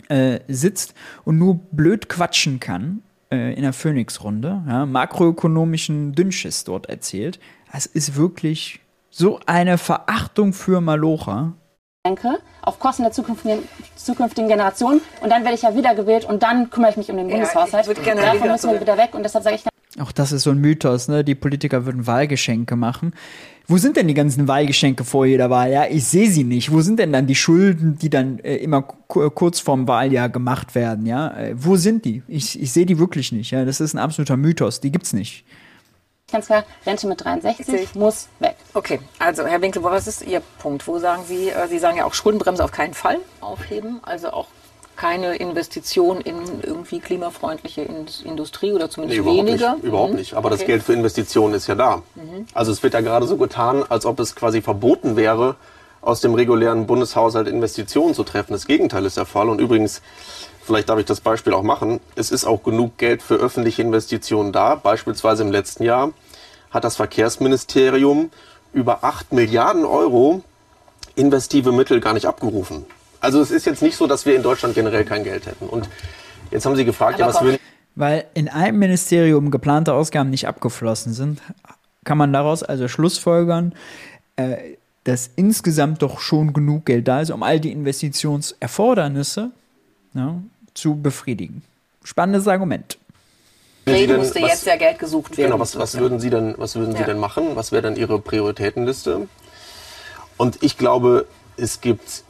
äh, 0.07 0.39
sitzt 0.47 0.93
und 1.25 1.37
nur 1.37 1.55
blöd 1.71 2.09
quatschen 2.09 2.59
kann 2.59 3.03
äh, 3.31 3.53
in 3.53 3.61
der 3.61 3.73
Phoenix-Runde, 3.73 4.63
ja, 4.67 4.85
makroökonomischen 4.85 6.13
Dünnschiss 6.13 6.63
dort 6.63 6.87
erzählt. 6.87 7.39
Es 7.71 7.85
ist 7.85 8.15
wirklich 8.15 8.79
so 9.09 9.39
eine 9.45 9.77
Verachtung 9.77 10.53
für 10.53 10.81
Malocha. 10.81 11.53
Denke, 12.05 12.39
auf 12.61 12.79
Kosten 12.79 13.03
der 13.03 13.11
zukünftigen, 13.11 13.59
zukünftigen 13.95 14.47
Generation 14.47 15.01
und 15.21 15.29
dann 15.29 15.43
werde 15.43 15.55
ich 15.55 15.63
ja 15.63 15.75
wiedergewählt 15.75 16.25
und 16.25 16.43
dann 16.43 16.69
kümmere 16.69 16.91
ich 16.91 16.97
mich 16.97 17.11
um 17.11 17.17
den 17.17 17.27
Bundeshaushalt. 17.27 17.83
ich 17.83 17.87
würde 17.87 18.01
gerne 18.01 18.21
Davon 18.21 18.47
müssen 18.47 18.71
wir 18.71 18.79
wieder 18.79 18.97
weg 18.97 19.13
und 19.13 19.23
deshalb 19.23 19.43
sage 19.43 19.57
ich 19.57 19.63
Auch 19.97 20.11
das 20.11 20.31
ist 20.31 20.43
so 20.43 20.51
ein 20.51 20.59
Mythos, 20.61 21.07
ne? 21.07 21.23
Die 21.23 21.33
Politiker 21.33 21.85
würden 21.85 22.05
Wahlgeschenke 22.05 22.75
machen. 22.75 23.13
Wo 23.67 23.77
sind 23.77 23.97
denn 23.97 24.07
die 24.07 24.13
ganzen 24.13 24.47
Wahlgeschenke 24.47 25.03
vor 25.03 25.25
jeder 25.25 25.49
Wahl? 25.49 25.71
Ja, 25.71 25.85
ich 25.89 26.05
sehe 26.05 26.29
sie 26.29 26.43
nicht. 26.43 26.71
Wo 26.71 26.81
sind 26.81 26.99
denn 26.99 27.11
dann 27.11 27.25
die 27.27 27.35
Schulden, 27.35 27.97
die 27.97 28.09
dann 28.09 28.39
äh, 28.39 28.55
immer 28.57 28.83
ku- 28.83 29.29
kurz 29.31 29.59
vorm 29.59 29.87
Wahljahr 29.87 30.29
gemacht 30.29 30.75
werden? 30.75 31.05
Ja, 31.07 31.35
äh, 31.37 31.53
wo 31.55 31.75
sind 31.75 32.05
die? 32.05 32.21
Ich, 32.27 32.59
ich 32.61 32.71
sehe 32.71 32.85
die 32.85 32.99
wirklich 32.99 33.31
nicht. 33.31 33.49
Ja, 33.51 33.65
das 33.65 33.79
ist 33.81 33.93
ein 33.95 33.99
absoluter 33.99 34.37
Mythos. 34.37 34.79
Die 34.79 34.91
gibt's 34.91 35.13
nicht. 35.13 35.43
ganz 36.31 36.45
klar, 36.47 36.63
Rente 36.85 37.07
mit 37.07 37.23
63 37.23 37.95
muss 37.95 38.27
weg. 38.39 38.55
Okay, 38.75 38.99
also 39.17 39.45
Herr 39.45 39.61
Winkel, 39.61 39.83
was 39.83 40.05
ist 40.07 40.21
Ihr 40.25 40.41
Punkt? 40.59 40.87
Wo 40.87 40.99
sagen 40.99 41.23
Sie, 41.27 41.49
äh, 41.49 41.67
Sie 41.67 41.79
sagen 41.79 41.97
ja 41.97 42.05
auch 42.05 42.13
Schuldenbremse 42.13 42.63
auf 42.63 42.71
keinen 42.71 42.93
Fall 42.93 43.17
aufheben, 43.41 43.99
also 44.03 44.29
auch 44.29 44.47
keine 44.99 45.37
Investition 45.37 46.19
in 46.19 46.35
irgendwie 46.61 46.99
klimafreundliche 46.99 47.83
In- 47.83 48.05
Industrie 48.25 48.73
oder 48.73 48.85
Nee, 48.85 48.91
zumindest 48.91 49.19
überhaupt 49.21 49.47
weniger? 49.47 49.73
nicht. 49.75 49.83
Überhaupt 49.85 50.11
Mhm. 50.11 50.17
nicht. 50.19 50.33
Aber 50.33 50.49
das 50.49 50.59
Okay. 50.59 50.67
Geld 50.73 50.83
für 50.83 50.91
Investitionen 50.93 51.53
ist 51.53 51.67
ja 51.67 51.75
da. 51.75 52.01
Also 52.53 52.73
es 52.73 52.83
wird 52.83 52.93
ja 52.95 52.99
gerade 52.99 53.25
so 53.25 53.37
getan, 53.37 53.85
als 53.87 54.05
ob 54.05 54.19
es 54.19 54.35
quasi 54.35 54.61
verboten 54.61 55.15
wäre, 55.15 55.55
aus 56.01 56.19
dem 56.19 56.33
regulären 56.33 56.85
Bundeshaushalt 56.85 57.47
Investitionen 57.47 58.13
zu 58.13 58.25
treffen. 58.25 58.51
Das 58.51 58.67
Gegenteil 58.67 59.05
ist 59.05 59.15
der 59.15 59.25
Fall. 59.25 59.47
Und 59.47 59.61
übrigens, 59.61 60.01
vielleicht 60.61 60.89
darf 60.89 60.99
ich 60.99 61.05
das 61.05 61.21
Beispiel 61.21 61.53
auch 61.53 61.63
machen, 61.63 62.01
es 62.15 62.29
ist 62.29 62.43
auch 62.45 62.61
genug 62.63 62.97
Geld 62.97 63.21
für 63.21 63.35
öffentliche 63.35 63.81
Investitionen 63.81 64.51
da. 64.51 64.75
Beispielsweise 64.75 65.43
im 65.43 65.51
letzten 65.51 65.83
Jahr 65.83 66.11
hat 66.71 66.83
das 66.83 66.97
Verkehrsministerium 66.97 68.31
über 68.73 69.03
8 69.05 69.31
Milliarden 69.31 69.85
Euro 69.85 70.41
investive 71.15 71.71
Mittel 71.71 72.01
gar 72.01 72.13
nicht 72.13 72.25
abgerufen. 72.25 72.85
Also 73.21 73.41
es 73.41 73.51
ist 73.51 73.65
jetzt 73.65 73.81
nicht 73.81 73.97
so, 73.97 74.07
dass 74.07 74.25
wir 74.25 74.35
in 74.35 74.43
Deutschland 74.43 74.75
generell 74.75 75.03
kein 75.05 75.23
Geld 75.23 75.45
hätten. 75.45 75.67
Und 75.67 75.89
jetzt 76.51 76.65
haben 76.65 76.75
Sie 76.75 76.85
gefragt, 76.85 77.15
Aber 77.15 77.21
ja, 77.23 77.27
was 77.27 77.35
komm, 77.37 77.47
würden 77.47 77.59
Weil 77.95 78.25
in 78.33 78.47
einem 78.47 78.79
Ministerium 78.79 79.51
geplante 79.51 79.93
Ausgaben 79.93 80.29
nicht 80.29 80.47
abgeflossen 80.47 81.13
sind, 81.13 81.41
kann 82.05 82.17
man 82.17 82.31
daraus 82.31 82.63
also 82.63 82.87
schlussfolgern, 82.87 83.73
äh, 84.37 84.55
dass 85.03 85.29
insgesamt 85.35 86.01
doch 86.01 86.19
schon 86.19 86.53
genug 86.53 86.85
Geld 86.85 87.07
da 87.07 87.21
ist, 87.21 87.31
um 87.31 87.43
all 87.43 87.59
die 87.59 87.71
Investitionserfordernisse 87.71 89.51
ja, 90.13 90.35
zu 90.73 90.95
befriedigen. 90.95 91.61
Spannendes 92.03 92.47
Argument. 92.47 92.97
Sie 93.85 93.91
Reden 93.93 94.07
denn- 94.11 94.17
musste 94.17 94.41
was- 94.41 94.49
jetzt 94.51 94.65
ja 94.65 94.75
Geld 94.77 94.99
gesucht 94.99 95.37
werden. 95.37 95.51
Genau, 95.51 95.59
was, 95.59 95.77
was 95.77 95.97
würden 95.97 96.19
Sie 96.19 96.29
denn, 96.29 96.53
was 96.57 96.75
würden 96.75 96.93
Sie 96.93 96.99
Ja. 97.01 97.05
denn 97.05 97.17
machen? 97.19 97.55
Was 97.55 97.71
wäre 97.71 97.81
dann 97.81 97.95
Ihre 97.95 98.19
Prioritätenliste? 98.19 99.27
Und 100.37 100.61
ich 100.63 100.77
glaube, 100.77 101.25
es 101.57 101.81
gibt 101.81 102.23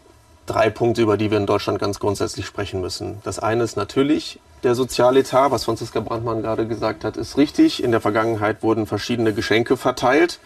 drei 0.50 0.70
Punkte, 0.70 1.02
über 1.02 1.18
die 1.18 1.32
wir 1.32 1.38
in 1.38 1.46
Deutschland 1.46 1.80
ganz 1.80 2.00
grundsätzlich 2.00 2.46
sprechen 2.46 2.82
müssen. 2.82 3.20
Das 3.24 3.40
eine 3.40 3.64
ist 3.64 3.78
natürlich 3.78 4.40
der 4.64 4.76
Sozialetat, 4.76 5.52
was 5.52 5.64
Franziska 5.64 6.00
Brandmann 6.00 6.42
gerade 6.42 6.68
gesagt 6.68 7.04
hat, 7.04 7.18
ist 7.18 7.38
richtig. 7.38 7.84
In 7.84 7.92
der 7.92 8.02
Vergangenheit 8.02 8.62
wurden 8.64 8.86
verschiedene 8.86 9.34
Geschenke 9.34 9.78
verteilt, 9.78 10.40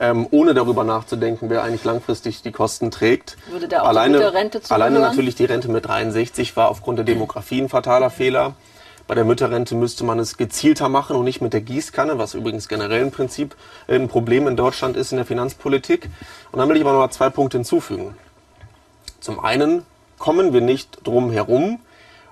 ähm, 0.00 0.26
ohne 0.30 0.54
darüber 0.54 0.84
nachzudenken, 0.84 1.50
wer 1.50 1.62
eigentlich 1.62 1.84
langfristig 1.84 2.42
die 2.42 2.52
Kosten 2.52 2.90
trägt. 2.90 3.36
Würde 3.50 3.68
da 3.68 3.80
auch 3.80 3.82
die 3.82 3.88
alleine, 3.88 4.18
Mütterrente 4.18 4.60
zugehören? 4.60 4.82
alleine 4.82 5.00
natürlich 5.00 5.34
die 5.34 5.44
Rente 5.44 5.68
mit 5.68 5.86
63 5.86 6.56
war 6.56 6.68
aufgrund 6.68 6.98
der 6.98 7.04
Demografie 7.04 7.60
ein 7.60 7.68
fataler 7.68 8.10
Fehler. 8.10 8.54
Bei 9.06 9.14
der 9.14 9.24
Mütterrente 9.24 9.74
müsste 9.74 10.04
man 10.04 10.18
es 10.18 10.36
gezielter 10.36 10.88
machen 10.88 11.16
und 11.16 11.24
nicht 11.24 11.40
mit 11.40 11.54
der 11.54 11.62
Gießkanne, 11.62 12.18
was 12.18 12.34
übrigens 12.34 12.68
generell 12.68 13.04
ein 13.04 13.10
Prinzip, 13.10 13.56
ein 13.88 14.08
Problem 14.08 14.46
in 14.46 14.56
Deutschland 14.56 14.96
ist 14.96 15.12
in 15.12 15.16
der 15.16 15.24
Finanzpolitik. 15.24 16.10
Und 16.52 16.58
dann 16.58 16.68
will 16.68 16.76
ich 16.76 16.82
aber 16.82 16.92
noch 16.92 16.98
mal 16.98 17.10
zwei 17.10 17.30
Punkte 17.30 17.56
hinzufügen. 17.58 18.14
Zum 19.28 19.40
einen 19.40 19.82
kommen 20.18 20.54
wir 20.54 20.62
nicht 20.62 21.06
drum 21.06 21.30
herum 21.30 21.80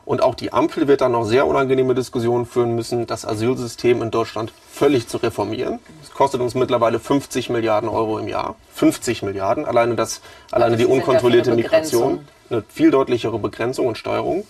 und 0.06 0.22
auch 0.22 0.34
die 0.34 0.54
Ampel 0.54 0.88
wird 0.88 1.02
dann 1.02 1.12
noch 1.12 1.26
sehr 1.26 1.46
unangenehme 1.46 1.94
Diskussionen 1.94 2.46
führen 2.46 2.74
müssen, 2.74 3.06
das 3.06 3.26
Asylsystem 3.26 4.00
in 4.00 4.10
Deutschland 4.10 4.50
völlig 4.72 5.06
zu 5.06 5.18
reformieren. 5.18 5.78
Es 6.02 6.10
kostet 6.12 6.40
uns 6.40 6.54
mittlerweile 6.54 6.98
50 6.98 7.50
Milliarden 7.50 7.90
Euro 7.90 8.18
im 8.18 8.28
Jahr. 8.28 8.56
50 8.72 9.22
Milliarden, 9.24 9.66
alleine, 9.66 9.94
das, 9.94 10.22
alleine 10.50 10.78
die 10.78 10.84
sind 10.84 10.90
ja 10.90 10.96
unkontrollierte 10.96 11.54
Migration. 11.54 12.26
Eine 12.48 12.64
viel 12.66 12.90
deutlichere 12.90 13.38
Begrenzung 13.38 13.88
und 13.88 13.98
Steuerung. 13.98 14.46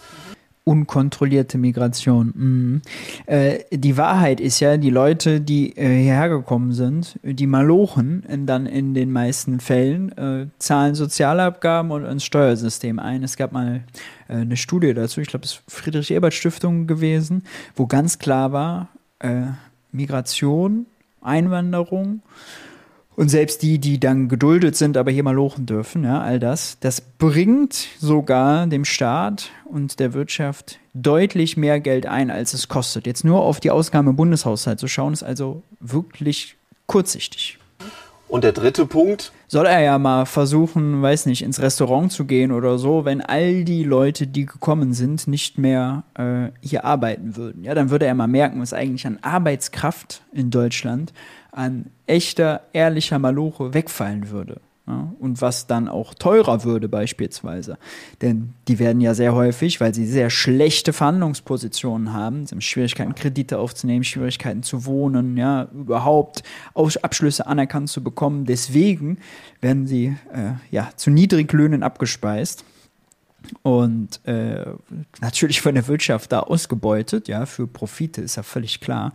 Unkontrollierte 0.68 1.58
Migration. 1.58 2.32
Mhm. 2.34 2.82
Äh, 3.26 3.60
die 3.70 3.96
Wahrheit 3.96 4.40
ist 4.40 4.58
ja, 4.58 4.76
die 4.76 4.90
Leute, 4.90 5.40
die 5.40 5.76
äh, 5.76 6.02
hierher 6.02 6.28
gekommen 6.28 6.72
sind, 6.72 7.20
die 7.22 7.46
Malochen, 7.46 8.24
in, 8.24 8.46
dann 8.46 8.66
in 8.66 8.92
den 8.92 9.12
meisten 9.12 9.60
Fällen, 9.60 10.10
äh, 10.18 10.48
zahlen 10.58 10.96
Sozialabgaben 10.96 11.92
und 11.92 12.04
ins 12.04 12.24
Steuersystem 12.24 12.98
ein. 12.98 13.22
Es 13.22 13.36
gab 13.36 13.52
mal 13.52 13.84
äh, 14.26 14.38
eine 14.38 14.56
Studie 14.56 14.92
dazu, 14.92 15.20
ich 15.20 15.28
glaube, 15.28 15.44
es 15.44 15.52
ist 15.52 15.62
Friedrich-Ebert-Stiftung 15.68 16.88
gewesen, 16.88 17.44
wo 17.76 17.86
ganz 17.86 18.18
klar 18.18 18.50
war, 18.50 18.88
äh, 19.20 19.42
Migration, 19.92 20.86
Einwanderung 21.20 22.22
und 23.16 23.30
selbst 23.30 23.62
die, 23.62 23.78
die 23.78 23.98
dann 23.98 24.28
geduldet 24.28 24.76
sind, 24.76 24.96
aber 24.96 25.10
hier 25.10 25.22
mal 25.22 25.34
lochen 25.34 25.66
dürfen, 25.66 26.04
ja, 26.04 26.20
all 26.20 26.38
das, 26.38 26.76
das 26.80 27.00
bringt 27.00 27.74
sogar 27.98 28.66
dem 28.66 28.84
Staat 28.84 29.50
und 29.64 29.98
der 29.98 30.12
Wirtschaft 30.12 30.78
deutlich 30.94 31.56
mehr 31.56 31.80
Geld 31.80 32.06
ein, 32.06 32.30
als 32.30 32.54
es 32.54 32.68
kostet. 32.68 33.06
Jetzt 33.06 33.24
nur 33.24 33.40
auf 33.40 33.58
die 33.58 33.70
Ausgaben 33.70 34.08
im 34.08 34.16
Bundeshaushalt 34.16 34.78
zu 34.78 34.88
schauen, 34.88 35.12
ist 35.12 35.22
also 35.22 35.62
wirklich 35.80 36.56
kurzsichtig. 36.86 37.58
Und 38.28 38.44
der 38.44 38.52
dritte 38.52 38.86
Punkt, 38.86 39.32
Soll 39.48 39.66
er 39.66 39.80
ja 39.80 39.98
mal 39.98 40.26
versuchen, 40.26 41.00
weiß 41.00 41.26
nicht, 41.26 41.42
ins 41.42 41.62
Restaurant 41.62 42.10
zu 42.10 42.24
gehen 42.24 42.50
oder 42.50 42.78
so, 42.78 43.04
wenn 43.04 43.20
all 43.20 43.62
die 43.62 43.84
Leute, 43.84 44.26
die 44.26 44.44
gekommen 44.44 44.92
sind, 44.92 45.28
nicht 45.28 45.56
mehr 45.56 46.02
äh, 46.14 46.50
hier 46.60 46.84
arbeiten 46.84 47.36
würden. 47.36 47.62
Ja, 47.62 47.74
dann 47.74 47.90
würde 47.90 48.06
er 48.06 48.14
mal 48.14 48.26
merken, 48.26 48.60
was 48.60 48.72
eigentlich 48.72 49.06
an 49.06 49.20
Arbeitskraft 49.22 50.22
in 50.32 50.50
Deutschland 50.50 51.12
an 51.56 51.86
echter, 52.06 52.62
ehrlicher 52.72 53.18
Maloche 53.18 53.72
wegfallen 53.74 54.30
würde. 54.30 54.60
Ja, 54.88 55.12
und 55.18 55.40
was 55.40 55.66
dann 55.66 55.88
auch 55.88 56.14
teurer 56.14 56.62
würde 56.62 56.88
beispielsweise. 56.88 57.76
Denn 58.22 58.54
die 58.68 58.78
werden 58.78 59.00
ja 59.00 59.14
sehr 59.14 59.34
häufig, 59.34 59.80
weil 59.80 59.92
sie 59.92 60.06
sehr 60.06 60.30
schlechte 60.30 60.92
Verhandlungspositionen 60.92 62.12
haben, 62.12 62.46
sie 62.46 62.54
haben 62.54 62.60
Schwierigkeiten, 62.60 63.16
Kredite 63.16 63.58
aufzunehmen, 63.58 64.04
Schwierigkeiten 64.04 64.62
zu 64.62 64.86
wohnen, 64.86 65.36
ja, 65.36 65.66
überhaupt 65.74 66.44
Abschlüsse 66.74 67.48
anerkannt 67.48 67.88
zu 67.88 68.00
bekommen. 68.00 68.44
Deswegen 68.44 69.18
werden 69.60 69.88
sie 69.88 70.16
äh, 70.32 70.52
ja, 70.70 70.90
zu 70.94 71.10
Niedriglöhnen 71.10 71.82
abgespeist 71.82 72.64
und 73.62 74.20
äh, 74.24 74.66
natürlich 75.20 75.60
von 75.60 75.74
der 75.74 75.88
Wirtschaft 75.88 76.30
da 76.30 76.40
ausgebeutet, 76.40 77.26
ja, 77.26 77.44
für 77.44 77.66
Profite 77.66 78.20
ist 78.20 78.36
ja 78.36 78.44
völlig 78.44 78.80
klar, 78.80 79.12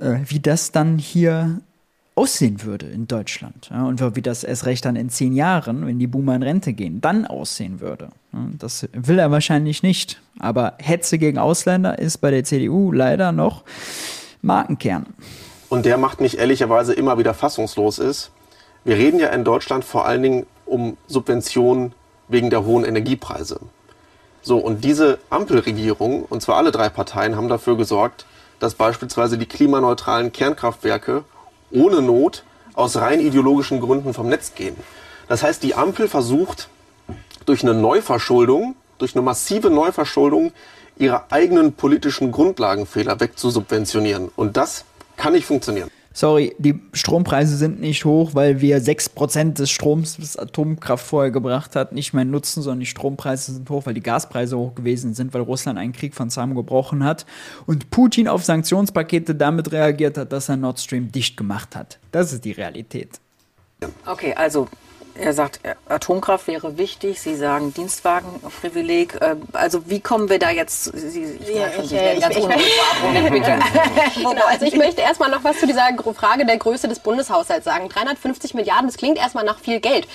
wie 0.00 0.40
das 0.40 0.72
dann 0.72 0.98
hier 0.98 1.60
aussehen 2.14 2.62
würde 2.64 2.86
in 2.86 3.06
Deutschland. 3.06 3.70
Ja, 3.70 3.84
und 3.84 4.00
wie 4.16 4.22
das 4.22 4.44
erst 4.44 4.66
recht 4.66 4.84
dann 4.84 4.96
in 4.96 5.08
zehn 5.08 5.32
Jahren, 5.32 5.86
wenn 5.86 5.98
die 5.98 6.06
Boomer 6.06 6.34
in 6.34 6.42
Rente 6.42 6.72
gehen, 6.72 7.00
dann 7.00 7.26
aussehen 7.26 7.80
würde. 7.80 8.10
Das 8.58 8.86
will 8.92 9.18
er 9.18 9.30
wahrscheinlich 9.30 9.82
nicht. 9.82 10.20
Aber 10.38 10.74
Hetze 10.78 11.18
gegen 11.18 11.38
Ausländer 11.38 11.98
ist 11.98 12.18
bei 12.18 12.30
der 12.30 12.44
CDU 12.44 12.92
leider 12.92 13.32
noch 13.32 13.62
Markenkern. 14.42 15.06
und 15.70 15.86
der 15.86 15.98
macht 15.98 16.20
mich 16.20 16.38
ehrlicherweise 16.38 16.92
immer 16.92 17.16
wieder 17.18 17.32
fassungslos 17.32 17.98
ist, 17.98 18.32
wir 18.84 18.96
reden 18.96 19.20
ja 19.20 19.28
in 19.28 19.44
Deutschland 19.44 19.84
vor 19.84 20.06
allen 20.06 20.22
Dingen 20.22 20.46
um 20.66 20.96
Subventionen 21.06 21.92
wegen 22.28 22.50
der 22.50 22.64
hohen 22.64 22.84
Energiepreise. 22.84 23.60
So, 24.42 24.58
und 24.58 24.84
diese 24.84 25.18
Ampelregierung, 25.28 26.24
und 26.24 26.40
zwar 26.42 26.56
alle 26.56 26.70
drei 26.70 26.88
Parteien, 26.88 27.36
haben 27.36 27.48
dafür 27.48 27.76
gesorgt, 27.76 28.24
dass 28.60 28.74
beispielsweise 28.74 29.36
die 29.36 29.46
klimaneutralen 29.46 30.30
Kernkraftwerke 30.30 31.24
ohne 31.72 32.00
Not 32.02 32.44
aus 32.74 32.96
rein 32.96 33.20
ideologischen 33.20 33.80
Gründen 33.80 34.14
vom 34.14 34.28
Netz 34.28 34.54
gehen. 34.54 34.76
Das 35.28 35.42
heißt, 35.42 35.62
die 35.62 35.74
Ampel 35.74 36.08
versucht 36.08 36.68
durch 37.46 37.62
eine 37.62 37.74
Neuverschuldung, 37.74 38.76
durch 38.98 39.14
eine 39.14 39.22
massive 39.22 39.70
Neuverschuldung, 39.70 40.52
ihre 40.98 41.32
eigenen 41.32 41.72
politischen 41.72 42.30
Grundlagenfehler 42.30 43.18
wegzusubventionieren. 43.18 44.30
Und 44.36 44.56
das 44.56 44.84
kann 45.16 45.32
nicht 45.32 45.46
funktionieren. 45.46 45.90
Sorry, 46.12 46.56
die 46.58 46.80
Strompreise 46.92 47.56
sind 47.56 47.80
nicht 47.80 48.04
hoch, 48.04 48.30
weil 48.34 48.60
wir 48.60 48.82
6% 48.82 49.54
des 49.54 49.70
Stroms, 49.70 50.16
das 50.16 50.36
Atomkraft 50.36 51.06
vorher 51.06 51.30
gebracht 51.30 51.76
hat, 51.76 51.92
nicht 51.92 52.12
mehr 52.12 52.24
nutzen, 52.24 52.62
sondern 52.62 52.80
die 52.80 52.86
Strompreise 52.86 53.52
sind 53.52 53.70
hoch, 53.70 53.86
weil 53.86 53.94
die 53.94 54.02
Gaspreise 54.02 54.58
hoch 54.58 54.74
gewesen 54.74 55.14
sind, 55.14 55.32
weil 55.32 55.42
Russland 55.42 55.78
einen 55.78 55.92
Krieg 55.92 56.14
von 56.16 56.28
Sam 56.28 56.56
gebrochen 56.56 57.04
hat 57.04 57.26
und 57.66 57.90
Putin 57.90 58.26
auf 58.26 58.44
Sanktionspakete 58.44 59.36
damit 59.36 59.70
reagiert 59.70 60.18
hat, 60.18 60.32
dass 60.32 60.48
er 60.48 60.56
Nord 60.56 60.80
Stream 60.80 61.12
dicht 61.12 61.36
gemacht 61.36 61.76
hat. 61.76 62.00
Das 62.10 62.32
ist 62.32 62.44
die 62.44 62.52
Realität. 62.52 63.20
Okay, 64.04 64.34
also 64.34 64.66
Er 65.14 65.32
sagt, 65.32 65.60
Atomkraft 65.88 66.46
wäre 66.46 66.78
wichtig. 66.78 67.20
Sie 67.20 67.36
sagen 67.36 67.74
Dienstwagenprivileg. 67.74 69.18
Ähm, 69.20 69.42
also 69.52 69.88
wie 69.88 70.00
kommen 70.00 70.28
wir 70.28 70.38
da 70.38 70.50
jetzt? 70.50 70.84
Sie, 70.84 71.24
ich 71.24 71.48
ja, 71.48 71.68
ich, 71.68 71.92
ich, 71.92 72.20
ganz 72.20 72.36
ich, 72.36 72.44
genau, 74.14 74.44
also 74.46 74.66
ich 74.66 74.76
möchte 74.76 75.00
erstmal 75.00 75.30
noch 75.30 75.44
was 75.44 75.58
zu 75.58 75.66
dieser 75.66 75.88
Frage 76.14 76.46
der 76.46 76.56
Größe 76.58 76.88
des 76.88 77.00
Bundeshaushalts 77.00 77.64
sagen. 77.64 77.88
350 77.88 78.54
Milliarden, 78.54 78.86
das 78.86 78.96
klingt 78.96 79.18
erstmal 79.18 79.44
nach 79.44 79.58
viel 79.58 79.80
Geld 79.80 80.06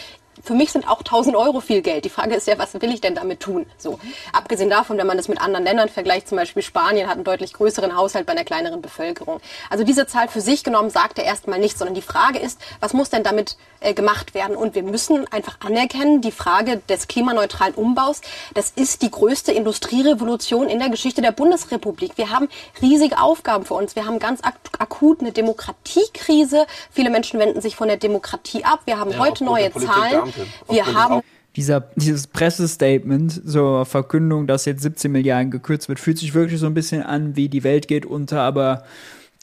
für 0.44 0.54
mich 0.54 0.72
sind 0.72 0.88
auch 0.88 1.00
1000 1.00 1.36
Euro 1.36 1.60
viel 1.60 1.82
Geld. 1.82 2.06
Die 2.06 2.10
Frage 2.10 2.36
ist 2.36 2.48
ja, 2.48 2.58
was 2.58 2.74
will 2.74 2.94
ich 2.94 3.02
denn 3.02 3.16
damit 3.16 3.40
tun? 3.40 3.66
So. 3.78 4.00
Abgesehen 4.34 4.70
davon, 4.70 4.98
wenn 4.98 5.08
man 5.08 5.18
das 5.18 5.28
mit 5.28 5.42
anderen 5.42 5.66
Ländern 5.66 5.90
vergleicht, 5.90 6.28
zum 6.28 6.38
Beispiel 6.38 6.62
Spanien 6.62 7.08
hat 7.08 7.16
einen 7.16 7.24
deutlich 7.24 7.54
größeren 7.54 7.96
Haushalt 7.96 8.26
bei 8.26 8.34
einer 8.34 8.44
kleineren 8.44 8.82
Bevölkerung. 8.82 9.40
Also 9.70 9.84
diese 9.84 10.08
Zahl 10.08 10.28
für 10.28 10.42
sich 10.42 10.64
genommen 10.64 10.90
sagt 10.90 11.20
er 11.20 11.26
erstmal 11.26 11.60
nichts, 11.60 11.80
sondern 11.80 11.96
die 11.96 12.02
Frage 12.02 12.40
ist, 12.40 12.60
was 12.80 12.94
muss 12.94 13.10
denn 13.10 13.24
damit 13.24 13.58
äh, 13.80 13.94
gemacht 13.94 14.34
werden? 14.34 14.56
Und 14.56 14.76
wir 14.76 14.84
müssen 14.84 15.32
einfach 15.32 15.58
anerkennen, 15.62 16.22
die 16.22 16.32
Frage 16.32 16.82
des 16.90 17.08
klimaneutralen 17.08 17.76
Umbaus, 17.76 18.22
das 18.54 18.72
ist 18.72 19.02
die 19.02 19.12
größte 19.12 19.52
Industrierevolution 19.52 20.68
in 20.68 20.80
der 20.80 20.90
Geschichte 20.90 21.22
der 21.22 21.32
Bundesrepublik. 21.32 22.18
Wir 22.18 22.30
haben 22.30 22.50
riesige 22.82 23.20
Aufgaben 23.20 23.66
vor 23.66 23.78
uns. 23.78 23.96
Wir 23.96 24.06
haben 24.06 24.20
ganz 24.20 24.42
ak 24.44 24.56
akut 24.80 25.22
eine 25.22 25.32
Demokratiekrise. 25.32 26.66
Viele 26.92 27.10
Menschen 27.10 27.40
wenden 27.40 27.62
sich 27.62 27.76
von 27.76 27.88
der 27.88 27.98
Demokratie 27.98 28.66
ab. 28.66 28.82
Wir 28.86 29.00
haben 29.00 29.12
ja, 29.12 29.20
heute 29.20 29.44
neue 29.44 29.72
Zahlen. 29.72 30.25
Wir 30.68 30.86
haben 30.94 31.22
dieser, 31.56 31.82
dieses 31.96 32.28
Pressestatement 32.28 33.50
zur 33.50 33.86
Verkündung, 33.86 34.48
dass 34.48 34.66
jetzt 34.66 34.82
17 34.82 35.12
Milliarden 35.12 35.52
gekürzt 35.52 35.88
wird, 35.88 36.00
fühlt 36.00 36.18
sich 36.18 36.34
wirklich 36.34 36.60
so 36.60 36.66
ein 36.66 36.74
bisschen 36.74 37.04
an, 37.04 37.36
wie 37.36 37.50
die 37.50 37.64
Welt 37.64 37.88
geht 37.88 38.06
unter, 38.06 38.42
aber 38.42 38.84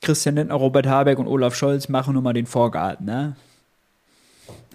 Christian 0.03 0.35
Lindner, 0.35 0.57
Robert 0.57 0.87
Habeck 0.87 1.19
und 1.19 1.27
Olaf 1.27 1.55
Scholz 1.55 1.89
machen 1.89 2.15
nun 2.15 2.25
mal 2.25 2.33
den 2.33 2.47
Vorgarten, 2.47 3.07
ne? 3.07 3.37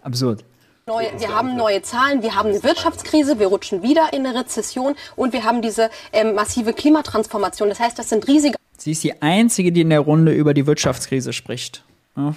Absurd. 0.02 0.44
Neue, 0.88 1.12
wir 1.20 1.36
haben 1.36 1.58
neue 1.58 1.82
Zahlen, 1.82 2.24
wir 2.24 2.36
haben 2.36 2.48
eine 2.48 2.64
Wirtschaftskrise, 2.64 3.40
wir 3.40 3.48
rutschen 3.48 3.84
wieder 3.84 4.14
in 4.14 4.26
eine 4.26 4.40
Rezession 4.40 4.96
und 5.18 5.34
wir 5.34 5.44
haben 5.44 5.62
diese 5.62 5.90
ähm, 6.14 6.34
massive 6.34 6.72
Klimatransformation. 6.72 7.68
Das 7.68 7.82
heißt, 7.82 8.00
das 8.00 8.08
sind 8.08 8.26
riesige. 8.26 8.56
Sie 8.78 8.92
ist 8.92 9.04
die 9.04 9.22
Einzige, 9.22 9.74
die 9.74 9.82
in 9.82 9.90
der 9.90 10.00
Runde 10.00 10.32
über 10.32 10.54
die 10.54 10.66
Wirtschaftskrise 10.66 11.34
spricht. 11.34 11.84
Ja. 12.16 12.36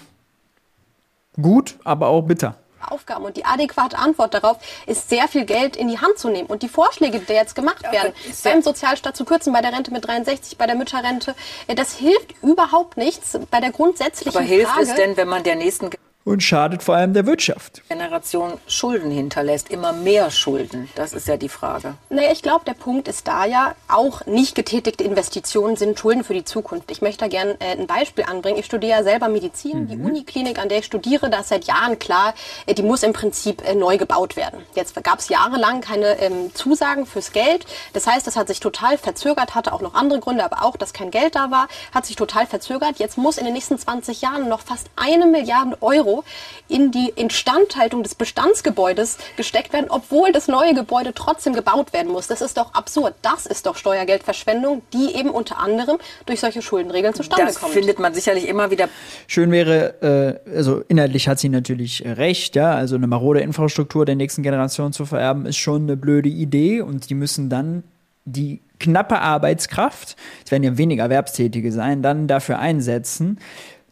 Gut, 1.41 1.77
aber 1.85 2.09
auch 2.09 2.23
bitter. 2.23 2.57
Aufgaben. 2.89 3.25
Und 3.25 3.37
die 3.37 3.45
adäquate 3.45 3.99
Antwort 3.99 4.35
darauf 4.35 4.59
ist, 4.87 5.09
sehr 5.09 5.29
viel 5.29 5.45
Geld 5.45 5.77
in 5.77 5.89
die 5.89 5.99
Hand 5.99 6.19
zu 6.19 6.29
nehmen. 6.29 6.49
Und 6.49 6.63
die 6.63 6.69
Vorschläge, 6.69 7.21
die 7.21 7.33
jetzt 7.33 7.55
gemacht 7.55 7.83
werden, 7.91 8.13
beim 8.45 8.63
Sozialstaat 8.63 9.17
zu 9.17 9.25
kürzen, 9.25 9.53
bei 9.53 9.61
der 9.61 9.73
Rente 9.73 9.93
mit 9.93 10.07
63, 10.07 10.59
bei 10.59 10.67
der 10.67 10.77
Mütterrente, 10.77 11.35
das 11.69 11.95
hilft 11.95 12.35
überhaupt 12.43 12.97
nichts 12.97 13.39
bei 13.51 13.61
der 13.61 13.73
grundsätzlichen 13.73 14.37
Aber 14.37 14.47
hilft 14.47 14.73
Frage, 14.73 14.89
es 14.89 14.95
denn, 14.95 15.17
wenn 15.17 15.29
man 15.29 15.43
der 15.43 15.57
nächsten 15.57 15.91
und 16.31 16.43
schadet 16.43 16.83
vor 16.83 16.95
allem 16.95 17.13
der 17.13 17.27
Wirtschaft. 17.27 17.83
Generation 17.89 18.53
Schulden 18.67 19.11
hinterlässt, 19.11 19.69
immer 19.69 19.93
mehr 19.93 20.31
Schulden. 20.31 20.89
Das 20.95 21.13
ist 21.13 21.27
ja 21.27 21.37
die 21.37 21.49
Frage. 21.49 21.95
Naja, 22.09 22.31
ich 22.33 22.43
glaube, 22.43 22.65
der 22.65 22.75
Punkt 22.75 23.09
ist 23.09 23.27
da 23.27 23.45
ja, 23.45 23.75
auch 23.89 24.25
nicht 24.27 24.55
getätigte 24.55 25.03
Investitionen 25.03 25.77
sind 25.77 25.99
Schulden 25.99 26.23
für 26.23 26.35
die 26.35 26.45
Zukunft. 26.45 26.91
Ich 26.91 27.03
möchte 27.03 27.25
da 27.25 27.29
gerne 27.29 27.57
äh, 27.59 27.73
ein 27.73 27.87
Beispiel 27.87 28.25
anbringen. 28.25 28.59
Ich 28.59 28.67
studiere 28.67 28.99
ja 28.99 29.03
selber 29.03 29.29
Medizin. 29.29 29.81
Mhm. 29.81 29.89
Die 29.89 29.97
Uniklinik, 29.97 30.59
an 30.59 30.69
der 30.69 30.79
ich 30.79 30.85
studiere, 30.85 31.31
da 31.31 31.41
ist 31.41 31.49
seit 31.49 31.65
Jahren 31.65 31.99
klar, 31.99 32.35
äh, 32.67 32.75
die 32.75 32.83
muss 32.83 33.03
im 33.03 33.13
Prinzip 33.13 33.67
äh, 33.67 33.75
neu 33.75 33.99
gebaut 33.99 34.37
werden. 34.37 34.61
Jetzt 34.75 34.95
gab 35.03 35.19
es 35.19 35.29
jahrelang 35.29 35.81
keine 35.81 36.21
ähm, 36.21 36.55
Zusagen 36.55 37.07
fürs 37.07 37.33
Geld. 37.33 37.67
Das 37.93 38.07
heißt, 38.07 38.27
das 38.27 38.37
hat 38.37 38.47
sich 38.47 38.61
total 38.61 38.99
verzögert, 38.99 39.57
hatte 39.57 39.73
auch 39.73 39.81
noch 39.81 39.95
andere 39.95 40.21
Gründe, 40.21 40.45
aber 40.45 40.63
auch, 40.65 40.77
dass 40.77 40.93
kein 40.93 41.11
Geld 41.11 41.35
da 41.35 41.51
war, 41.51 41.67
hat 41.93 42.07
sich 42.07 42.15
total 42.15 42.47
verzögert. 42.47 42.99
Jetzt 42.99 43.19
muss 43.19 43.37
in 43.37 43.45
den 43.45 43.55
nächsten 43.55 43.79
20 43.79 44.23
Jahren 44.23 44.49
noch 44.49 44.61
fast 44.61 44.89
eine 44.95 45.27
Milliarde 45.27 45.77
Euro 45.81 46.20
Euro 46.21 46.25
in 46.69 46.93
die 46.93 47.13
Instandhaltung 47.17 48.03
des 48.03 48.15
Bestandsgebäudes 48.15 49.19
gesteckt 49.37 49.73
werden, 49.73 49.87
obwohl 49.89 50.33
das 50.33 50.47
neue 50.47 50.73
Gebäude 50.75 51.13
trotzdem 51.15 51.53
gebaut 51.53 51.93
werden 51.93 52.13
muss. 52.13 52.29
Das 52.29 52.41
ist 52.41 52.57
doch 52.57 52.75
absurd. 52.75 53.15
Das 53.23 53.47
ist 53.47 53.67
doch 53.67 53.77
Steuergeldverschwendung, 53.77 54.83
die 54.93 55.17
eben 55.17 55.31
unter 55.31 55.59
anderem 55.59 55.99
durch 56.27 56.41
solche 56.41 56.63
Schuldenregeln 56.63 57.15
zustande 57.15 57.47
das 57.47 57.57
kommt. 57.57 57.75
Das 57.75 57.79
findet 57.79 57.99
man 57.99 58.15
sicherlich 58.15 58.47
immer 58.47 58.71
wieder. 58.71 58.89
Schön 59.27 59.51
wäre, 59.51 60.41
äh, 60.47 60.57
also 60.57 60.83
inhaltlich 60.87 61.29
hat 61.29 61.41
sie 61.41 61.49
natürlich 61.49 62.05
recht, 62.07 62.55
ja, 62.55 62.75
also 62.75 62.95
eine 62.95 63.09
marode 63.09 63.41
Infrastruktur 63.41 64.05
der 64.05 64.15
nächsten 64.15 64.43
Generation 64.43 64.93
zu 64.93 65.07
vererben, 65.07 65.47
ist 65.47 65.57
schon 65.57 65.83
eine 65.83 65.97
blöde 65.97 66.29
Idee 66.29 66.83
und 66.83 67.11
die 67.11 67.15
müssen 67.15 67.51
dann 67.51 67.83
die 68.25 68.61
knappe 68.79 69.19
Arbeitskraft, 69.19 70.17
es 70.45 70.51
werden 70.53 70.63
ja 70.63 70.79
weniger 70.79 71.05
Erwerbstätige 71.05 71.73
sein, 71.73 72.01
dann 72.01 72.29
dafür 72.29 72.59
einsetzen, 72.61 73.39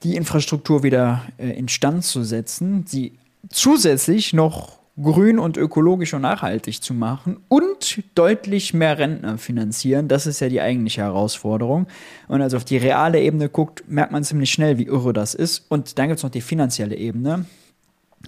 die 0.02 0.16
Infrastruktur 0.16 0.82
wieder 0.82 1.22
äh, 1.38 1.50
instand 1.50 2.04
zu 2.04 2.22
setzen, 2.22 2.84
sie 2.86 3.12
zusätzlich 3.50 4.32
noch 4.32 4.78
grün 5.00 5.38
und 5.38 5.56
ökologisch 5.56 6.14
und 6.14 6.22
nachhaltig 6.22 6.82
zu 6.82 6.92
machen 6.92 7.38
und 7.48 8.02
deutlich 8.14 8.74
mehr 8.74 8.98
Rentner 8.98 9.38
finanzieren. 9.38 10.08
Das 10.08 10.26
ist 10.26 10.40
ja 10.40 10.48
die 10.48 10.60
eigentliche 10.60 11.02
Herausforderung. 11.02 11.86
Und 12.26 12.42
also 12.42 12.56
auf 12.56 12.64
die 12.64 12.78
reale 12.78 13.20
Ebene 13.20 13.48
guckt, 13.48 13.84
merkt 13.88 14.12
man 14.12 14.24
ziemlich 14.24 14.50
schnell, 14.50 14.78
wie 14.78 14.86
irre 14.86 15.12
das 15.12 15.34
ist. 15.34 15.66
Und 15.68 15.98
dann 15.98 16.08
gibt 16.08 16.18
es 16.18 16.24
noch 16.24 16.30
die 16.30 16.40
finanzielle 16.40 16.96
Ebene. 16.96 17.46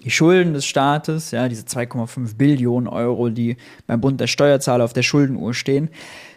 Die 0.04 0.10
Schulden 0.10 0.54
des 0.54 0.66
Staates, 0.66 1.32
ja, 1.32 1.48
diese 1.48 1.64
2,5 1.64 2.36
Billionen 2.36 2.86
Euro, 2.86 3.28
die 3.28 3.56
beim 3.88 4.00
Bund 4.00 4.20
der 4.20 4.28
Steuerzahler 4.28 4.84
auf 4.84 4.92
der 4.92 5.02
Schuldenuhr 5.02 5.52
stehen, 5.52 5.88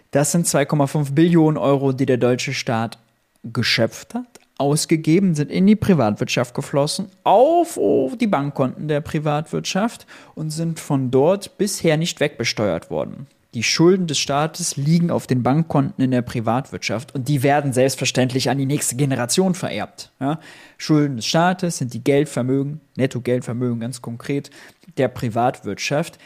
das 0.10 0.32
sind 0.32 0.48
2,5 0.48 1.14
Billionen 1.14 1.58
Euro, 1.58 1.92
die 1.92 2.08
der 2.08 2.18
deutsche 2.18 2.54
Staat 2.54 2.98
geschöpft 3.44 4.16
hat, 4.16 4.33
ausgegeben, 4.58 5.36
sind 5.36 5.52
in 5.52 5.68
die 5.68 5.76
Privatwirtschaft 5.76 6.54
geflossen, 6.54 7.08
auf 7.24 7.78
die 8.20 8.28
Bankkonten 8.28 8.88
der 8.88 9.02
Privatwirtschaft 9.02 10.06
und 10.36 10.52
sind 10.52 10.80
von 10.80 11.12
dort 11.12 11.58
bisher 11.58 11.98
nicht 11.98 12.20
wegbesteuert 12.20 12.90
worden. 12.90 13.28
Die 13.54 13.64
Schulden 13.64 14.08
des 14.08 14.18
Staates 14.18 14.78
liegen 14.78 15.12
auf 15.12 15.28
den 15.28 15.44
Bankkonten 15.44 16.04
in 16.04 16.10
der 16.10 16.24
Privatwirtschaft 16.24 17.14
und 17.14 17.28
die 17.28 17.44
werden 17.44 17.72
selbstverständlich 17.72 18.50
an 18.50 18.58
die 18.58 18.66
nächste 18.66 18.96
Generation 18.96 19.54
vererbt. 19.54 20.12
Ja? 20.20 20.40
Schulden 20.78 21.18
des 21.18 21.28
Staates 21.28 21.78
sind 21.78 21.94
die 21.94 22.04
Geldvermögen, 22.04 22.82
Netto-Geldvermögen 22.96 23.80
ganz 23.80 24.02
konkret, 24.02 24.50
der 24.98 25.08
Privatwirtschaft. 25.08 26.18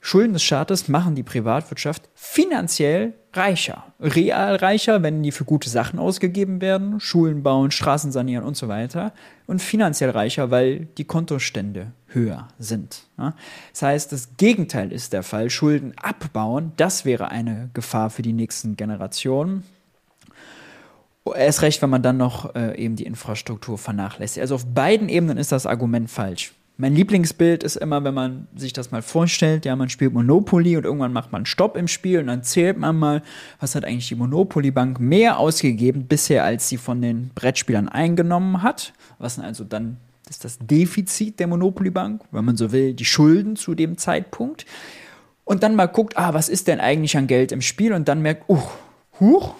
Schulden 0.00 0.34
des 0.34 0.44
Staates 0.44 0.86
machen 0.86 1.16
die 1.16 1.24
Privatwirtschaft 1.24 2.08
finanziell 2.14 3.14
reicher. 3.36 3.84
Real 4.00 4.56
reicher, 4.56 5.02
wenn 5.02 5.22
die 5.22 5.32
für 5.32 5.44
gute 5.44 5.68
Sachen 5.68 5.98
ausgegeben 5.98 6.60
werden, 6.60 7.00
Schulen 7.00 7.42
bauen, 7.42 7.70
Straßen 7.70 8.12
sanieren 8.12 8.44
und 8.44 8.56
so 8.56 8.68
weiter. 8.68 9.12
Und 9.46 9.62
finanziell 9.62 10.10
reicher, 10.10 10.50
weil 10.50 10.86
die 10.98 11.04
Kontostände 11.04 11.92
höher 12.08 12.48
sind. 12.58 13.04
Das 13.72 13.82
heißt, 13.82 14.12
das 14.12 14.36
Gegenteil 14.36 14.92
ist 14.92 15.12
der 15.12 15.22
Fall. 15.22 15.50
Schulden 15.50 15.94
abbauen, 16.00 16.72
das 16.76 17.04
wäre 17.04 17.30
eine 17.30 17.70
Gefahr 17.74 18.10
für 18.10 18.22
die 18.22 18.32
nächsten 18.32 18.76
Generationen. 18.76 19.64
Erst 21.34 21.62
recht, 21.62 21.82
wenn 21.82 21.90
man 21.90 22.02
dann 22.02 22.16
noch 22.16 22.54
äh, 22.54 22.76
eben 22.76 22.96
die 22.96 23.04
Infrastruktur 23.04 23.78
vernachlässigt. 23.78 24.40
Also 24.40 24.54
auf 24.54 24.66
beiden 24.66 25.08
Ebenen 25.08 25.38
ist 25.38 25.50
das 25.50 25.66
Argument 25.66 26.08
falsch. 26.08 26.52
Mein 26.78 26.94
Lieblingsbild 26.94 27.62
ist 27.62 27.76
immer, 27.76 28.04
wenn 28.04 28.12
man 28.12 28.48
sich 28.54 28.74
das 28.74 28.90
mal 28.90 29.00
vorstellt, 29.00 29.64
ja, 29.64 29.74
man 29.76 29.88
spielt 29.88 30.12
Monopoly 30.12 30.76
und 30.76 30.84
irgendwann 30.84 31.12
macht 31.12 31.32
man 31.32 31.46
Stopp 31.46 31.74
im 31.74 31.88
Spiel 31.88 32.18
und 32.18 32.26
dann 32.26 32.42
zählt 32.42 32.76
man 32.76 32.96
mal, 32.96 33.22
was 33.60 33.74
hat 33.74 33.86
eigentlich 33.86 34.08
die 34.08 34.14
Monopoly 34.14 34.70
Bank 34.70 35.00
mehr 35.00 35.38
ausgegeben 35.38 36.06
bisher, 36.06 36.44
als 36.44 36.68
sie 36.68 36.76
von 36.76 37.00
den 37.00 37.30
Brettspielern 37.34 37.88
eingenommen 37.88 38.62
hat. 38.62 38.92
Was 39.18 39.36
sind 39.36 39.44
also 39.44 39.64
dann 39.64 39.96
ist 40.28 40.44
das 40.44 40.58
Defizit 40.58 41.40
der 41.40 41.46
Monopoly 41.46 41.90
Bank, 41.90 42.22
wenn 42.30 42.44
man 42.44 42.56
so 42.56 42.72
will, 42.72 42.92
die 42.92 43.04
Schulden 43.04 43.56
zu 43.56 43.74
dem 43.74 43.96
Zeitpunkt. 43.96 44.66
Und 45.44 45.62
dann 45.62 45.76
mal 45.76 45.86
guckt, 45.86 46.18
ah, 46.18 46.34
was 46.34 46.48
ist 46.48 46.66
denn 46.66 46.80
eigentlich 46.80 47.16
an 47.16 47.26
Geld 47.26 47.52
im 47.52 47.62
Spiel? 47.62 47.92
Und 47.92 48.08
dann 48.08 48.20
merkt, 48.20 48.50
uh, 48.50 48.60
huch, 49.20 49.54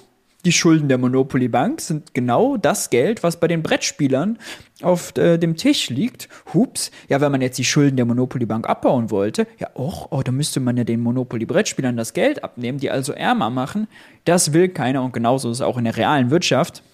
die 0.46 0.52
Schulden 0.52 0.88
der 0.88 0.96
Monopoly 0.96 1.48
Bank 1.48 1.80
sind 1.80 2.14
genau 2.14 2.56
das 2.56 2.88
Geld, 2.88 3.24
was 3.24 3.40
bei 3.40 3.48
den 3.48 3.64
Brettspielern 3.64 4.38
auf 4.80 5.16
äh, 5.18 5.38
dem 5.38 5.56
Tisch 5.56 5.90
liegt. 5.90 6.28
Hups, 6.54 6.92
ja, 7.08 7.20
wenn 7.20 7.32
man 7.32 7.40
jetzt 7.40 7.58
die 7.58 7.64
Schulden 7.64 7.96
der 7.96 8.06
Monopoly 8.06 8.46
Bank 8.46 8.68
abbauen 8.68 9.10
wollte, 9.10 9.48
ja, 9.58 9.68
och, 9.74 10.06
oh, 10.12 10.22
da 10.22 10.30
müsste 10.30 10.60
man 10.60 10.76
ja 10.76 10.84
den 10.84 11.00
Monopoly 11.00 11.46
Brettspielern 11.46 11.96
das 11.96 12.12
Geld 12.12 12.44
abnehmen, 12.44 12.78
die 12.78 12.90
also 12.90 13.12
ärmer 13.12 13.50
machen. 13.50 13.88
Das 14.24 14.52
will 14.52 14.68
keiner 14.68 15.02
und 15.02 15.12
genauso 15.12 15.50
ist 15.50 15.58
es 15.58 15.62
auch 15.62 15.78
in 15.78 15.84
der 15.84 15.96
realen 15.96 16.30
Wirtschaft. 16.30 16.84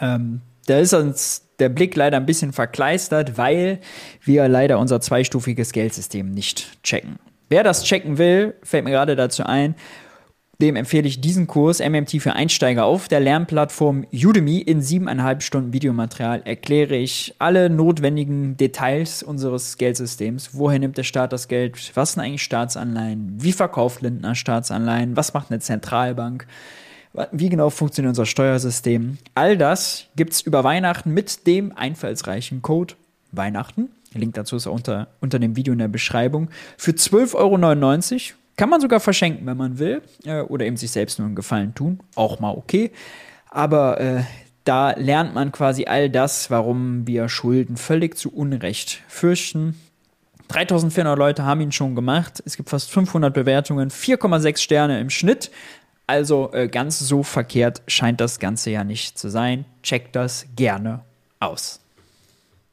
Ähm, 0.00 0.42
da 0.66 0.78
ist 0.78 0.92
uns 0.92 1.46
der 1.58 1.70
Blick 1.70 1.96
leider 1.96 2.18
ein 2.18 2.26
bisschen 2.26 2.52
verkleistert, 2.52 3.38
weil 3.38 3.80
wir 4.22 4.48
leider 4.48 4.78
unser 4.78 5.00
zweistufiges 5.00 5.72
Geldsystem 5.72 6.30
nicht 6.30 6.82
checken. 6.82 7.18
Wer 7.48 7.62
das 7.62 7.84
checken 7.84 8.18
will, 8.18 8.54
fällt 8.62 8.84
mir 8.84 8.90
gerade 8.90 9.16
dazu 9.16 9.44
ein, 9.44 9.76
dem 10.60 10.76
empfehle 10.76 11.06
ich 11.06 11.20
diesen 11.20 11.46
Kurs 11.46 11.80
MMT 11.80 12.20
für 12.22 12.32
Einsteiger 12.32 12.84
auf 12.84 13.08
der 13.08 13.20
Lernplattform 13.20 14.06
Udemy. 14.12 14.58
In 14.58 14.80
siebeneinhalb 14.80 15.42
Stunden 15.42 15.72
Videomaterial 15.72 16.42
erkläre 16.44 16.96
ich 16.96 17.34
alle 17.38 17.68
notwendigen 17.68 18.56
Details 18.56 19.22
unseres 19.22 19.76
Geldsystems. 19.76 20.50
Woher 20.52 20.78
nimmt 20.78 20.96
der 20.96 21.02
Staat 21.02 21.32
das 21.32 21.48
Geld? 21.48 21.92
Was 21.94 22.12
sind 22.12 22.22
eigentlich 22.22 22.42
Staatsanleihen? 22.42 23.34
Wie 23.38 23.52
verkauft 23.52 24.02
Lindner 24.02 24.34
Staatsanleihen? 24.34 25.16
Was 25.16 25.34
macht 25.34 25.50
eine 25.50 25.60
Zentralbank? 25.60 26.46
Wie 27.32 27.48
genau 27.48 27.70
funktioniert 27.70 28.10
unser 28.10 28.26
Steuersystem? 28.26 29.18
All 29.34 29.56
das 29.56 30.06
gibt 30.16 30.32
es 30.34 30.40
über 30.40 30.64
Weihnachten 30.64 31.12
mit 31.12 31.46
dem 31.46 31.72
einfallsreichen 31.76 32.62
Code 32.62 32.94
Weihnachten 33.32 33.90
Link 34.16 34.34
dazu 34.34 34.56
ist 34.56 34.66
auch 34.66 34.74
unter, 34.74 35.08
unter 35.20 35.38
dem 35.38 35.56
Video 35.56 35.72
in 35.72 35.78
der 35.78 35.88
Beschreibung. 35.88 36.48
Für 36.76 36.92
12,99 36.92 37.34
Euro 37.34 38.38
kann 38.56 38.70
man 38.70 38.80
sogar 38.80 39.00
verschenken, 39.00 39.46
wenn 39.46 39.56
man 39.56 39.78
will. 39.78 40.02
Äh, 40.24 40.40
oder 40.40 40.66
eben 40.66 40.76
sich 40.76 40.90
selbst 40.90 41.18
nur 41.18 41.26
einen 41.26 41.36
Gefallen 41.36 41.74
tun. 41.74 42.00
Auch 42.14 42.40
mal 42.40 42.50
okay. 42.50 42.90
Aber 43.50 44.00
äh, 44.00 44.22
da 44.64 44.90
lernt 44.92 45.34
man 45.34 45.52
quasi 45.52 45.86
all 45.86 46.10
das, 46.10 46.50
warum 46.50 47.06
wir 47.06 47.28
Schulden 47.28 47.76
völlig 47.76 48.16
zu 48.16 48.32
Unrecht 48.32 49.02
fürchten. 49.08 49.80
3400 50.48 51.18
Leute 51.18 51.44
haben 51.44 51.60
ihn 51.60 51.72
schon 51.72 51.94
gemacht. 51.94 52.42
Es 52.44 52.56
gibt 52.56 52.70
fast 52.70 52.90
500 52.90 53.32
Bewertungen, 53.32 53.90
4,6 53.90 54.58
Sterne 54.58 55.00
im 55.00 55.10
Schnitt. 55.10 55.50
Also 56.06 56.52
äh, 56.52 56.68
ganz 56.68 56.98
so 57.00 57.22
verkehrt 57.22 57.82
scheint 57.88 58.20
das 58.20 58.38
Ganze 58.38 58.70
ja 58.70 58.84
nicht 58.84 59.18
zu 59.18 59.28
sein. 59.28 59.64
Checkt 59.82 60.14
das 60.14 60.46
gerne 60.54 61.00
aus. 61.40 61.80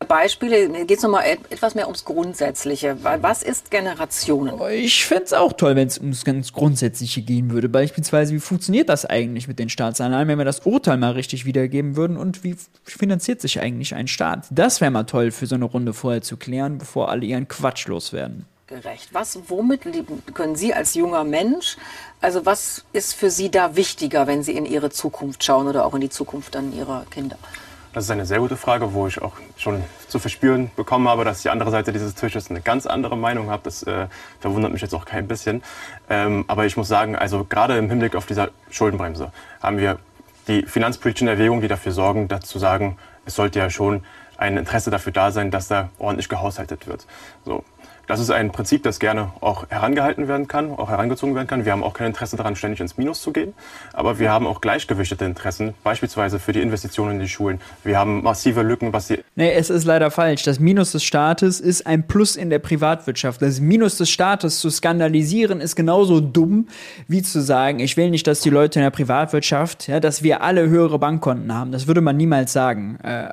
Beispiele, 0.03 0.69
geht 0.85 0.97
es 0.97 1.03
nochmal 1.03 1.25
etwas 1.49 1.75
mehr 1.75 1.85
ums 1.85 2.05
Grundsätzliche. 2.05 2.97
Was 3.01 3.43
ist 3.43 3.71
Generationen? 3.71 4.59
Ich 4.71 5.05
fände 5.05 5.23
es 5.25 5.33
auch 5.33 5.53
toll, 5.53 5.75
wenn 5.75 5.87
es 5.87 5.97
ums 5.97 6.25
ganz 6.25 6.53
Grundsätzliche 6.53 7.21
gehen 7.21 7.51
würde. 7.51 7.69
Beispielsweise, 7.69 8.33
wie 8.33 8.39
funktioniert 8.39 8.89
das 8.89 9.05
eigentlich 9.05 9.47
mit 9.47 9.59
den 9.59 9.69
Staatsanleihen, 9.69 10.27
wenn 10.27 10.37
wir 10.37 10.45
das 10.45 10.61
Urteil 10.61 10.97
mal 10.97 11.11
richtig 11.11 11.45
wiedergeben 11.45 11.95
würden 11.95 12.17
und 12.17 12.43
wie 12.43 12.55
finanziert 12.83 13.41
sich 13.41 13.59
eigentlich 13.59 13.95
ein 13.95 14.07
Staat? 14.07 14.47
Das 14.51 14.81
wäre 14.81 14.91
mal 14.91 15.03
toll 15.03 15.31
für 15.31 15.47
so 15.47 15.55
eine 15.55 15.65
Runde 15.65 15.93
vorher 15.93 16.21
zu 16.21 16.37
klären, 16.37 16.77
bevor 16.77 17.09
alle 17.09 17.25
ihren 17.25 17.47
Quatsch 17.47 17.87
loswerden. 17.87 18.45
Gerecht. 18.67 19.09
Was, 19.13 19.37
womit 19.47 19.81
können 20.33 20.55
Sie 20.55 20.73
als 20.73 20.95
junger 20.95 21.23
Mensch, 21.25 21.77
also 22.21 22.45
was 22.45 22.85
ist 22.93 23.13
für 23.13 23.29
Sie 23.29 23.51
da 23.51 23.75
wichtiger, 23.75 24.25
wenn 24.25 24.41
Sie 24.41 24.53
in 24.53 24.65
Ihre 24.65 24.89
Zukunft 24.89 25.43
schauen 25.43 25.67
oder 25.67 25.85
auch 25.85 25.93
in 25.93 26.01
die 26.01 26.09
Zukunft 26.09 26.55
dann 26.55 26.73
Ihrer 26.73 27.05
Kinder? 27.11 27.37
Das 27.93 28.05
ist 28.05 28.09
eine 28.09 28.25
sehr 28.25 28.39
gute 28.39 28.57
Frage, 28.57 28.95
wo 28.95 29.05
ich 29.05 29.21
auch 29.21 29.33
schon 29.55 29.83
zu 30.07 30.17
verspüren 30.17 30.71
bekommen 30.75 31.07
habe, 31.07 31.23
dass 31.23 31.43
die 31.43 31.51
andere 31.51 31.69
Seite 31.69 31.93
dieses 31.93 32.15
Tisches 32.15 32.49
eine 32.49 32.59
ganz 32.59 32.87
andere 32.87 33.15
Meinung 33.15 33.51
hat. 33.51 33.67
Das 33.67 33.83
äh, 33.83 34.07
verwundert 34.39 34.71
mich 34.71 34.81
jetzt 34.81 34.95
auch 34.95 35.05
kein 35.05 35.27
bisschen. 35.27 35.61
Ähm, 36.09 36.43
aber 36.47 36.65
ich 36.65 36.75
muss 36.75 36.87
sagen, 36.87 37.15
also 37.15 37.45
gerade 37.45 37.77
im 37.77 37.89
Hinblick 37.89 38.15
auf 38.15 38.25
diese 38.25 38.51
Schuldenbremse 38.71 39.31
haben 39.61 39.77
wir 39.77 39.99
die 40.47 40.63
finanzpolitischen 40.63 41.27
Erwägungen, 41.27 41.61
die 41.61 41.67
dafür 41.67 41.91
sorgen, 41.91 42.27
dazu 42.27 42.57
sagen, 42.57 42.97
es 43.25 43.35
sollte 43.35 43.59
ja 43.59 43.69
schon 43.69 44.03
ein 44.37 44.57
Interesse 44.57 44.89
dafür 44.89 45.13
da 45.13 45.29
sein, 45.29 45.51
dass 45.51 45.67
da 45.67 45.89
ordentlich 45.99 46.29
gehaushaltet 46.29 46.87
wird. 46.87 47.05
So. 47.45 47.63
Das 48.05 48.19
ist 48.19 48.31
ein 48.31 48.51
Prinzip, 48.51 48.83
das 48.83 48.99
gerne 48.99 49.31
auch 49.39 49.69
herangehalten 49.69 50.27
werden 50.27 50.47
kann, 50.47 50.71
auch 50.71 50.89
herangezogen 50.89 51.35
werden 51.35 51.47
kann. 51.47 51.63
Wir 51.63 51.71
haben 51.71 51.83
auch 51.83 51.93
kein 51.93 52.07
Interesse 52.07 52.35
daran, 52.35 52.55
ständig 52.55 52.81
ins 52.81 52.97
Minus 52.97 53.21
zu 53.21 53.31
gehen. 53.31 53.53
Aber 53.93 54.19
wir 54.19 54.29
haben 54.29 54.45
auch 54.45 54.59
gleichgewichtete 54.59 55.23
Interessen, 55.23 55.73
beispielsweise 55.83 56.39
für 56.39 56.51
die 56.51 56.61
Investitionen 56.61 57.13
in 57.13 57.19
die 57.19 57.29
Schulen. 57.29 57.61
Wir 57.83 57.97
haben 57.97 58.21
massive 58.21 58.61
Lücken, 58.61 58.91
was 58.91 59.07
die. 59.07 59.23
Nee, 59.35 59.53
es 59.53 59.69
ist 59.69 59.85
leider 59.85 60.11
falsch. 60.11 60.43
Das 60.43 60.59
Minus 60.59 60.91
des 60.91 61.03
Staates 61.03 61.61
ist 61.61 61.87
ein 61.87 62.05
Plus 62.05 62.35
in 62.35 62.49
der 62.49 62.59
Privatwirtschaft. 62.59 63.41
Das 63.41 63.61
Minus 63.61 63.97
des 63.97 64.09
Staates 64.09 64.59
zu 64.59 64.69
skandalisieren 64.69 65.61
ist 65.61 65.75
genauso 65.75 66.19
dumm, 66.19 66.67
wie 67.07 67.21
zu 67.21 67.41
sagen, 67.41 67.79
ich 67.79 67.95
will 67.95 68.09
nicht, 68.09 68.27
dass 68.27 68.41
die 68.41 68.49
Leute 68.49 68.79
in 68.79 68.83
der 68.83 68.91
Privatwirtschaft, 68.91 69.87
ja, 69.87 70.01
dass 70.01 70.23
wir 70.23 70.41
alle 70.41 70.67
höhere 70.67 70.99
Bankkonten 70.99 71.53
haben. 71.53 71.71
Das 71.71 71.87
würde 71.87 72.01
man 72.01 72.17
niemals 72.17 72.51
sagen. 72.51 72.97
Äh, 73.01 73.29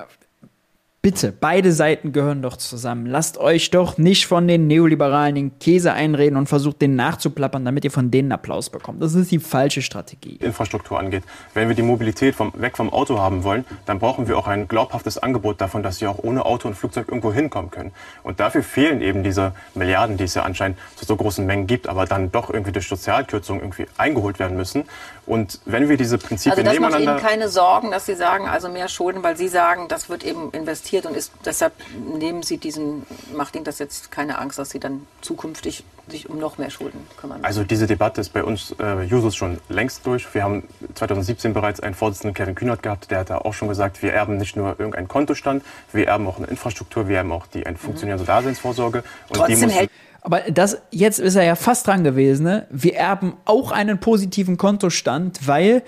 Bitte, 1.03 1.31
beide 1.31 1.73
Seiten 1.73 2.11
gehören 2.11 2.43
doch 2.43 2.57
zusammen. 2.57 3.07
Lasst 3.07 3.39
euch 3.39 3.71
doch 3.71 3.97
nicht 3.97 4.27
von 4.27 4.47
den 4.47 4.67
Neoliberalen 4.67 5.33
den 5.33 5.57
Käse 5.57 5.93
einreden 5.93 6.37
und 6.37 6.45
versucht 6.45 6.79
den 6.79 6.95
nachzuplappern, 6.95 7.65
damit 7.65 7.83
ihr 7.83 7.89
von 7.89 8.11
denen 8.11 8.31
Applaus 8.31 8.69
bekommt. 8.69 9.01
Das 9.01 9.15
ist 9.15 9.31
die 9.31 9.39
falsche 9.39 9.81
Strategie. 9.81 10.35
Infrastruktur 10.35 10.99
angeht. 10.99 11.23
Wenn 11.55 11.69
wir 11.69 11.75
die 11.75 11.81
Mobilität 11.81 12.35
vom, 12.35 12.53
weg 12.55 12.77
vom 12.77 12.93
Auto 12.93 13.17
haben 13.17 13.43
wollen, 13.43 13.65
dann 13.87 13.97
brauchen 13.97 14.27
wir 14.27 14.37
auch 14.37 14.45
ein 14.45 14.67
glaubhaftes 14.67 15.17
Angebot 15.17 15.59
davon, 15.59 15.81
dass 15.81 15.97
sie 15.97 16.05
auch 16.05 16.19
ohne 16.19 16.45
Auto 16.45 16.67
und 16.67 16.75
Flugzeug 16.75 17.07
irgendwo 17.07 17.33
hinkommen 17.33 17.71
können. 17.71 17.93
Und 18.21 18.39
dafür 18.39 18.61
fehlen 18.61 19.01
eben 19.01 19.23
diese 19.23 19.53
Milliarden, 19.73 20.17
die 20.17 20.25
es 20.25 20.35
ja 20.35 20.43
anscheinend 20.43 20.77
zu 20.97 21.05
so 21.05 21.15
großen 21.15 21.43
Mengen 21.47 21.65
gibt, 21.65 21.89
aber 21.89 22.05
dann 22.05 22.31
doch 22.31 22.51
irgendwie 22.51 22.73
durch 22.73 22.87
Sozialkürzungen 22.87 23.63
irgendwie 23.63 23.87
eingeholt 23.97 24.37
werden 24.37 24.55
müssen. 24.55 24.83
Und 25.31 25.61
wenn 25.63 25.87
wir 25.87 25.95
diese 25.95 26.17
Prinzipien 26.17 26.51
also 26.51 26.63
das 26.63 26.73
nebeneinander... 26.73 27.13
macht 27.13 27.21
Ihnen 27.21 27.29
keine 27.29 27.47
Sorgen, 27.47 27.89
dass 27.89 28.05
Sie 28.05 28.15
sagen, 28.15 28.49
also 28.49 28.67
mehr 28.67 28.89
Schulden, 28.89 29.23
weil 29.23 29.37
Sie 29.37 29.47
sagen, 29.47 29.87
das 29.87 30.09
wird 30.09 30.25
eben 30.25 30.51
investiert 30.51 31.05
und 31.05 31.15
ist 31.15 31.31
deshalb 31.45 31.71
nehmen 31.95 32.43
Sie 32.43 32.57
diesen, 32.57 33.05
macht 33.33 33.55
Ihnen 33.55 33.63
das 33.63 33.79
jetzt 33.79 34.11
keine 34.11 34.39
Angst, 34.39 34.59
dass 34.59 34.71
Sie 34.71 34.79
dann 34.81 35.07
zukünftig 35.21 35.85
sich 36.09 36.29
um 36.29 36.37
noch 36.37 36.57
mehr 36.57 36.69
Schulden 36.69 37.07
kümmern? 37.15 37.39
Also 37.43 37.63
diese 37.63 37.87
Debatte 37.87 38.19
ist 38.19 38.33
bei 38.33 38.43
uns 38.43 38.75
äh, 38.77 39.03
Jusos 39.03 39.37
schon 39.37 39.59
längst 39.69 40.05
durch. 40.05 40.33
Wir 40.33 40.43
haben 40.43 40.67
2017 40.95 41.53
bereits 41.53 41.79
einen 41.79 41.95
Vorsitzenden 41.95 42.33
Kevin 42.33 42.55
Kühnert 42.55 42.83
gehabt, 42.83 43.09
der 43.09 43.19
hat 43.19 43.29
da 43.29 43.37
auch 43.37 43.53
schon 43.53 43.69
gesagt, 43.69 44.01
wir 44.03 44.11
erben 44.11 44.35
nicht 44.35 44.57
nur 44.57 44.71
irgendeinen 44.71 45.07
Kontostand, 45.07 45.63
wir 45.93 46.09
erben 46.09 46.27
auch 46.27 46.39
eine 46.39 46.47
Infrastruktur, 46.47 47.07
wir 47.07 47.15
erben 47.15 47.31
auch 47.31 47.47
die 47.47 47.65
eine 47.65 47.77
funktionierende 47.77 48.25
Daseinsvorsorge. 48.25 49.05
Und 49.29 49.37
Trotzdem 49.37 49.69
die 49.69 49.75
hält 49.75 49.91
aber 50.21 50.41
das, 50.51 50.81
jetzt 50.91 51.19
ist 51.19 51.35
er 51.35 51.43
ja 51.43 51.55
fast 51.55 51.87
dran 51.87 52.03
gewesen, 52.03 52.43
ne? 52.43 52.67
Wir 52.69 52.95
erben 52.95 53.33
auch 53.45 53.71
einen 53.71 53.99
positiven 53.99 54.57
Kontostand, 54.57 55.47
weil 55.47 55.83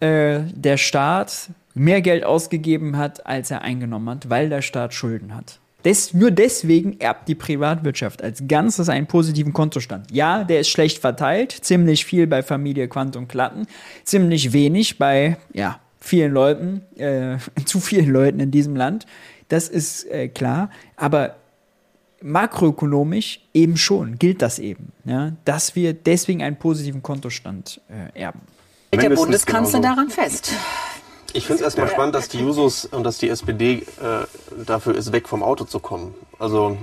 äh, 0.00 0.40
der 0.52 0.76
Staat 0.76 1.50
mehr 1.74 2.02
Geld 2.02 2.24
ausgegeben 2.24 2.96
hat, 2.96 3.24
als 3.24 3.50
er 3.50 3.62
eingenommen 3.62 4.10
hat, 4.10 4.28
weil 4.28 4.48
der 4.48 4.62
Staat 4.62 4.94
Schulden 4.94 5.34
hat. 5.34 5.60
Des, 5.84 6.14
nur 6.14 6.30
deswegen 6.30 7.00
erbt 7.00 7.28
die 7.28 7.34
Privatwirtschaft 7.34 8.22
als 8.22 8.44
Ganzes 8.46 8.88
einen 8.88 9.06
positiven 9.06 9.52
Kontostand. 9.52 10.12
Ja, 10.12 10.44
der 10.44 10.60
ist 10.60 10.68
schlecht 10.68 10.98
verteilt, 10.98 11.52
ziemlich 11.52 12.04
viel 12.04 12.26
bei 12.26 12.42
Familie 12.42 12.88
Quant 12.88 13.16
und 13.16 13.28
Klatten, 13.28 13.66
ziemlich 14.04 14.52
wenig 14.52 14.98
bei 14.98 15.38
ja, 15.52 15.80
vielen 15.98 16.32
Leuten, 16.32 16.82
äh, 16.96 17.38
zu 17.64 17.80
vielen 17.80 18.10
Leuten 18.10 18.38
in 18.38 18.50
diesem 18.50 18.76
Land. 18.76 19.06
Das 19.48 19.68
ist 19.68 20.04
äh, 20.10 20.28
klar, 20.28 20.70
aber 20.96 21.36
makroökonomisch 22.22 23.40
eben 23.54 23.76
schon 23.76 24.18
gilt 24.18 24.42
das 24.42 24.58
eben, 24.58 24.92
ja, 25.04 25.32
dass 25.44 25.74
wir 25.76 25.92
deswegen 25.92 26.42
einen 26.42 26.56
positiven 26.56 27.02
Kontostand 27.02 27.80
äh, 27.88 28.18
erben. 28.18 28.40
Hält 28.92 29.02
der 29.02 29.10
Bundeskanzler 29.10 29.80
genauso. 29.80 29.96
daran 29.96 30.10
fest? 30.10 30.52
Ich 31.34 31.46
finde 31.46 31.60
es 31.60 31.64
erstmal 31.64 31.88
spannend, 31.88 32.14
dass 32.14 32.28
die 32.28 32.38
Jusos 32.38 32.84
und 32.84 33.04
dass 33.04 33.18
die 33.18 33.28
SPD 33.30 33.74
äh, 33.74 33.84
dafür 34.66 34.94
ist, 34.94 35.12
weg 35.12 35.28
vom 35.28 35.42
Auto 35.42 35.64
zu 35.64 35.80
kommen. 35.80 36.14
Also 36.38 36.76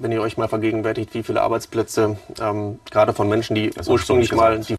wenn 0.00 0.10
ihr 0.10 0.22
euch 0.22 0.38
mal 0.38 0.48
vergegenwärtigt, 0.48 1.12
wie 1.12 1.22
viele 1.22 1.42
Arbeitsplätze 1.42 2.16
ähm, 2.40 2.80
gerade 2.90 3.12
von 3.12 3.28
Menschen, 3.28 3.54
die 3.54 3.70
ursprünglich 3.86 4.32
mal 4.32 4.60
die 4.60 4.76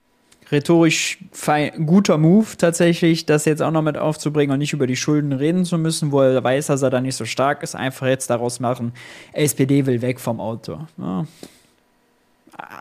rhetorisch 0.52 1.20
fein, 1.32 1.86
guter 1.86 2.18
Move 2.18 2.48
tatsächlich, 2.58 3.26
das 3.26 3.46
jetzt 3.46 3.62
auch 3.62 3.72
noch 3.72 3.82
mit 3.82 3.98
aufzubringen 3.98 4.54
und 4.54 4.60
nicht 4.60 4.74
über 4.74 4.88
die 4.88 4.96
Schulden 4.96 5.32
reden 5.32 5.66
zu 5.66 5.78
müssen, 5.78 6.12
wo 6.12 6.22
er 6.22 6.44
weiß, 6.44 6.68
dass 6.68 6.82
er 6.82 6.90
da 6.90 7.02
nicht 7.02 7.16
so 7.16 7.26
stark 7.26 7.64
ist, 7.64 7.76
einfach 7.76 8.08
jetzt 8.08 8.30
daraus 8.30 8.60
machen, 8.60 8.94
SPD 9.34 9.86
will 9.86 10.02
weg 10.02 10.20
vom 10.20 10.40
Auto. 10.40 10.80
Ja. 10.98 11.26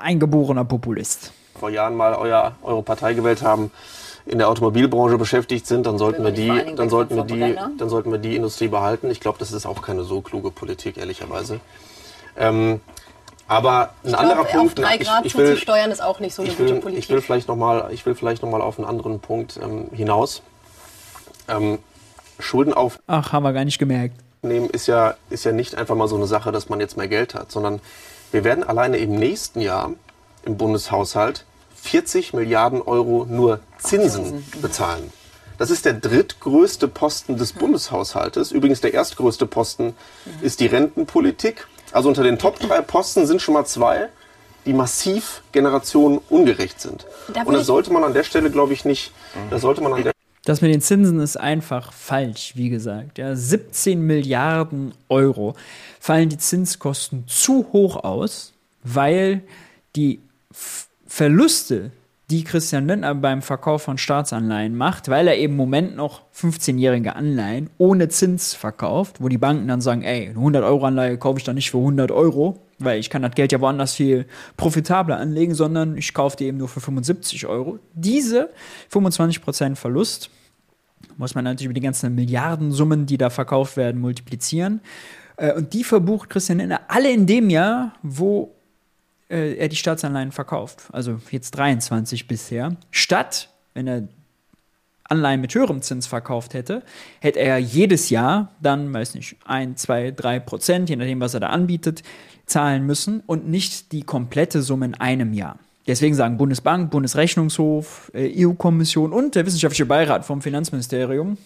Eingeborener 0.02 0.64
Populist. 0.64 1.32
Vor 1.58 1.70
Jahren 1.70 1.96
mal 1.96 2.14
euer, 2.14 2.56
eure 2.62 2.82
Partei 2.82 3.14
gewählt 3.14 3.42
haben, 3.42 3.70
in 4.26 4.38
der 4.38 4.48
Automobilbranche 4.48 5.18
beschäftigt 5.18 5.66
sind, 5.66 5.86
dann 5.86 5.98
sollten 5.98 6.22
wir 6.22 6.30
die, 6.30 6.74
dann 6.76 6.88
sollten 6.90 7.16
wir 7.16 7.24
die, 7.24 7.56
dann 7.78 7.88
sollten 7.88 8.10
wir 8.12 8.18
die 8.18 8.36
Industrie 8.36 8.68
behalten. 8.68 9.10
Ich 9.10 9.20
glaube, 9.20 9.38
das 9.38 9.52
ist 9.52 9.66
auch 9.66 9.82
keine 9.82 10.04
so 10.04 10.20
kluge 10.20 10.50
Politik, 10.50 10.98
ehrlicherweise. 10.98 11.60
Ähm, 12.36 12.80
aber 13.50 13.90
ein 14.04 14.10
ich 14.10 14.16
anderer 14.16 14.44
glaub, 14.44 14.50
Punkt, 14.50 14.78
auf 14.78 14.86
drei 14.86 14.96
Grad 14.96 15.26
ich, 15.26 15.32
ich 15.34 15.38
will, 15.38 15.54
zu 15.54 15.60
steuern 15.60 15.90
ist 15.90 16.00
auch 16.00 16.20
nicht 16.20 16.36
so 16.36 16.42
eine 16.42 16.56
will, 16.56 16.68
gute 16.68 16.80
Politik. 16.80 17.04
Ich 17.04 17.10
will 17.10 17.20
vielleicht 17.20 17.48
noch 17.48 17.56
mal, 17.56 17.90
ich 17.92 18.06
will 18.06 18.14
vielleicht 18.14 18.42
noch 18.42 18.48
mal 18.48 18.62
auf 18.62 18.78
einen 18.78 18.86
anderen 18.86 19.18
Punkt 19.18 19.58
ähm, 19.60 19.88
hinaus. 19.92 20.42
Ähm, 21.48 21.80
Schulden 22.38 22.72
auf. 22.72 23.00
Ach, 23.08 23.32
haben 23.32 23.42
wir 23.42 23.52
gar 23.52 23.64
nicht 23.64 23.80
gemerkt. 23.80 24.14
Nehmen 24.42 24.70
ist 24.70 24.86
ja, 24.86 25.16
ist 25.30 25.44
ja 25.44 25.50
nicht 25.50 25.74
einfach 25.74 25.96
mal 25.96 26.06
so 26.06 26.14
eine 26.14 26.28
Sache, 26.28 26.52
dass 26.52 26.68
man 26.68 26.78
jetzt 26.78 26.96
mehr 26.96 27.08
Geld 27.08 27.34
hat, 27.34 27.50
sondern 27.50 27.80
wir 28.30 28.44
werden 28.44 28.62
alleine 28.62 28.98
im 28.98 29.16
nächsten 29.16 29.60
Jahr 29.60 29.90
im 30.44 30.56
Bundeshaushalt 30.56 31.44
40 31.74 32.32
Milliarden 32.32 32.80
Euro 32.80 33.26
nur 33.28 33.58
Zinsen 33.78 34.46
bezahlen. 34.62 35.12
Das 35.58 35.70
ist 35.70 35.84
der 35.86 35.94
drittgrößte 35.94 36.86
Posten 36.86 37.36
des 37.36 37.52
Bundeshaushaltes. 37.52 38.52
Übrigens 38.52 38.80
der 38.80 38.94
erstgrößte 38.94 39.44
Posten 39.44 39.94
ist 40.40 40.60
die 40.60 40.66
Rentenpolitik. 40.66 41.66
Also 41.92 42.08
unter 42.08 42.22
den 42.22 42.38
Top 42.38 42.58
drei 42.58 42.80
Posten 42.80 43.26
sind 43.26 43.42
schon 43.42 43.54
mal 43.54 43.64
zwei, 43.64 44.08
die 44.66 44.72
massiv 44.72 45.42
generationenungerecht 45.52 46.80
sind. 46.80 47.06
Und 47.44 47.54
das 47.54 47.66
sollte 47.66 47.92
man 47.92 48.04
an 48.04 48.14
der 48.14 48.24
Stelle, 48.24 48.50
glaube 48.50 48.72
ich, 48.72 48.84
nicht. 48.84 49.12
Das 49.50 49.62
sollte 49.62 49.80
man 49.80 49.92
an 49.92 50.02
der 50.02 50.12
das 50.44 50.62
mit 50.62 50.72
den 50.72 50.80
Zinsen 50.80 51.20
ist 51.20 51.36
einfach 51.38 51.92
falsch, 51.92 52.52
wie 52.56 52.70
gesagt. 52.70 53.18
Ja, 53.18 53.36
17 53.36 54.00
Milliarden 54.00 54.92
Euro 55.08 55.54
fallen 56.00 56.30
die 56.30 56.38
Zinskosten 56.38 57.24
zu 57.26 57.66
hoch 57.72 57.96
aus, 58.02 58.52
weil 58.82 59.42
die 59.96 60.20
Verluste, 61.06 61.90
die 62.30 62.44
Christian 62.44 62.86
Lindner 62.86 63.14
beim 63.14 63.42
Verkauf 63.42 63.82
von 63.82 63.98
Staatsanleihen 63.98 64.76
macht, 64.76 65.08
weil 65.08 65.26
er 65.26 65.36
eben 65.36 65.54
im 65.54 65.56
Moment 65.56 65.96
noch 65.96 66.22
15-jährige 66.32 67.16
Anleihen 67.16 67.70
ohne 67.76 68.08
Zins 68.08 68.54
verkauft, 68.54 69.16
wo 69.20 69.28
die 69.28 69.38
Banken 69.38 69.66
dann 69.66 69.80
sagen, 69.80 70.02
ey, 70.02 70.28
eine 70.28 70.38
100-Euro-Anleihe 70.38 71.18
kaufe 71.18 71.38
ich 71.38 71.44
doch 71.44 71.52
nicht 71.52 71.70
für 71.70 71.78
100 71.78 72.12
Euro, 72.12 72.60
weil 72.78 73.00
ich 73.00 73.10
kann 73.10 73.22
das 73.22 73.34
Geld 73.34 73.50
ja 73.50 73.60
woanders 73.60 73.94
viel 73.94 74.26
profitabler 74.56 75.18
anlegen, 75.18 75.54
sondern 75.54 75.96
ich 75.96 76.14
kaufe 76.14 76.36
die 76.36 76.44
eben 76.44 76.58
nur 76.58 76.68
für 76.68 76.80
75 76.80 77.46
Euro. 77.46 77.80
Diese 77.94 78.50
25% 78.92 79.74
Verlust 79.74 80.30
muss 81.16 81.34
man 81.34 81.44
natürlich 81.44 81.66
über 81.66 81.74
die 81.74 81.80
ganzen 81.80 82.14
Milliardensummen, 82.14 83.06
die 83.06 83.18
da 83.18 83.30
verkauft 83.30 83.76
werden, 83.76 84.00
multiplizieren. 84.00 84.80
Äh, 85.36 85.54
und 85.54 85.72
die 85.72 85.82
verbucht 85.82 86.30
Christian 86.30 86.58
Lindner 86.58 86.82
alle 86.86 87.10
in 87.10 87.26
dem 87.26 87.50
Jahr, 87.50 87.94
wo 88.02 88.54
äh, 89.30 89.54
er 89.54 89.68
die 89.68 89.76
Staatsanleihen 89.76 90.32
verkauft. 90.32 90.88
Also 90.92 91.20
jetzt 91.30 91.52
23 91.52 92.26
bisher. 92.26 92.76
Statt, 92.90 93.48
wenn 93.74 93.86
er 93.86 94.08
Anleihen 95.04 95.40
mit 95.40 95.54
höherem 95.54 95.82
Zins 95.82 96.06
verkauft 96.06 96.54
hätte, 96.54 96.82
hätte 97.20 97.40
er 97.40 97.58
jedes 97.58 98.10
Jahr 98.10 98.52
dann, 98.60 98.92
weiß 98.92 99.14
nicht, 99.14 99.36
1, 99.44 99.80
2, 99.82 100.12
3 100.12 100.40
Prozent, 100.40 100.88
je 100.88 100.96
nachdem, 100.96 101.20
was 101.20 101.34
er 101.34 101.40
da 101.40 101.48
anbietet, 101.48 102.02
zahlen 102.46 102.84
müssen 102.86 103.22
und 103.26 103.48
nicht 103.48 103.92
die 103.92 104.02
komplette 104.02 104.62
Summe 104.62 104.86
in 104.86 104.94
einem 104.94 105.32
Jahr. 105.32 105.58
Deswegen 105.86 106.14
sagen 106.14 106.36
Bundesbank, 106.36 106.90
Bundesrechnungshof, 106.90 108.12
äh, 108.14 108.44
EU-Kommission 108.44 109.12
und 109.12 109.34
der 109.34 109.46
wissenschaftliche 109.46 109.86
Beirat 109.86 110.24
vom 110.24 110.42
Finanzministerium, 110.42 111.38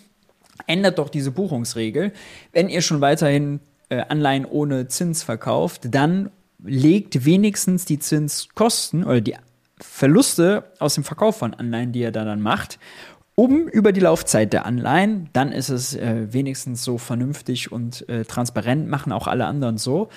ändert 0.66 0.98
doch 0.98 1.08
diese 1.08 1.30
Buchungsregel. 1.30 2.12
Wenn 2.52 2.68
ihr 2.68 2.82
schon 2.82 3.00
weiterhin 3.00 3.60
äh, 3.88 4.02
Anleihen 4.08 4.44
ohne 4.44 4.88
Zins 4.88 5.22
verkauft, 5.22 5.82
dann 5.90 6.30
legt 6.64 7.24
wenigstens 7.24 7.84
die 7.84 7.98
Zinskosten 7.98 9.04
oder 9.04 9.20
die 9.20 9.36
Verluste 9.80 10.64
aus 10.78 10.94
dem 10.94 11.04
Verkauf 11.04 11.36
von 11.36 11.54
Anleihen, 11.54 11.92
die 11.92 12.02
er 12.02 12.12
da 12.12 12.24
dann 12.24 12.40
macht, 12.40 12.78
um 13.34 13.66
über 13.68 13.92
die 13.92 14.00
Laufzeit 14.00 14.52
der 14.52 14.66
Anleihen. 14.66 15.28
Dann 15.32 15.52
ist 15.52 15.68
es 15.68 15.94
äh, 15.94 16.32
wenigstens 16.32 16.84
so 16.84 16.98
vernünftig 16.98 17.72
und 17.72 18.08
äh, 18.08 18.24
transparent, 18.24 18.88
machen 18.88 19.12
auch 19.12 19.26
alle 19.26 19.46
anderen 19.46 19.78
so. 19.78 20.08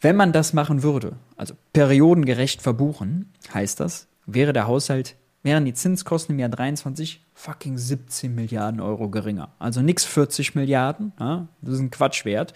Wenn 0.00 0.16
man 0.16 0.32
das 0.32 0.52
machen 0.52 0.82
würde, 0.82 1.16
also 1.36 1.54
periodengerecht 1.72 2.60
verbuchen, 2.60 3.32
heißt 3.52 3.80
das, 3.80 4.08
wäre 4.26 4.52
der 4.52 4.66
Haushalt, 4.66 5.16
wären 5.42 5.64
die 5.64 5.74
Zinskosten 5.74 6.34
im 6.34 6.38
Jahr 6.40 6.48
23 6.48 7.24
fucking 7.34 7.78
17 7.78 8.34
Milliarden 8.34 8.80
Euro 8.80 9.08
geringer. 9.08 9.52
Also 9.58 9.82
nix 9.82 10.04
40 10.04 10.54
Milliarden, 10.54 11.12
ja, 11.20 11.48
das 11.60 11.74
ist 11.74 11.80
ein 11.80 11.90
Quatschwert. 11.90 12.54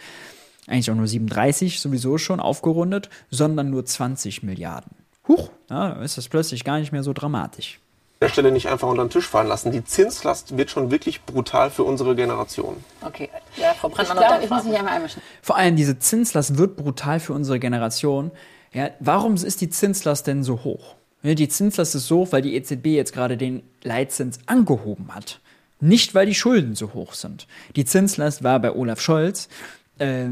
Eigentlich 0.69 0.91
auch 0.91 0.95
nur 0.95 1.09
37, 1.09 1.81
sowieso 1.81 2.19
schon 2.19 2.41
aufgerundet, 2.41 3.09
sondern 3.31 3.71
nur 3.71 3.85
20 3.85 4.43
Milliarden. 4.43 4.93
Huch, 5.27 5.51
ja, 5.69 5.93
ist 6.03 6.17
das 6.17 6.29
plötzlich 6.29 6.65
gar 6.65 6.79
nicht 6.79 6.93
mehr 6.93 7.03
so 7.03 7.13
dramatisch 7.13 7.81
der 8.21 8.29
Stelle 8.29 8.51
nicht 8.51 8.69
einfach 8.69 8.89
unter 8.89 9.05
den 9.05 9.11
Tisch 9.11 9.27
fallen 9.27 9.49
lassen. 9.49 9.71
Die 9.71 9.85
Zinslast 9.85 10.57
wird 10.57 10.71
schon 10.71 10.91
wirklich 10.91 11.25
brutal 11.25 11.71
für 11.71 11.85
unsere 11.85 12.17
Generation. 12.17 12.77
Okay, 13.01 13.29
ja, 13.57 13.75
Frau 13.75 13.89
Brandmann, 13.89 14.19
ich 14.19 14.27
glaube, 14.27 14.45
ich 14.45 14.51
muss 14.51 14.65
mich 14.65 14.77
einmal 14.77 14.95
einmischen. 14.95 15.23
Vor 15.41 15.57
allem 15.57 15.77
diese 15.77 15.99
Zinslast 15.99 16.59
wird 16.59 16.77
brutal 16.77 17.21
für 17.21 17.33
unsere 17.33 17.59
Generation. 17.61 18.33
Ja, 18.73 18.91
warum 18.99 19.35
ist 19.35 19.61
die 19.61 19.71
Zinslast 19.71 20.27
denn 20.27 20.43
so 20.43 20.65
hoch? 20.65 20.97
Die 21.23 21.49
Zinslast 21.49 21.95
ist 21.95 22.07
so 22.07 22.19
hoch, 22.19 22.29
weil 22.33 22.43
die 22.43 22.55
EZB 22.55 22.87
jetzt 22.87 23.13
gerade 23.13 23.37
den 23.37 23.63
Leitzins 23.83 24.39
angehoben 24.47 25.15
hat. 25.15 25.41
Nicht, 25.81 26.15
weil 26.15 26.27
die 26.27 26.35
Schulden 26.35 26.75
so 26.75 26.93
hoch 26.93 27.13
sind. 27.13 27.47
Die 27.77 27.85
Zinslast 27.85 28.43
war 28.43 28.59
bei 28.59 28.75
Olaf 28.75 29.01
Scholz 29.01 29.49
äh, 29.99 30.29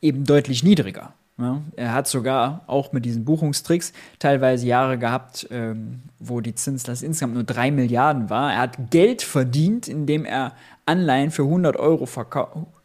eben 0.00 0.24
deutlich 0.24 0.62
niedriger. 0.62 1.14
Ja, 1.38 1.60
er 1.76 1.92
hat 1.92 2.08
sogar 2.08 2.62
auch 2.66 2.92
mit 2.92 3.04
diesen 3.04 3.26
Buchungstricks 3.26 3.92
teilweise 4.18 4.66
Jahre 4.66 4.96
gehabt, 4.96 5.46
ähm, 5.50 6.00
wo 6.18 6.40
die 6.40 6.54
Zinslast 6.54 7.02
insgesamt 7.02 7.34
nur 7.34 7.44
3 7.44 7.72
Milliarden 7.72 8.30
war. 8.30 8.54
Er 8.54 8.60
hat 8.60 8.90
Geld 8.90 9.20
verdient, 9.20 9.86
indem 9.86 10.24
er 10.24 10.52
Anleihen 10.86 11.30
für 11.30 11.42
100 11.42 11.76
Euro 11.76 12.08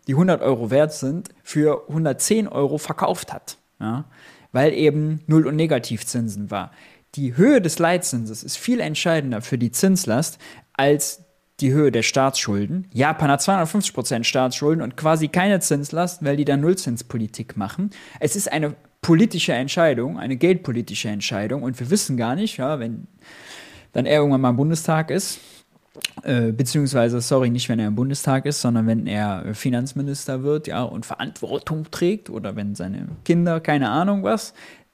die 0.08 0.14
100 0.14 0.42
Euro 0.42 0.70
wert 0.70 0.94
sind, 0.94 1.30
für 1.44 1.88
110 1.88 2.50
Euro 2.50 2.78
verkauft 2.78 3.32
hat. 3.32 3.58
Ja, 3.80 4.04
weil 4.52 4.74
eben 4.74 5.22
Null- 5.28 5.48
und 5.48 5.56
Negativzinsen 5.56 6.52
war. 6.52 6.72
Die 7.16 7.38
Höhe 7.38 7.62
des 7.62 7.80
Leitzinses 7.80 8.44
ist 8.44 8.58
viel 8.58 8.82
entscheidender 8.82 9.42
für 9.42 9.58
die 9.58 9.72
Zinslast 9.72 10.40
als 10.74 11.24
die 11.62 11.72
Höhe 11.72 11.92
der 11.92 12.04
Staatsschulden. 12.04 12.88
Japan 12.92 13.30
hat 13.30 13.42
250 13.42 13.94
Prozent 13.94 14.26
Staatsschulden 14.26 14.84
und 14.84 14.98
quasi 14.98 15.28
keine 15.28 15.60
Zinslast, 15.60 16.24
weil 16.24 16.38
die 16.38 16.46
da 16.46 16.58
Nullzinspolitik 16.58 17.56
machen. 17.56 17.92
Es 18.20 18.36
ist 18.36 18.52
eine 18.52 18.76
politische 19.02 19.54
Entscheidung, 19.54 20.20
eine 20.20 20.36
geldpolitische 20.36 21.10
Entscheidung 21.10 21.64
und 21.64 21.80
wir 21.80 21.90
wissen 21.90 22.18
gar 22.18 22.36
nicht, 22.36 22.58
ja, 22.58 22.80
wenn 22.80 23.08
dann 23.94 24.06
er 24.06 24.20
irgendwann 24.20 24.42
mal 24.42 24.50
im 24.52 24.58
Bundestag 24.58 25.12
ist, 25.12 25.40
äh, 26.24 26.52
beziehungsweise, 26.52 27.20
sorry, 27.20 27.50
nicht 27.50 27.68
wenn 27.68 27.80
er 27.80 27.88
im 27.88 27.96
Bundestag 27.96 28.46
ist, 28.46 28.62
sondern 28.62 28.88
wenn 28.88 29.08
er 29.08 29.54
Finanzminister 29.54 30.44
wird, 30.44 30.68
ja, 30.68 30.84
und 30.84 31.06
Verantwortung 31.06 31.90
trägt 31.92 32.30
oder 32.30 32.56
wenn 32.56 32.76
seine 32.76 33.08
Kinder, 33.26 33.60
keine 33.60 33.90
Ahnung 33.90 34.24
was, 34.24 34.54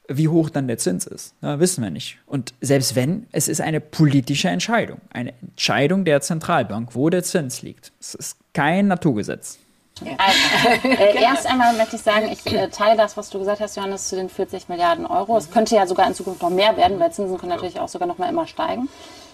wie 0.10 0.28
hoch 0.28 0.50
dann 0.50 0.68
der 0.68 0.78
Zins 0.78 1.06
ist, 1.06 1.34
ja, 1.42 1.60
wissen 1.60 1.84
wir 1.84 1.90
nicht. 1.90 2.18
Und 2.26 2.54
selbst 2.62 2.96
wenn, 2.96 3.28
es 3.32 3.48
ist 3.48 3.62
eine 3.62 3.82
politische 3.82 4.50
Entscheidung, 4.50 5.02
eine 5.12 5.34
Entscheidung 5.42 6.06
der 6.06 6.22
Zentralbank, 6.22 6.96
wo 6.96 7.10
der 7.10 7.24
Zins 7.24 7.62
liegt. 7.62 7.92
Es 8.00 8.16
ist 8.16 8.38
kein 8.54 8.88
Naturgesetz. 8.88 9.60
Also, 10.02 10.88
äh, 10.88 11.22
erst 11.22 11.48
einmal 11.48 11.76
möchte 11.76 11.96
ich 11.96 12.02
sagen, 12.02 12.30
ich 12.32 12.46
äh, 12.54 12.70
teile 12.70 12.96
das, 12.96 13.18
was 13.18 13.30
du 13.30 13.40
gesagt 13.40 13.62
hast, 13.62 13.76
Johannes, 13.76 14.08
zu 14.08 14.16
den 14.16 14.30
40 14.30 14.70
Milliarden 14.70 15.06
Euro. 15.06 15.38
Es 15.38 15.50
könnte 15.50 15.76
ja 15.76 15.88
sogar 15.88 16.08
in 16.08 16.14
Zukunft 16.14 16.42
noch 16.42 16.52
mehr 16.52 16.78
werden, 16.78 17.00
weil 17.00 17.12
Zinsen 17.12 17.38
können 17.38 17.52
natürlich 17.52 17.80
auch 17.80 17.90
sogar 17.90 18.08
noch 18.08 18.18
mal 18.18 18.30
immer 18.30 18.46
steigen. 18.48 18.90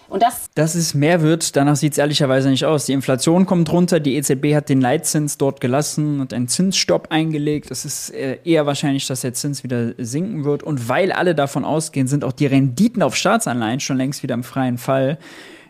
Und 0.10 0.22
das 0.22 0.50
Dass 0.54 0.76
es 0.76 0.94
mehr 0.94 1.22
wird, 1.22 1.56
danach 1.56 1.76
sieht 1.76 1.94
es 1.94 1.98
ehrlicherweise 1.98 2.50
nicht 2.50 2.66
aus. 2.66 2.86
Die 2.86 2.94
Inflation 2.94 3.46
kommt 3.46 3.72
runter, 3.72 4.00
die 4.00 4.16
EZB 4.16 4.54
hat 4.54 4.70
den 4.70 4.82
Leitzins 4.82 5.38
dort 5.38 5.62
gelassen 5.62 6.20
und 6.20 6.34
einen 6.34 6.48
Zinsstopp 6.48 7.08
eingelegt. 7.10 7.72
Es 7.72 7.86
ist 7.86 8.14
äh, 8.14 8.38
eher 8.44 8.66
wahrscheinlich, 8.66 9.08
dass 9.08 9.22
der 9.22 9.34
Zins 9.34 9.64
wieder 9.64 9.94
sinken 9.98 10.46
wird. 10.46 10.64
Und 10.64 10.88
weil 10.90 11.12
alle 11.12 11.36
davon 11.36 11.66
ausgehen, 11.66 12.08
sind 12.08 12.24
auch 12.24 12.34
die 12.34 12.46
Renditen 12.46 13.02
auf 13.02 13.16
Staatsanleihen 13.16 13.80
schon 13.80 13.98
längst 13.98 14.24
wieder 14.24 14.36
im 14.36 14.44
freien 14.44 14.78
Fall. 14.78 15.18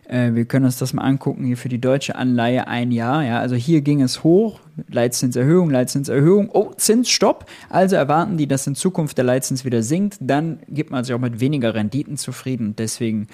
Äh, 0.08 0.32
wir 0.34 0.44
können 0.44 0.64
uns 0.64 0.78
das 0.78 0.92
mal 0.92 1.02
angucken 1.02 1.44
hier 1.44 1.56
für 1.56 1.68
die 1.68 1.80
deutsche 1.80 2.16
Anleihe 2.16 2.66
ein 2.66 2.92
Jahr. 2.92 3.24
Ja, 3.24 3.40
also 3.40 3.54
hier 3.54 3.80
ging 3.80 4.02
es 4.02 4.24
hoch, 4.24 4.60
Leitzinserhöhung, 4.90 5.70
Leitzinserhöhung, 5.70 6.50
oh, 6.52 6.72
Zinsstopp. 6.76 7.46
Also 7.68 7.96
erwarten 7.96 8.36
die, 8.36 8.46
dass 8.46 8.66
in 8.66 8.74
Zukunft 8.74 9.18
der 9.18 9.24
Leitzins 9.24 9.64
wieder 9.64 9.82
sinkt. 9.82 10.16
Dann 10.20 10.60
gibt 10.68 10.90
man 10.90 11.04
sich 11.04 11.14
auch 11.14 11.20
mit 11.20 11.40
weniger 11.40 11.74
Renditen 11.74 12.16
zufrieden. 12.16 12.74
deswegen 12.76 13.28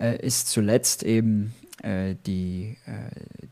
äh, 0.00 0.16
ist 0.24 0.48
zuletzt 0.48 1.02
eben 1.02 1.54
äh, 1.82 2.14
die, 2.26 2.76
äh, 2.86 2.90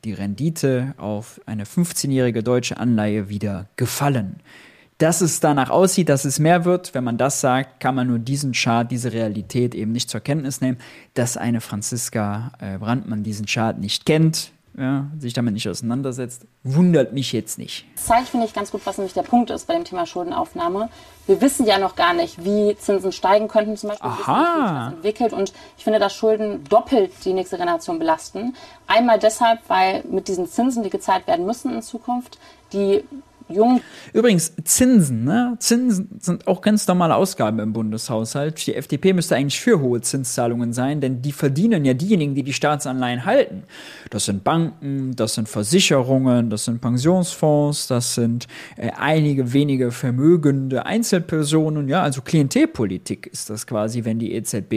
die 0.05 0.12
Rendite 0.12 0.95
auf 0.97 1.41
eine 1.47 1.64
15-jährige 1.64 2.43
deutsche 2.43 2.79
Anleihe 2.79 3.29
wieder 3.29 3.68
gefallen 3.77 4.37
dass 4.99 5.20
es 5.20 5.40
danach 5.40 5.70
aussieht, 5.70 6.09
dass 6.09 6.24
es 6.24 6.38
mehr 6.38 6.64
wird, 6.64 6.95
wenn 6.95 7.05
man 7.05 7.18
das 7.18 7.40
sagt, 7.40 7.80
kann 7.80 7.95
man 7.95 8.07
nur 8.07 8.18
diesen 8.18 8.53
Chart, 8.53 8.90
diese 8.90 9.12
Realität 9.12 9.74
eben 9.74 9.92
nicht 9.92 10.09
zur 10.09 10.20
Kenntnis 10.20 10.61
nehmen, 10.61 10.78
dass 11.14 11.36
eine 11.36 11.61
Franziska 11.61 12.53
äh, 12.61 12.78
Brandmann 12.78 13.22
diesen 13.22 13.47
Chart 13.47 13.78
nicht 13.78 14.07
kennt, 14.07 14.53
ja, 14.76 15.07
sich 15.18 15.32
damit 15.32 15.55
nicht 15.55 15.68
auseinandersetzt, 15.68 16.47
wundert 16.64 17.12
mich 17.12 17.32
jetzt 17.32 17.59
nicht. 17.59 17.86
Das 17.95 18.07
zeigt, 18.07 18.28
finde 18.28 18.47
ich, 18.47 18.55
ganz 18.55 18.72
gut, 18.72 18.80
was 18.84 18.99
nämlich 18.99 19.14
der 19.14 19.22
Punkt 19.22 19.51
ist 19.51 19.66
bei 19.66 19.74
dem 19.74 19.84
Thema 19.84 20.05
Schuldenaufnahme. 20.05 20.88
Wir 21.26 21.40
wissen 21.40 21.64
ja 21.64 21.78
noch 21.78 21.95
gar 21.95 22.12
nicht, 22.12 22.45
wie 22.45 22.76
Zinsen 22.76 23.12
steigen 23.12 23.47
könnten, 23.47 23.76
zum 23.76 23.90
Beispiel, 23.90 24.11
Aha. 24.11 24.16
wie 24.16 24.62
sich 24.62 24.74
das 24.74 24.92
entwickelt. 24.95 25.32
Und 25.32 25.53
ich 25.78 25.84
finde, 25.84 26.01
dass 26.01 26.12
Schulden 26.14 26.64
doppelt 26.64 27.12
die 27.24 27.34
nächste 27.34 27.57
Generation 27.57 28.01
belasten. 28.01 28.57
Einmal 28.88 29.18
deshalb, 29.18 29.61
weil 29.68 30.03
mit 30.11 30.26
diesen 30.26 30.49
Zinsen, 30.49 30.82
die 30.82 30.90
gezahlt 30.90 31.26
werden 31.28 31.47
müssen 31.47 31.72
in 31.72 31.82
Zukunft, 31.82 32.38
die 32.72 33.05
jung. 33.49 33.80
Übrigens, 34.12 34.53
Zinsen, 34.64 35.24
ne? 35.24 35.57
Zinsen 35.59 36.09
sind 36.20 36.47
auch 36.47 36.61
ganz 36.61 36.86
normale 36.86 37.14
Ausgaben 37.14 37.59
im 37.59 37.72
Bundeshaushalt. 37.72 38.66
Die 38.66 38.74
FDP 38.74 39.12
müsste 39.12 39.36
eigentlich 39.36 39.61
für 39.61 39.80
hohe 39.80 40.01
Zinszahlungen 40.01 40.72
sein, 40.72 41.01
denn 41.01 41.22
die 41.22 41.32
verdienen 41.32 41.84
ja 41.84 41.95
diejenigen, 41.95 42.34
die 42.34 42.42
die 42.42 42.53
Staatsanleihen 42.53 43.24
halten. 43.24 43.64
Das 44.11 44.26
sind 44.26 44.45
Banken, 44.45 45.14
das 45.16 45.34
sind 45.34 45.49
Versicherungen, 45.49 46.51
das 46.51 46.64
sind 46.64 46.80
Pensionsfonds, 46.80 47.86
das 47.88 48.14
sind 48.14 48.47
äh, 48.76 48.90
einige 48.97 49.53
wenige 49.53 49.90
vermögende 49.90 50.86
Einzelpersonen, 50.86 51.88
ja, 51.88 52.03
also 52.03 52.22
Klientelpolitik 52.22 53.26
ist 53.26 53.51
das 53.51 53.66
quasi, 53.66 54.05
wenn 54.05 54.18
die 54.18 54.32
EZB, 54.34 54.72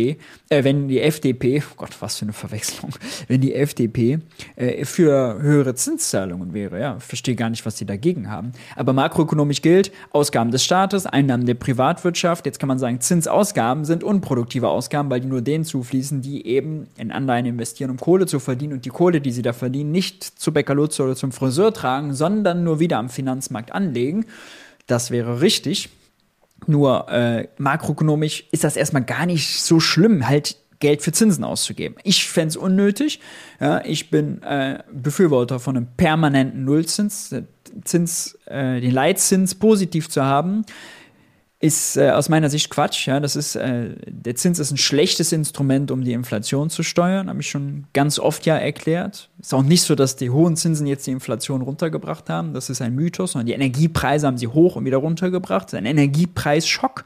äh, 0.49 0.63
wenn 0.63 0.88
die 0.88 1.01
FDP, 1.01 1.63
oh 1.65 1.74
Gott, 1.78 1.95
was 1.99 2.18
für 2.18 2.26
eine 2.26 2.34
Verwechslung, 2.34 2.91
wenn 3.28 3.41
die 3.41 3.53
FDP 3.53 4.20
äh, 4.55 4.86
für 4.86 5.41
höhere 5.41 5.76
Zinszahlungen 5.76 6.53
wäre, 6.53 6.80
ja, 6.80 6.99
verstehe 6.99 7.36
gar 7.36 7.49
nicht, 7.49 7.65
was 7.65 7.76
die 7.76 7.86
dagegen 7.86 8.30
haben. 8.30 8.51
Aber 8.76 8.93
makroökonomisch 8.93 9.62
gilt, 9.62 9.91
Ausgaben 10.12 10.51
des 10.51 10.64
Staates, 10.64 11.05
Einnahmen 11.05 11.45
der 11.45 11.53
Privatwirtschaft, 11.55 12.45
jetzt 12.45 12.60
kann 12.60 12.68
man 12.68 12.80
sagen, 12.80 13.01
Zinsausgaben 13.01 13.86
sind 13.86 14.03
unproduktive 14.03 14.70
Ausgaben, 14.70 15.10
weil 15.10 15.22
die 15.22 15.28
nur 15.28 15.41
denen 15.41 15.66
zufließen, 15.66 16.22
die 16.22 16.45
eben 16.45 16.88
in 16.97 17.12
Anleihen 17.12 17.45
investieren, 17.45 17.91
um 17.91 17.97
Kohle 17.97 18.26
zu 18.26 18.39
verdienen 18.39 18.74
und 18.74 18.86
die 18.86 18.89
Kohle, 18.89 19.22
die 19.22 19.32
sie 19.32 19.41
da 19.41 19.53
verdienen, 19.53 19.91
nicht 19.91 20.24
zu 20.24 20.51
Bäcker 20.51 20.76
Lutz 20.76 20.99
oder 20.99 21.16
zum 21.16 21.32
Friseur 21.32 21.74
tragen, 21.74 22.14
sondern 22.14 22.64
nur 22.64 22.80
wieder 22.80 22.97
am 22.97 23.10
Finanzmarkt 23.10 23.72
anlegen. 23.72 24.26
Das 24.88 25.12
wäre 25.12 25.41
richtig. 25.41 25.89
Nur 26.66 27.10
äh, 27.10 27.47
makroökonomisch 27.58 28.45
ist 28.51 28.64
das 28.64 28.78
erstmal 28.78 29.03
gar 29.03 29.26
nicht 29.26 29.62
so 29.62 29.80
schlimm, 29.80 30.28
halt 30.28 30.58
Geld 30.80 31.01
für 31.01 31.12
Zinsen 31.12 31.43
auszugeben. 31.43 31.97
Ich 32.03 32.28
fände 32.28 32.49
es 32.49 32.58
unnötig. 32.58 33.20
Ja, 33.60 33.84
ich 33.84 34.10
bin 34.10 34.41
äh, 34.43 34.84
Befürworter 34.91 35.60
von 35.60 35.76
einem 35.76 35.88
permanenten 35.97 36.66
Nullzins. 36.66 37.34
Zins, 37.84 38.38
äh, 38.45 38.82
den 38.82 38.91
Leitzins 38.91 39.55
positiv 39.55 40.09
zu 40.09 40.24
haben, 40.24 40.65
ist 41.59 41.97
äh, 41.97 42.11
aus 42.11 42.30
meiner 42.30 42.49
Sicht 42.49 42.70
Quatsch. 42.70 43.07
Ja, 43.07 43.20
das 43.20 43.36
ist 43.36 43.55
äh, 43.55 43.95
der 44.05 44.36
Zins 44.36 44.59
ist 44.59 44.72
ein 44.72 44.78
schlechtes 44.78 45.32
Instrument, 45.32 45.89
um 45.89 46.03
die 46.03 46.13
Inflation 46.13 46.70
zu 46.70 46.84
steuern, 46.84 47.30
habe 47.30 47.41
ich 47.41 47.49
schon 47.49 47.86
ganz 47.93 48.20
oft 48.20 48.45
ja 48.45 48.55
erklärt. 48.57 49.30
Ist 49.41 49.53
auch 49.53 49.63
nicht 49.63 49.82
so, 49.82 49.95
dass 49.95 50.15
die 50.15 50.30
hohen 50.30 50.55
Zinsen 50.55 50.86
jetzt 50.86 51.07
die 51.07 51.11
Inflation 51.11 51.61
runtergebracht 51.61 52.30
haben. 52.30 52.53
Das 52.53 52.70
ist 52.70 52.82
ein 52.82 52.93
Mythos, 52.93 53.32
sondern 53.32 53.47
die 53.47 53.53
Energiepreise 53.53 54.28
haben 54.28 54.38
sie 54.38 54.47
hoch 54.47 54.76
und 54.76 54.86
wieder 54.86 54.97
runtergebracht. 54.97 55.65
Das 55.65 55.74
ist 55.74 55.80
ein 55.80 55.86
Energiepreisschock. 55.88 57.03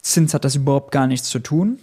Zins 0.00 0.34
hat 0.34 0.44
das 0.44 0.56
überhaupt 0.56 0.90
gar 0.90 1.06
nichts 1.06 1.28
zu 1.28 1.38
tun. 1.38 1.78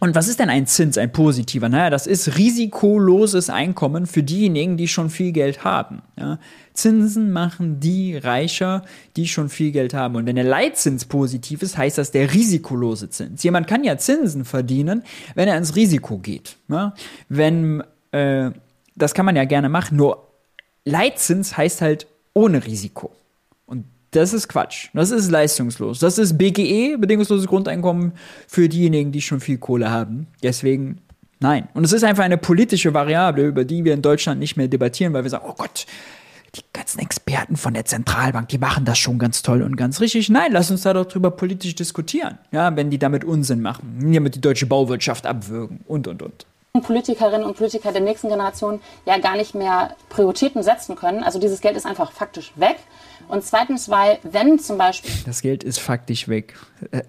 Und 0.00 0.14
was 0.14 0.28
ist 0.28 0.40
denn 0.40 0.48
ein 0.48 0.66
Zins, 0.66 0.96
ein 0.96 1.12
positiver? 1.12 1.68
Naja, 1.68 1.90
das 1.90 2.06
ist 2.06 2.38
risikoloses 2.38 3.50
Einkommen 3.50 4.06
für 4.06 4.22
diejenigen, 4.22 4.78
die 4.78 4.88
schon 4.88 5.10
viel 5.10 5.32
Geld 5.32 5.62
haben. 5.62 6.00
Ja? 6.18 6.38
Zinsen 6.72 7.32
machen 7.32 7.80
die 7.80 8.16
reicher, 8.16 8.82
die 9.16 9.28
schon 9.28 9.50
viel 9.50 9.72
Geld 9.72 9.92
haben. 9.92 10.16
Und 10.16 10.24
wenn 10.24 10.36
der 10.36 10.44
Leitzins 10.44 11.04
positiv 11.04 11.60
ist, 11.60 11.76
heißt 11.76 11.98
das 11.98 12.12
der 12.12 12.32
risikolose 12.32 13.10
Zins. 13.10 13.42
Jemand 13.42 13.66
kann 13.66 13.84
ja 13.84 13.98
Zinsen 13.98 14.46
verdienen, 14.46 15.02
wenn 15.34 15.48
er 15.48 15.58
ins 15.58 15.76
Risiko 15.76 16.16
geht. 16.16 16.56
Ja? 16.68 16.94
Wenn, 17.28 17.84
äh, 18.12 18.52
das 18.96 19.12
kann 19.12 19.26
man 19.26 19.36
ja 19.36 19.44
gerne 19.44 19.68
machen, 19.68 19.98
nur 19.98 20.28
Leitzins 20.86 21.58
heißt 21.58 21.82
halt 21.82 22.06
ohne 22.32 22.64
Risiko. 22.64 23.12
Das 24.12 24.32
ist 24.32 24.48
Quatsch. 24.48 24.88
Das 24.92 25.10
ist 25.10 25.30
leistungslos. 25.30 26.00
Das 26.00 26.18
ist 26.18 26.36
BGE, 26.36 26.96
bedingungsloses 26.98 27.46
Grundeinkommen 27.46 28.12
für 28.48 28.68
diejenigen, 28.68 29.12
die 29.12 29.22
schon 29.22 29.40
viel 29.40 29.58
Kohle 29.58 29.90
haben. 29.90 30.26
Deswegen 30.42 30.98
nein. 31.38 31.68
Und 31.74 31.84
es 31.84 31.92
ist 31.92 32.02
einfach 32.02 32.24
eine 32.24 32.38
politische 32.38 32.92
Variable, 32.92 33.46
über 33.46 33.64
die 33.64 33.84
wir 33.84 33.94
in 33.94 34.02
Deutschland 34.02 34.40
nicht 34.40 34.56
mehr 34.56 34.68
debattieren, 34.68 35.12
weil 35.12 35.22
wir 35.22 35.30
sagen, 35.30 35.44
oh 35.46 35.54
Gott, 35.56 35.86
die 36.56 36.62
ganzen 36.72 36.98
Experten 36.98 37.56
von 37.56 37.74
der 37.74 37.84
Zentralbank, 37.84 38.48
die 38.48 38.58
machen 38.58 38.84
das 38.84 38.98
schon 38.98 39.20
ganz 39.20 39.42
toll 39.42 39.62
und 39.62 39.76
ganz 39.76 40.00
richtig. 40.00 40.28
Nein, 40.28 40.50
lass 40.50 40.70
uns 40.70 40.82
da 40.82 40.92
doch 40.92 41.06
drüber 41.06 41.30
politisch 41.30 41.76
diskutieren. 41.76 42.38
Ja, 42.50 42.74
wenn 42.74 42.90
die 42.90 42.98
damit 42.98 43.24
Unsinn 43.24 43.62
machen, 43.62 44.12
damit 44.12 44.34
die 44.34 44.40
deutsche 44.40 44.66
Bauwirtschaft 44.66 45.26
abwürgen 45.26 45.80
und 45.86 46.08
und 46.08 46.22
und. 46.22 46.46
Politikerinnen 46.82 47.44
und 47.44 47.56
Politiker 47.56 47.90
der 47.90 48.00
nächsten 48.00 48.28
Generation 48.28 48.80
ja 49.04 49.18
gar 49.18 49.36
nicht 49.36 49.54
mehr 49.54 49.96
Prioritäten 50.08 50.62
setzen 50.62 50.94
können. 50.94 51.24
Also 51.24 51.40
dieses 51.40 51.60
Geld 51.60 51.76
ist 51.76 51.84
einfach 51.84 52.12
faktisch 52.12 52.52
weg. 52.56 52.76
Und 53.30 53.44
zweitens, 53.44 53.88
weil 53.88 54.18
wenn 54.24 54.58
zum 54.58 54.76
Beispiel... 54.76 55.12
Das 55.24 55.40
Geld 55.40 55.62
ist 55.62 55.78
faktisch 55.78 56.26
weg. 56.26 56.54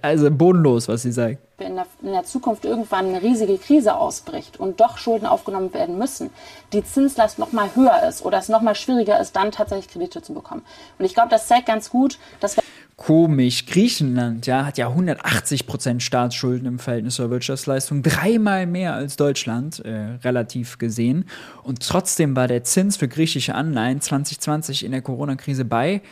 Also 0.04 0.30
bodenlos, 0.30 0.88
was 0.88 1.02
Sie 1.02 1.12
sagen. 1.12 1.40
In 1.58 1.76
der, 1.76 1.88
in 2.04 2.12
der 2.12 2.26
Zukunft 2.26 2.64
irgendwann 2.64 3.08
eine 3.08 3.24
riesige 3.24 3.58
Krise 3.58 3.96
ausbricht 3.96 4.60
und 4.60 4.80
doch 4.80 5.00
Schulden 5.00 5.26
aufgenommen 5.26 5.74
werden 5.74 5.98
müssen, 5.98 6.30
die 6.74 6.84
Zinslast 6.84 7.40
noch 7.40 7.54
mal 7.54 7.76
höher 7.76 8.04
ist 8.08 8.24
oder 8.24 8.38
es 8.38 8.50
noch 8.50 8.62
mal 8.62 8.76
schwieriger 8.76 9.20
ist, 9.20 9.36
dann 9.36 9.52
tatsächlich 9.52 9.90
Kredite 9.90 10.22
zu 10.22 10.36
bekommen. 10.36 10.62
Und 11.00 11.06
ich 11.06 11.16
glaube, 11.16 11.30
das 11.30 11.48
zeigt 11.48 11.66
ganz 11.66 11.90
gut, 11.90 12.20
dass 12.40 12.56
wir 12.56 12.64
komisch. 13.02 13.66
Griechenland, 13.66 14.46
ja, 14.46 14.64
hat 14.64 14.78
ja 14.78 14.90
180 14.90 15.66
Prozent 15.66 16.04
Staatsschulden 16.04 16.68
im 16.68 16.78
Verhältnis 16.78 17.16
zur 17.16 17.32
Wirtschaftsleistung, 17.32 18.04
dreimal 18.04 18.68
mehr 18.68 18.94
als 18.94 19.16
Deutschland, 19.16 19.84
äh, 19.84 20.20
relativ 20.24 20.78
gesehen. 20.78 21.26
Und 21.64 21.82
trotzdem 21.82 22.36
war 22.36 22.48
der 22.48 22.64
Zins 22.64 22.98
für 22.98 23.08
griechische 23.08 23.56
Anleihen 23.56 24.02
2020 24.02 24.86
in 24.86 24.92
der 24.92 25.02
Corona-Krise 25.02 25.66
bei 25.66 26.04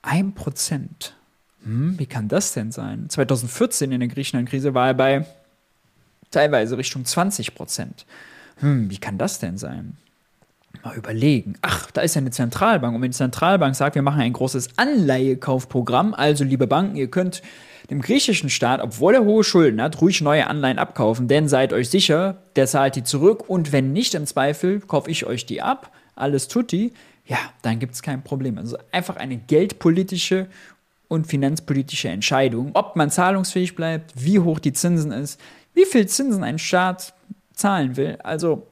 1 0.00 0.34
Prozent. 0.34 1.14
Hm, 1.64 1.98
wie 1.98 2.06
kann 2.06 2.28
das 2.28 2.54
denn 2.54 2.72
sein? 2.72 3.10
2014 3.10 3.92
in 3.92 4.00
der 4.00 4.08
Griechenland-Krise 4.08 4.72
war 4.72 4.86
er 4.86 4.94
bei 4.94 5.26
teilweise 6.30 6.78
Richtung 6.78 7.04
20 7.04 7.54
Prozent. 7.54 8.06
Hm, 8.60 8.88
wie 8.88 8.98
kann 8.98 9.18
das 9.18 9.38
denn 9.38 9.58
sein? 9.58 9.98
Mal 10.84 10.96
überlegen. 10.96 11.54
Ach, 11.62 11.90
da 11.90 12.02
ist 12.02 12.14
ja 12.14 12.20
eine 12.20 12.30
Zentralbank. 12.30 12.94
Und 12.94 13.02
wenn 13.02 13.10
die 13.10 13.16
Zentralbank 13.16 13.74
sagt, 13.74 13.94
wir 13.94 14.02
machen 14.02 14.20
ein 14.20 14.32
großes 14.32 14.68
Anleihekaufprogramm, 14.76 16.14
also 16.14 16.44
liebe 16.44 16.66
Banken, 16.66 16.96
ihr 16.96 17.10
könnt 17.10 17.42
dem 17.90 18.00
griechischen 18.00 18.50
Staat, 18.50 18.80
obwohl 18.80 19.14
er 19.14 19.24
hohe 19.24 19.44
Schulden 19.44 19.80
hat, 19.80 20.00
ruhig 20.00 20.20
neue 20.20 20.46
Anleihen 20.46 20.78
abkaufen, 20.78 21.26
denn 21.26 21.48
seid 21.48 21.72
euch 21.72 21.88
sicher, 21.88 22.42
der 22.54 22.66
zahlt 22.66 22.96
die 22.96 23.02
zurück 23.02 23.48
und 23.48 23.72
wenn 23.72 23.92
nicht 23.92 24.14
im 24.14 24.26
Zweifel, 24.26 24.80
kaufe 24.80 25.10
ich 25.10 25.24
euch 25.24 25.46
die 25.46 25.62
ab, 25.62 25.90
alles 26.14 26.48
tutti, 26.48 26.92
ja, 27.24 27.38
dann 27.62 27.78
gibt 27.78 27.94
es 27.94 28.02
kein 28.02 28.22
Problem. 28.22 28.58
Also 28.58 28.78
einfach 28.92 29.16
eine 29.16 29.36
geldpolitische 29.36 30.48
und 31.08 31.26
finanzpolitische 31.26 32.08
Entscheidung, 32.08 32.70
ob 32.74 32.96
man 32.96 33.10
zahlungsfähig 33.10 33.74
bleibt, 33.74 34.12
wie 34.14 34.38
hoch 34.38 34.58
die 34.58 34.72
Zinsen 34.72 35.12
ist, 35.12 35.40
wie 35.74 35.86
viel 35.86 36.06
Zinsen 36.06 36.44
ein 36.44 36.58
Staat 36.58 37.14
zahlen 37.54 37.96
will. 37.96 38.18
Also 38.22 38.66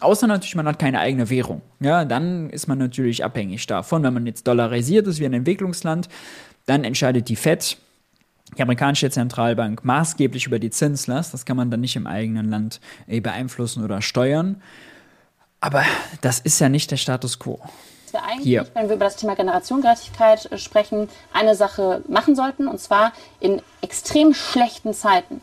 Außer 0.00 0.26
natürlich, 0.26 0.54
man 0.54 0.66
hat 0.66 0.78
keine 0.78 1.00
eigene 1.00 1.28
Währung. 1.28 1.62
Ja, 1.80 2.04
dann 2.04 2.50
ist 2.50 2.68
man 2.68 2.78
natürlich 2.78 3.24
abhängig 3.24 3.66
davon. 3.66 4.02
Wenn 4.02 4.14
man 4.14 4.26
jetzt 4.26 4.46
dollarisiert 4.46 5.06
ist 5.06 5.18
wie 5.18 5.26
ein 5.26 5.32
Entwicklungsland, 5.32 6.08
dann 6.66 6.84
entscheidet 6.84 7.28
die 7.28 7.36
FED, 7.36 7.76
die 8.56 8.62
amerikanische 8.62 9.10
Zentralbank, 9.10 9.84
maßgeblich 9.84 10.46
über 10.46 10.58
die 10.58 10.70
Zinslast. 10.70 11.34
Das 11.34 11.44
kann 11.44 11.56
man 11.56 11.70
dann 11.70 11.80
nicht 11.80 11.96
im 11.96 12.06
eigenen 12.06 12.48
Land 12.48 12.80
äh, 13.06 13.20
beeinflussen 13.20 13.84
oder 13.84 14.00
steuern. 14.00 14.62
Aber 15.60 15.84
das 16.20 16.38
ist 16.40 16.60
ja 16.60 16.68
nicht 16.68 16.90
der 16.90 16.96
Status 16.96 17.38
quo. 17.38 17.60
wir 18.12 18.22
eigentlich, 18.22 18.44
Hier. 18.44 18.66
wenn 18.74 18.88
wir 18.88 18.94
über 18.94 19.06
das 19.06 19.16
Thema 19.16 19.34
Generationengerechtigkeit 19.34 20.50
äh, 20.52 20.58
sprechen, 20.58 21.08
eine 21.32 21.56
Sache 21.56 22.04
machen 22.08 22.36
sollten, 22.36 22.68
und 22.68 22.80
zwar 22.80 23.12
in 23.40 23.60
extrem 23.82 24.32
schlechten 24.34 24.94
Zeiten 24.94 25.40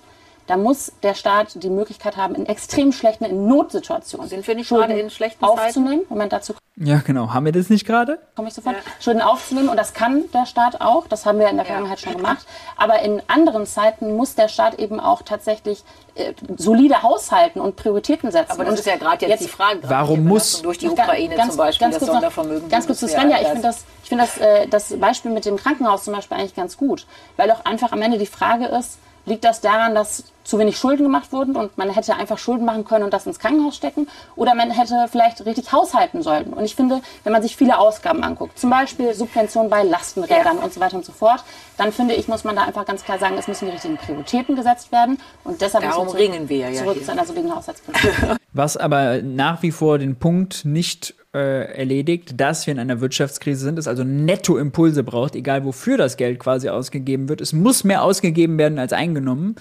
da 0.48 0.58
muss 0.58 0.92
der 1.02 1.16
Staat 1.16 1.64
die 1.64 1.70
Möglichkeit 1.70 2.18
haben, 2.18 2.36
in 2.36 2.46
extrem 2.46 2.92
schlechten, 2.92 3.26
in 3.26 3.48
Notsituationen 3.48 4.30
Sind 4.30 4.48
wir 4.48 4.56
nicht 4.56 4.68
Schulden 4.68 4.88
gerade 4.88 5.00
in 5.00 5.10
schlechten 5.10 5.44
aufzunehmen. 5.44 6.02
Zeiten? 6.02 6.14
Moment, 6.14 6.34
dazu. 6.34 6.54
Ja, 6.78 6.98
genau. 6.98 7.34
Haben 7.34 7.46
wir 7.46 7.52
das 7.54 7.70
nicht 7.70 7.86
gerade? 7.86 8.20
Komme 8.36 8.50
ich 8.50 8.54
sofort. 8.54 8.76
Ja. 8.76 8.82
Schulden 9.00 9.22
aufzunehmen 9.22 9.70
und 9.70 9.78
das 9.78 9.94
kann 9.94 10.26
der 10.34 10.46
Staat 10.46 10.82
auch. 10.82 11.08
Das 11.08 11.26
haben 11.26 11.40
wir 11.40 11.48
in 11.48 11.56
der 11.56 11.66
Vergangenheit 11.66 12.02
ja. 12.02 12.12
schon 12.12 12.18
gemacht. 12.18 12.46
Aber 12.76 13.00
in 13.02 13.22
anderen 13.28 13.66
Zeiten 13.66 14.16
muss 14.16 14.36
der 14.36 14.50
Staat 14.50 14.78
eben 14.78 15.00
auch 15.00 15.22
tatsächlich 15.22 15.84
äh, 16.16 16.34
solide 16.58 17.02
haushalten 17.02 17.62
und 17.62 17.76
Prioritäten 17.76 18.30
setzen. 18.30 18.52
Aber 18.52 18.66
das 18.66 18.74
und 18.74 18.80
ist 18.80 18.86
ja 18.86 18.98
gerade 18.98 19.26
jetzt, 19.26 19.42
jetzt, 19.42 19.44
die 19.46 19.56
Frage. 19.56 19.80
Warum 19.84 20.26
muss 20.26 20.62
durch 20.62 20.78
die 20.78 20.90
Ukraine 20.90 21.36
ganz, 21.36 21.50
zum 21.50 21.58
Beispiel 21.58 21.88
ganz 21.88 22.00
das 22.00 22.08
Sondervermögen? 22.08 22.70
Ganz 22.70 22.86
kurz 22.86 23.00
zu 23.00 23.08
Svenja. 23.08 23.40
Ich 23.42 23.48
finde 23.48 23.64
das, 23.64 23.86
ich 24.04 24.10
find 24.10 24.22
das, 24.22 24.38
äh, 24.38 24.68
das 24.68 25.00
Beispiel 25.00 25.32
mit 25.32 25.46
dem 25.46 25.56
Krankenhaus 25.56 26.04
zum 26.04 26.14
Beispiel 26.14 26.38
eigentlich 26.38 26.56
ganz 26.56 26.78
gut, 26.78 27.08
weil 27.38 27.50
auch 27.52 27.64
einfach 27.64 27.94
am 27.94 28.02
Ende 28.02 28.18
die 28.18 28.26
Frage 28.26 28.66
ist, 28.66 29.00
Liegt 29.26 29.44
das 29.44 29.62
daran, 29.62 29.96
dass 29.96 30.26
zu 30.44 30.60
wenig 30.60 30.78
Schulden 30.78 31.04
gemacht 31.04 31.32
wurden 31.32 31.56
und 31.56 31.78
man 31.78 31.90
hätte 31.90 32.16
einfach 32.16 32.38
Schulden 32.38 32.66
machen 32.66 32.86
können 32.86 33.04
und 33.04 33.14
das 33.14 33.26
ins 33.26 33.40
Krankenhaus 33.40 33.76
stecken? 33.76 34.08
Oder 34.36 34.54
man 34.54 34.70
hätte 34.72 35.08
vielleicht 35.10 35.44
richtig 35.46 35.72
haushalten 35.72 36.22
sollen? 36.22 36.54
Und 36.54 36.64
ich 36.64 36.76
finde, 36.76 37.02
wenn 37.24 37.34
man 37.34 37.42
sich 37.42 37.56
viele 37.56 37.78
Ausgaben 37.80 38.24
anguckt, 38.24 38.58
zum 38.60 38.70
Beispiel 38.70 39.14
Subventionen 39.14 39.70
bei 39.70 39.84
Lastenrädern 39.84 40.58
ja. 40.58 40.64
und 40.64 40.74
so 40.74 40.80
weiter 40.80 40.98
und 40.98 41.06
so 41.06 41.12
fort, 41.12 41.44
dann 41.78 41.92
finde 41.92 42.14
ich, 42.14 42.28
muss 42.28 42.44
man 42.44 42.56
da 42.56 42.64
einfach 42.64 42.86
ganz 42.86 43.04
klar 43.04 43.18
sagen, 43.18 43.36
es 43.38 43.48
müssen 43.48 43.66
die 43.66 43.72
richtigen 43.72 43.98
Prioritäten 43.98 44.56
gesetzt 44.56 44.92
werden. 44.92 45.18
Und 45.44 45.62
deshalb 45.62 45.84
Darum 45.84 46.06
müssen 46.06 46.18
wir 46.18 46.32
zurück, 46.32 46.50
wir 46.50 46.70
ja 46.70 46.84
zurück 46.84 47.04
zu 47.04 47.12
einer 47.12 47.26
soliden 47.26 47.56
Haushaltspolitik. 47.56 48.14
Was 48.54 48.78
aber 48.78 49.22
nach 49.22 49.64
wie 49.64 49.72
vor 49.72 49.98
den 49.98 50.18
Punkt 50.18 50.64
nicht 50.64 51.16
äh, 51.36 51.66
erledigt, 51.74 52.40
dass 52.40 52.66
wir 52.66 52.72
in 52.72 52.80
einer 52.80 53.02
Wirtschaftskrise 53.02 53.66
sind, 53.66 53.78
es 53.78 53.90
also 53.90 54.06
Nettoimpulse 54.06 55.04
braucht, 55.04 55.36
egal 55.36 55.66
wofür 55.66 55.98
das 55.98 56.16
Geld 56.16 56.40
quasi 56.40 56.70
ausgegeben 56.70 57.28
wird. 57.28 57.42
Es 57.42 57.52
muss 57.52 57.84
mehr 57.84 58.04
ausgegeben 58.04 58.58
werden, 58.58 58.80
als 58.80 58.94
eingenommen 58.94 59.56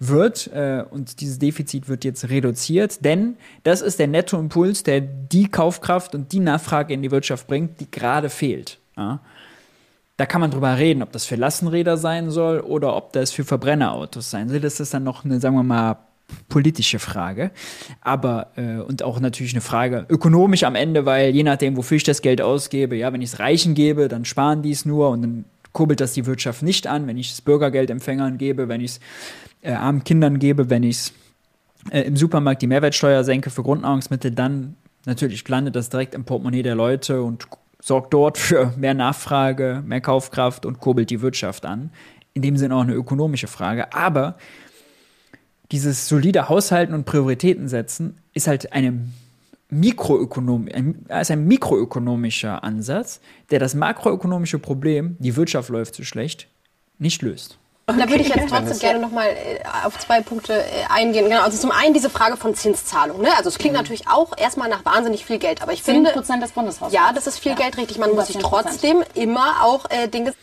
wird. 0.00 0.48
Äh, 0.52 0.82
und 0.90 1.20
dieses 1.20 1.38
Defizit 1.38 1.88
wird 1.88 2.04
jetzt 2.04 2.30
reduziert, 2.30 3.04
denn 3.04 3.36
das 3.62 3.80
ist 3.80 4.00
der 4.00 4.08
Nettoimpuls, 4.08 4.82
der 4.82 5.02
die 5.02 5.48
Kaufkraft 5.48 6.16
und 6.16 6.32
die 6.32 6.40
Nachfrage 6.40 6.92
in 6.92 7.02
die 7.02 7.12
Wirtschaft 7.12 7.46
bringt, 7.46 7.80
die 7.80 7.88
gerade 7.88 8.28
fehlt. 8.28 8.78
Ja? 8.96 9.20
Da 10.16 10.26
kann 10.26 10.40
man 10.40 10.50
drüber 10.50 10.76
reden, 10.76 11.02
ob 11.02 11.12
das 11.12 11.26
für 11.26 11.36
Lastenräder 11.36 11.96
sein 11.96 12.30
soll 12.30 12.58
oder 12.58 12.96
ob 12.96 13.12
das 13.12 13.30
für 13.30 13.44
Verbrennerautos 13.44 14.30
sein 14.30 14.48
soll. 14.48 14.58
Das 14.58 14.80
ist 14.80 14.92
dann 14.92 15.04
noch 15.04 15.24
eine, 15.24 15.38
sagen 15.38 15.54
wir 15.54 15.62
mal, 15.62 15.96
politische 16.48 16.98
Frage, 16.98 17.50
aber 18.00 18.48
äh, 18.56 18.78
und 18.78 19.02
auch 19.02 19.20
natürlich 19.20 19.52
eine 19.52 19.60
Frage 19.60 20.06
ökonomisch 20.08 20.64
am 20.64 20.74
Ende, 20.74 21.06
weil 21.06 21.34
je 21.34 21.42
nachdem, 21.42 21.76
wofür 21.76 21.96
ich 21.96 22.04
das 22.04 22.22
Geld 22.22 22.40
ausgebe, 22.40 22.96
ja, 22.96 23.12
wenn 23.12 23.22
ich 23.22 23.30
es 23.30 23.38
Reichen 23.38 23.74
gebe, 23.74 24.08
dann 24.08 24.24
sparen 24.24 24.62
die 24.62 24.70
es 24.70 24.84
nur 24.84 25.10
und 25.10 25.22
dann 25.22 25.44
kurbelt 25.72 26.00
das 26.00 26.14
die 26.14 26.26
Wirtschaft 26.26 26.62
nicht 26.62 26.86
an, 26.86 27.06
wenn 27.06 27.16
ich 27.16 27.32
es 27.32 27.40
Bürgergeldempfängern 27.40 28.38
gebe, 28.38 28.68
wenn 28.68 28.80
ich 28.80 28.92
es 28.92 29.00
äh, 29.62 29.72
armen 29.72 30.04
Kindern 30.04 30.38
gebe, 30.38 30.70
wenn 30.70 30.82
ich 30.82 30.96
es 30.96 31.12
äh, 31.90 32.02
im 32.02 32.16
Supermarkt 32.16 32.62
die 32.62 32.66
Mehrwertsteuer 32.66 33.24
senke 33.24 33.50
für 33.50 33.62
Grundnahrungsmittel, 33.62 34.30
dann 34.30 34.76
natürlich 35.06 35.46
landet 35.48 35.76
das 35.76 35.90
direkt 35.90 36.14
im 36.14 36.24
Portemonnaie 36.24 36.62
der 36.62 36.74
Leute 36.74 37.22
und 37.22 37.46
sorgt 37.80 38.12
dort 38.12 38.38
für 38.38 38.74
mehr 38.76 38.94
Nachfrage, 38.94 39.82
mehr 39.86 40.00
Kaufkraft 40.00 40.66
und 40.66 40.80
kurbelt 40.80 41.10
die 41.10 41.22
Wirtschaft 41.22 41.64
an. 41.64 41.90
In 42.32 42.42
dem 42.42 42.56
Sinne 42.56 42.76
auch 42.76 42.82
eine 42.82 42.94
ökonomische 42.94 43.48
Frage. 43.48 43.92
Aber 43.92 44.36
dieses 45.72 46.08
solide 46.08 46.48
Haushalten 46.48 46.94
und 46.94 47.04
Prioritäten 47.04 47.68
setzen 47.68 48.18
ist 48.32 48.46
halt 48.46 48.72
eine 48.72 49.00
Mikroökonom 49.70 50.68
ein, 50.72 51.06
ist 51.08 51.30
ein 51.30 51.46
mikroökonomischer 51.46 52.64
Ansatz, 52.64 53.20
der 53.50 53.60
das 53.60 53.74
makroökonomische 53.74 54.58
Problem, 54.58 55.16
die 55.20 55.36
Wirtschaft 55.36 55.68
läuft 55.68 55.94
zu 55.94 56.04
schlecht, 56.04 56.48
nicht 56.98 57.22
löst. 57.22 57.56
Okay. 57.86 57.98
Da 57.98 58.08
würde 58.08 58.22
ich 58.22 58.28
jetzt 58.28 58.48
trotzdem 58.48 58.78
gerne 58.78 59.00
nochmal 59.00 59.28
äh, 59.28 59.58
auf 59.84 59.98
zwei 59.98 60.20
Punkte 60.20 60.54
äh, 60.54 60.64
eingehen. 60.88 61.28
Genau, 61.28 61.42
also 61.42 61.58
zum 61.58 61.72
einen 61.72 61.92
diese 61.92 62.10
Frage 62.10 62.36
von 62.36 62.54
Zinszahlung. 62.54 63.20
Ne? 63.20 63.28
Also 63.36 63.48
es 63.48 63.58
klingt 63.58 63.74
mhm. 63.74 63.80
natürlich 63.80 64.06
auch 64.08 64.36
erstmal 64.36 64.68
nach 64.68 64.84
wahnsinnig 64.84 65.24
viel 65.24 65.38
Geld, 65.38 65.62
aber 65.62 65.72
ich 65.72 65.82
10 65.82 65.94
finde... 65.94 66.10
Prozent 66.12 66.42
des 66.42 66.52
Bundeshaushalts. 66.52 66.94
Ja, 66.94 67.12
das 67.12 67.26
ist 67.26 67.38
viel 67.38 67.52
ja. 67.52 67.58
Geld, 67.58 67.76
richtig. 67.78 67.98
Man 67.98 68.14
muss 68.14 68.28
sich 68.28 68.38
trotzdem 68.38 69.02
immer 69.14 69.64
auch 69.64 69.86
äh, 69.90 70.08
Dinge 70.08 70.34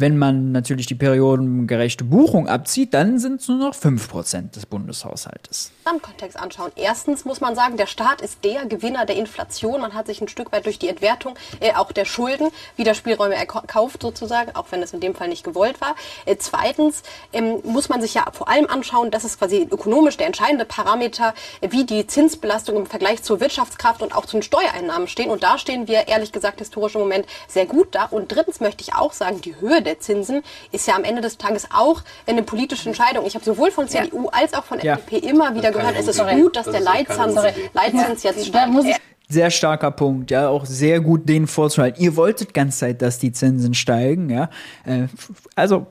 Wenn 0.00 0.16
man 0.16 0.50
natürlich 0.50 0.86
die 0.86 0.94
periodengerechte 0.94 2.04
Buchung 2.04 2.48
abzieht, 2.48 2.94
dann 2.94 3.18
sind 3.18 3.42
es 3.42 3.48
nur 3.48 3.58
noch 3.58 3.74
5% 3.74 4.52
des 4.52 4.64
Bundeshaushaltes. 4.64 5.72
Am 5.90 6.00
Kontext 6.00 6.38
anschauen. 6.38 6.70
Erstens 6.76 7.24
muss 7.24 7.40
man 7.40 7.56
sagen, 7.56 7.76
der 7.76 7.86
Staat 7.86 8.20
ist 8.20 8.44
der 8.44 8.64
Gewinner 8.64 9.06
der 9.06 9.16
Inflation. 9.16 9.80
Man 9.80 9.92
hat 9.92 10.06
sich 10.06 10.20
ein 10.20 10.28
Stück 10.28 10.52
weit 10.52 10.64
durch 10.64 10.78
die 10.78 10.88
Entwertung 10.88 11.34
äh, 11.58 11.74
auch 11.74 11.90
der 11.90 12.04
Schulden 12.04 12.50
wieder 12.76 12.94
Spielräume 12.94 13.34
erkauft 13.34 14.00
sozusagen, 14.00 14.54
auch 14.54 14.66
wenn 14.70 14.84
es 14.84 14.92
in 14.92 15.00
dem 15.00 15.16
Fall 15.16 15.26
nicht 15.26 15.42
gewollt 15.42 15.80
war. 15.80 15.96
Äh, 16.26 16.36
zweitens 16.38 17.02
ähm, 17.32 17.60
muss 17.64 17.88
man 17.88 18.00
sich 18.00 18.14
ja 18.14 18.24
vor 18.32 18.48
allem 18.48 18.66
anschauen, 18.66 19.10
das 19.10 19.24
ist 19.24 19.40
quasi 19.40 19.66
ökonomisch 19.68 20.16
der 20.16 20.26
entscheidende 20.26 20.64
Parameter, 20.64 21.34
äh, 21.60 21.72
wie 21.72 21.84
die 21.84 22.06
Zinsbelastung 22.06 22.76
im 22.76 22.86
Vergleich 22.86 23.24
zur 23.24 23.40
Wirtschaftskraft 23.40 24.00
und 24.00 24.14
auch 24.14 24.26
zu 24.26 24.36
den 24.36 24.42
Steuereinnahmen 24.42 25.08
stehen. 25.08 25.28
Und 25.28 25.42
da 25.42 25.58
stehen 25.58 25.88
wir 25.88 26.06
ehrlich 26.06 26.30
gesagt 26.30 26.60
historisch 26.60 26.94
im 26.94 27.00
Moment 27.00 27.26
sehr 27.48 27.66
gut 27.66 27.96
da. 27.96 28.04
Und 28.04 28.30
drittens 28.30 28.60
möchte 28.60 28.82
ich 28.82 28.94
auch 28.94 29.12
sagen, 29.12 29.40
die 29.40 29.58
Höhe 29.58 29.82
der 29.82 29.98
Zinsen 29.98 30.44
ist 30.70 30.86
ja 30.86 30.94
am 30.94 31.02
Ende 31.02 31.20
des 31.20 31.36
Tages 31.36 31.66
auch 31.74 32.02
eine 32.28 32.44
politische 32.44 32.88
Entscheidung. 32.88 33.26
Ich 33.26 33.34
habe 33.34 33.44
sowohl 33.44 33.72
von 33.72 33.88
CDU 33.88 34.26
ja. 34.26 34.30
als 34.30 34.54
auch 34.54 34.64
von 34.64 34.78
ja. 34.78 34.94
FDP 34.94 35.26
immer 35.26 35.56
wieder 35.56 35.72
es 35.98 36.08
ist 36.08 36.22
gut, 36.28 36.56
dass 36.56 36.66
das 36.66 36.74
der 36.74 36.82
Leitzins, 36.82 37.36
Leitzins 37.72 38.22
jetzt 38.22 38.46
steigt. 38.46 38.72
Sehr 39.28 39.52
starker 39.52 39.92
Punkt, 39.92 40.32
ja, 40.32 40.48
auch 40.48 40.66
sehr 40.66 41.00
gut 41.00 41.28
den 41.28 41.46
vorzuhalten. 41.46 42.02
Ihr 42.02 42.16
wolltet 42.16 42.52
ganz 42.52 42.80
Zeit, 42.80 43.00
dass 43.00 43.20
die 43.20 43.30
Zinsen 43.30 43.74
steigen, 43.74 44.28
ja. 44.28 44.50
Äh, 44.84 45.06
also 45.54 45.86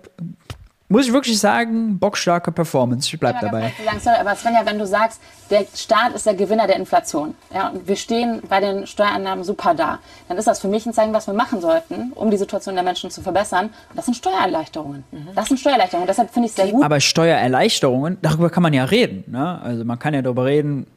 muss 0.90 1.06
ich 1.06 1.14
wirklich 1.14 1.40
sagen, 1.40 2.00
bockstarke 2.00 2.52
Performance. 2.52 3.08
Ich 3.14 3.20
bleib 3.20 3.36
ja, 3.36 3.42
dabei. 3.42 3.74
Sagen, 3.86 4.00
sorry, 4.00 4.18
aber 4.20 4.36
Svenja, 4.36 4.66
wenn 4.66 4.80
du 4.80 4.88
sagst, 4.88 5.22
der 5.52 5.66
Staat 5.76 6.14
ist 6.14 6.26
der 6.26 6.34
Gewinner 6.34 6.66
der 6.66 6.78
Inflation, 6.78 7.36
ja, 7.54 7.70
und 7.70 7.88
wir 7.88 7.96
stehen 7.96 8.42
bei 8.50 8.60
den 8.60 8.88
Steuerannahmen 8.88 9.44
super 9.44 9.76
da, 9.76 10.00
dann 10.28 10.38
ist 10.38 10.48
das 10.48 10.60
für 10.60 10.68
mich 10.68 10.86
ein 10.88 10.94
Zeichen, 10.94 11.14
was 11.14 11.28
wir 11.28 11.36
machen 11.36 11.62
sollten, 11.62 12.12
um 12.14 12.32
die 12.32 12.38
Situation 12.38 12.74
der 12.74 12.84
Menschen 12.84 13.12
zu 13.12 13.22
verbessern. 13.22 13.68
Und 13.68 13.98
das 13.98 14.06
sind 14.06 14.16
Steuererleichterungen. 14.16 15.04
Mhm. 15.12 15.28
Das 15.36 15.48
sind 15.48 15.60
Steuererleichterungen. 15.60 16.08
Deshalb 16.08 16.32
finde 16.32 16.48
ich 16.48 16.52
es 16.52 16.56
sehr 16.56 16.72
gut. 16.72 16.84
Aber 16.84 17.00
Steuererleichterungen, 17.00 18.18
darüber 18.22 18.50
kann 18.50 18.64
man 18.64 18.74
ja 18.74 18.84
reden. 18.86 19.24
Ne? 19.28 19.62
Also 19.62 19.86
man 19.86 20.00
kann 20.00 20.16
ja 20.16 20.24
darüber 20.24 20.46
reden, 20.46 20.88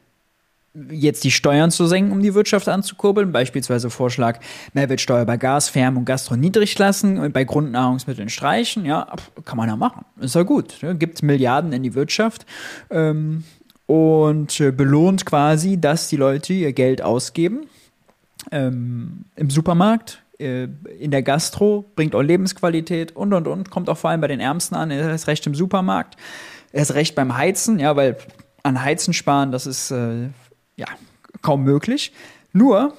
jetzt 0.89 1.23
die 1.23 1.31
Steuern 1.31 1.69
zu 1.71 1.85
senken, 1.85 2.11
um 2.11 2.21
die 2.21 2.33
Wirtschaft 2.33 2.67
anzukurbeln. 2.67 3.31
Beispielsweise 3.31 3.89
Vorschlag, 3.89 4.39
Mehrwertsteuer 4.73 5.25
bei 5.25 5.37
Gas, 5.37 5.69
Färm 5.69 5.97
und 5.97 6.05
Gastro 6.05 6.35
niedrig 6.35 6.77
lassen, 6.79 7.19
und 7.19 7.33
bei 7.33 7.43
Grundnahrungsmitteln 7.43 8.29
streichen. 8.29 8.85
Ja, 8.85 9.07
kann 9.45 9.57
man 9.57 9.69
ja 9.69 9.75
machen. 9.75 10.05
Ist 10.19 10.35
ja 10.35 10.43
gut. 10.43 10.77
Ne? 10.81 10.95
Gibt 10.95 11.21
Milliarden 11.21 11.73
in 11.73 11.83
die 11.83 11.93
Wirtschaft 11.93 12.45
ähm, 12.89 13.43
und 13.85 14.59
äh, 14.59 14.71
belohnt 14.71 15.25
quasi, 15.25 15.79
dass 15.79 16.07
die 16.07 16.17
Leute 16.17 16.53
ihr 16.53 16.73
Geld 16.73 17.01
ausgeben. 17.01 17.67
Ähm, 18.51 19.25
Im 19.35 19.49
Supermarkt, 19.49 20.23
äh, 20.39 20.67
in 20.99 21.11
der 21.11 21.21
Gastro, 21.21 21.85
bringt 21.95 22.15
auch 22.15 22.21
Lebensqualität 22.21 23.15
und 23.15 23.33
und 23.33 23.47
und, 23.47 23.69
kommt 23.69 23.89
auch 23.89 23.97
vor 23.97 24.09
allem 24.09 24.21
bei 24.21 24.27
den 24.27 24.39
Ärmsten 24.39 24.75
an, 24.75 24.91
er 24.91 25.13
ist 25.13 25.27
recht 25.27 25.45
im 25.45 25.55
Supermarkt. 25.55 26.17
Er 26.71 26.81
ist 26.81 26.95
recht 26.95 27.13
beim 27.13 27.37
Heizen, 27.37 27.79
ja, 27.79 27.95
weil 27.95 28.17
an 28.63 28.83
Heizen 28.83 29.13
sparen, 29.13 29.51
das 29.51 29.67
ist 29.67 29.91
äh, 29.91 30.29
ja, 30.75 30.87
kaum 31.41 31.63
möglich. 31.63 32.13
Nur, 32.51 32.93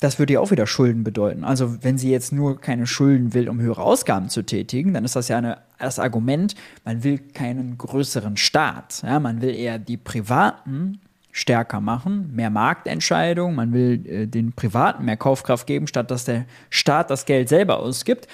das 0.00 0.18
würde 0.18 0.34
ja 0.34 0.40
auch 0.40 0.50
wieder 0.50 0.66
Schulden 0.66 1.04
bedeuten. 1.04 1.44
Also, 1.44 1.82
wenn 1.82 1.98
sie 1.98 2.10
jetzt 2.10 2.32
nur 2.32 2.60
keine 2.60 2.86
Schulden 2.86 3.34
will, 3.34 3.48
um 3.48 3.60
höhere 3.60 3.82
Ausgaben 3.82 4.28
zu 4.28 4.42
tätigen, 4.42 4.94
dann 4.94 5.04
ist 5.04 5.16
das 5.16 5.28
ja 5.28 5.38
eine, 5.38 5.58
das 5.78 5.98
Argument, 5.98 6.54
man 6.84 7.02
will 7.04 7.18
keinen 7.18 7.78
größeren 7.78 8.36
Staat. 8.36 9.02
Ja, 9.02 9.18
man 9.20 9.42
will 9.42 9.54
eher 9.54 9.78
die 9.78 9.96
Privaten 9.96 11.00
stärker 11.32 11.80
machen, 11.80 12.34
mehr 12.34 12.50
Marktentscheidungen, 12.50 13.54
man 13.54 13.72
will 13.72 14.06
äh, 14.06 14.26
den 14.26 14.52
Privaten 14.52 15.04
mehr 15.04 15.16
Kaufkraft 15.16 15.66
geben, 15.66 15.86
statt 15.86 16.10
dass 16.10 16.24
der 16.24 16.46
Staat 16.70 17.10
das 17.10 17.26
Geld 17.26 17.48
selber 17.48 17.78
ausgibt. 17.78 18.26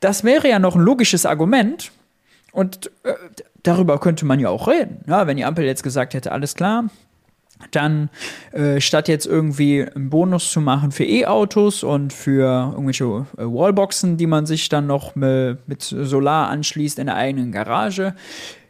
Das 0.00 0.22
wäre 0.24 0.48
ja 0.48 0.58
noch 0.58 0.76
ein 0.76 0.82
logisches 0.82 1.26
Argument. 1.26 1.92
Und 2.52 2.90
äh, 3.04 3.14
darüber 3.62 3.98
könnte 3.98 4.26
man 4.26 4.38
ja 4.38 4.50
auch 4.50 4.68
reden. 4.68 4.98
Ja, 5.06 5.26
wenn 5.26 5.36
die 5.36 5.44
Ampel 5.44 5.64
jetzt 5.64 5.82
gesagt 5.82 6.14
hätte, 6.14 6.32
alles 6.32 6.54
klar, 6.54 6.84
dann 7.70 8.10
äh, 8.52 8.80
statt 8.80 9.08
jetzt 9.08 9.26
irgendwie 9.26 9.84
einen 9.84 10.10
Bonus 10.10 10.50
zu 10.50 10.60
machen 10.60 10.92
für 10.92 11.04
E-Autos 11.04 11.82
und 11.82 12.12
für 12.12 12.72
irgendwelche 12.72 13.04
äh, 13.04 13.44
Wallboxen, 13.44 14.16
die 14.16 14.26
man 14.26 14.46
sich 14.46 14.68
dann 14.68 14.86
noch 14.86 15.14
mit, 15.14 15.66
mit 15.68 15.82
Solar 15.82 16.48
anschließt 16.48 16.98
in 16.98 17.06
der 17.06 17.16
eigenen 17.16 17.52
Garage, 17.52 18.14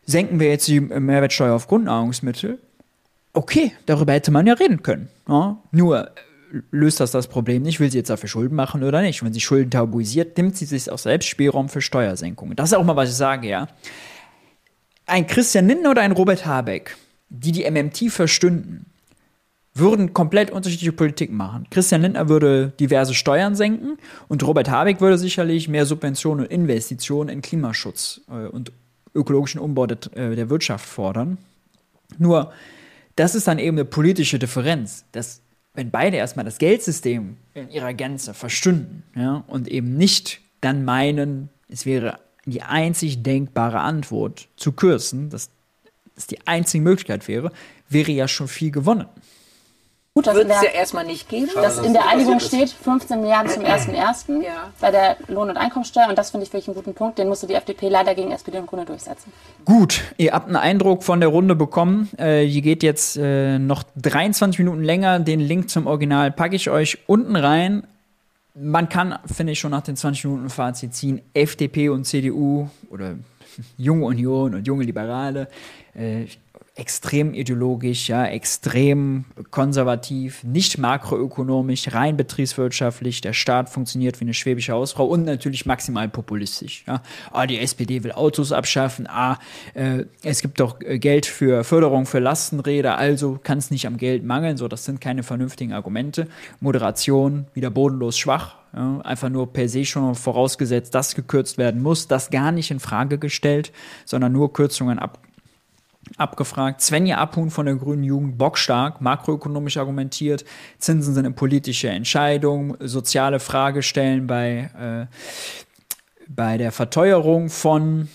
senken 0.04 0.40
wir 0.40 0.48
jetzt 0.48 0.68
die 0.68 0.80
Mehrwertsteuer 0.80 1.54
auf 1.54 1.68
Grundnahrungsmittel. 1.68 2.58
Okay, 3.32 3.72
darüber 3.86 4.12
hätte 4.12 4.30
man 4.30 4.46
ja 4.46 4.54
reden 4.54 4.82
können. 4.82 5.08
Ja? 5.28 5.56
Nur 5.70 6.08
äh, 6.08 6.10
löst 6.70 7.00
das 7.00 7.10
das 7.10 7.28
Problem 7.28 7.62
nicht, 7.62 7.80
will 7.80 7.90
sie 7.90 7.98
jetzt 7.98 8.10
dafür 8.10 8.28
Schulden 8.28 8.54
machen 8.54 8.82
oder 8.82 9.00
nicht. 9.00 9.24
wenn 9.24 9.32
sie 9.32 9.40
Schulden 9.40 9.70
tabuisiert, 9.70 10.36
nimmt 10.36 10.56
sie 10.56 10.66
sich 10.66 10.90
auch 10.90 10.98
selbst 10.98 11.28
Spielraum 11.28 11.68
für 11.68 11.80
Steuersenkungen. 11.80 12.56
Das 12.56 12.72
ist 12.72 12.78
auch 12.78 12.84
mal, 12.84 12.96
was 12.96 13.10
ich 13.10 13.16
sage, 13.16 13.48
ja. 13.48 13.68
Ein 15.06 15.26
Christian 15.26 15.66
Lindner 15.66 15.90
oder 15.90 16.02
ein 16.02 16.12
Robert 16.12 16.46
Habeck 16.46 16.96
die 17.32 17.52
die 17.52 17.68
MMT 17.68 18.10
verstünden, 18.10 18.86
würden 19.74 20.12
komplett 20.12 20.50
unterschiedliche 20.50 20.92
Politik 20.92 21.32
machen. 21.32 21.66
Christian 21.70 22.02
Lindner 22.02 22.28
würde 22.28 22.72
diverse 22.78 23.14
Steuern 23.14 23.54
senken 23.54 23.96
und 24.28 24.46
Robert 24.46 24.68
Habeck 24.68 25.00
würde 25.00 25.16
sicherlich 25.16 25.68
mehr 25.68 25.86
Subventionen 25.86 26.44
und 26.44 26.52
Investitionen 26.52 27.30
in 27.30 27.40
Klimaschutz 27.40 28.20
äh, 28.28 28.48
und 28.48 28.72
ökologischen 29.14 29.60
Umbau 29.60 29.86
der, 29.86 29.98
äh, 30.14 30.36
der, 30.36 30.50
Wirtschaft 30.50 30.84
fordern. 30.84 31.38
Nur, 32.18 32.52
das 33.16 33.34
ist 33.34 33.48
dann 33.48 33.58
eben 33.58 33.78
eine 33.78 33.86
politische 33.86 34.38
Differenz, 34.38 35.04
dass 35.12 35.40
wenn 35.74 35.90
beide 35.90 36.18
erstmal 36.18 36.44
das 36.44 36.58
Geldsystem 36.58 37.38
in 37.54 37.70
ihrer 37.70 37.94
Gänze 37.94 38.34
verstünden 38.34 39.04
ja, 39.16 39.42
und 39.46 39.68
eben 39.68 39.96
nicht 39.96 40.42
dann 40.60 40.84
meinen, 40.84 41.48
es 41.68 41.86
wäre 41.86 42.18
die 42.44 42.60
einzig 42.60 43.22
denkbare 43.22 43.80
Antwort 43.80 44.48
zu 44.56 44.72
kürzen, 44.72 45.30
dass 45.30 45.48
das 46.14 46.26
die 46.26 46.46
einzige 46.46 46.82
Möglichkeit 46.82 47.28
wäre, 47.28 47.52
wäre 47.88 48.12
ja 48.12 48.28
schon 48.28 48.48
viel 48.48 48.70
gewonnen. 48.70 49.06
Gut, 50.14 50.26
das 50.26 50.34
wird 50.34 50.50
es 50.50 50.62
ja 50.62 50.68
erstmal 50.68 51.06
nicht 51.06 51.26
geben. 51.30 51.48
Das 51.54 51.78
in 51.78 51.94
der 51.94 52.06
Einigung 52.06 52.38
steht 52.38 52.68
15 52.68 53.18
Milliarden 53.18 53.50
zum 53.50 53.62
1.1. 53.62 54.42
Ja. 54.42 54.70
bei 54.78 54.90
der 54.90 55.16
Lohn- 55.28 55.48
und 55.48 55.56
Einkommensteuer. 55.56 56.06
Und 56.10 56.18
das 56.18 56.30
finde 56.30 56.46
ich 56.46 56.52
wirklich 56.52 56.68
einen 56.68 56.74
guten 56.74 56.92
Punkt. 56.92 57.18
Den 57.18 57.28
musste 57.28 57.46
die 57.46 57.54
FDP 57.54 57.88
leider 57.88 58.14
gegen 58.14 58.30
SPD 58.30 58.58
und 58.58 58.66
Grüne 58.66 58.84
durchsetzen. 58.84 59.32
Gut, 59.64 60.02
ihr 60.18 60.34
habt 60.34 60.48
einen 60.48 60.56
Eindruck 60.56 61.02
von 61.02 61.20
der 61.20 61.30
Runde 61.30 61.54
bekommen. 61.54 62.10
Äh, 62.18 62.46
die 62.46 62.60
geht 62.60 62.82
jetzt 62.82 63.16
äh, 63.16 63.58
noch 63.58 63.84
23 63.96 64.58
Minuten 64.58 64.82
länger. 64.82 65.18
Den 65.18 65.40
Link 65.40 65.70
zum 65.70 65.86
Original 65.86 66.30
packe 66.30 66.56
ich 66.56 66.68
euch 66.68 66.98
unten 67.06 67.34
rein. 67.34 67.86
Man 68.54 68.90
kann, 68.90 69.18
finde 69.24 69.54
ich, 69.54 69.60
schon 69.60 69.70
nach 69.70 69.80
den 69.80 69.96
20 69.96 70.24
Minuten 70.26 70.50
Fazit 70.50 70.94
ziehen, 70.94 71.22
FDP 71.32 71.88
und 71.88 72.04
CDU 72.04 72.68
oder 72.90 73.14
Junge 73.76 74.06
Union 74.06 74.54
und 74.54 74.66
junge 74.66 74.84
Liberale 74.84 75.48
äh, 75.94 76.26
extrem 76.74 77.34
ideologisch, 77.34 78.08
ja, 78.08 78.24
extrem 78.26 79.26
konservativ, 79.50 80.42
nicht 80.42 80.78
makroökonomisch, 80.78 81.92
rein 81.92 82.16
betriebswirtschaftlich. 82.16 83.20
Der 83.20 83.34
Staat 83.34 83.68
funktioniert 83.68 84.18
wie 84.20 84.24
eine 84.24 84.32
schwäbische 84.32 84.72
Hausfrau 84.72 85.04
und 85.04 85.24
natürlich 85.24 85.66
maximal 85.66 86.08
populistisch. 86.08 86.84
Ja. 86.86 87.02
Ah, 87.30 87.46
die 87.46 87.58
SPD 87.58 88.02
will 88.04 88.12
Autos 88.12 88.52
abschaffen. 88.52 89.06
Ah, 89.06 89.38
äh, 89.74 90.04
es 90.22 90.40
gibt 90.40 90.60
doch 90.60 90.80
äh, 90.80 90.98
Geld 90.98 91.26
für 91.26 91.62
Förderung 91.62 92.06
für 92.06 92.20
Lastenräder, 92.20 92.96
also 92.96 93.38
kann 93.42 93.58
es 93.58 93.70
nicht 93.70 93.86
am 93.86 93.98
Geld 93.98 94.24
mangeln. 94.24 94.56
So, 94.56 94.66
das 94.66 94.86
sind 94.86 95.00
keine 95.00 95.22
vernünftigen 95.22 95.74
Argumente. 95.74 96.26
Moderation 96.60 97.46
wieder 97.52 97.70
bodenlos 97.70 98.16
schwach. 98.16 98.56
Ja, 98.74 99.00
einfach 99.02 99.28
nur 99.28 99.52
per 99.52 99.68
se 99.68 99.84
schon 99.84 100.14
vorausgesetzt, 100.14 100.94
dass 100.94 101.14
gekürzt 101.14 101.58
werden 101.58 101.82
muss, 101.82 102.08
das 102.08 102.30
gar 102.30 102.50
nicht 102.52 102.70
in 102.70 102.80
Frage 102.80 103.18
gestellt, 103.18 103.70
sondern 104.06 104.32
nur 104.32 104.54
Kürzungen 104.54 104.98
ab 104.98 105.18
abgefragt. 106.16 106.80
Svenja 106.80 107.18
Abhuhn 107.18 107.50
von 107.50 107.66
der 107.66 107.76
Grünen 107.76 108.04
Jugend, 108.04 108.38
bockstark, 108.38 109.00
makroökonomisch 109.00 109.76
argumentiert. 109.76 110.44
Zinsen 110.78 111.14
sind 111.14 111.24
eine 111.24 111.34
politische 111.34 111.88
Entscheidung, 111.88 112.76
soziale 112.80 113.40
Fragestellen 113.40 114.26
bei, 114.26 115.08
äh, 115.10 115.16
bei 116.28 116.58
der 116.58 116.72
Verteuerung 116.72 117.48
von 117.48 118.08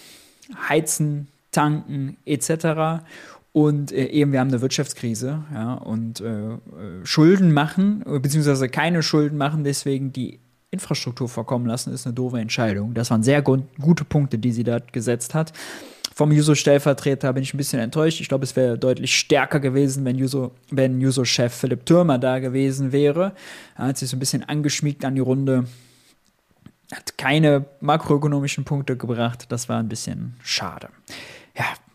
Heizen, 0.69 1.27
Tanken 1.51 2.17
etc. 2.25 3.03
Und 3.53 3.91
äh, 3.91 4.05
eben, 4.07 4.31
wir 4.31 4.39
haben 4.39 4.49
eine 4.49 4.61
Wirtschaftskrise 4.61 5.43
ja, 5.53 5.73
und 5.73 6.21
äh, 6.21 6.25
äh 6.25 6.57
Schulden 7.03 7.51
machen, 7.51 8.03
beziehungsweise 8.21 8.69
keine 8.69 9.01
Schulden 9.01 9.37
machen, 9.37 9.63
deswegen 9.63 10.13
die 10.13 10.39
Infrastruktur 10.69 11.29
vorkommen 11.29 11.65
lassen, 11.65 11.93
ist 11.93 12.05
eine 12.05 12.13
doofe 12.13 12.39
Entscheidung. 12.39 12.93
Das 12.93 13.09
waren 13.09 13.23
sehr 13.23 13.41
gute 13.41 14.03
Punkte, 14.03 14.37
die 14.37 14.51
sie 14.51 14.63
da 14.63 14.79
gesetzt 14.79 15.33
hat. 15.33 15.53
Vom 16.17 16.31
Juso-Stellvertreter 16.31 17.31
bin 17.31 17.43
ich 17.43 17.53
ein 17.53 17.57
bisschen 17.57 17.79
enttäuscht. 17.79 18.19
Ich 18.21 18.27
glaube, 18.27 18.43
es 18.43 18.55
wäre 18.55 18.75
deutlich 18.79 19.15
stärker 19.15 19.59
gewesen, 19.59 20.03
wenn 20.03 20.17
Juso, 20.17 20.55
wenn 20.71 20.99
Juso-Chef 20.99 21.53
Philipp 21.53 21.85
Türmer 21.85 22.17
da 22.17 22.39
gewesen 22.39 22.91
wäre. 22.91 23.33
Er 23.75 23.85
hat 23.85 23.99
sich 23.99 24.09
so 24.09 24.15
ein 24.15 24.19
bisschen 24.19 24.43
angeschmiegt 24.43 25.05
an 25.05 25.13
die 25.13 25.21
Runde. 25.21 25.65
Hat 26.91 27.19
keine 27.19 27.65
makroökonomischen 27.81 28.63
Punkte 28.63 28.97
gebracht. 28.97 29.45
Das 29.49 29.69
war 29.69 29.77
ein 29.77 29.89
bisschen 29.89 30.35
schade. 30.41 30.89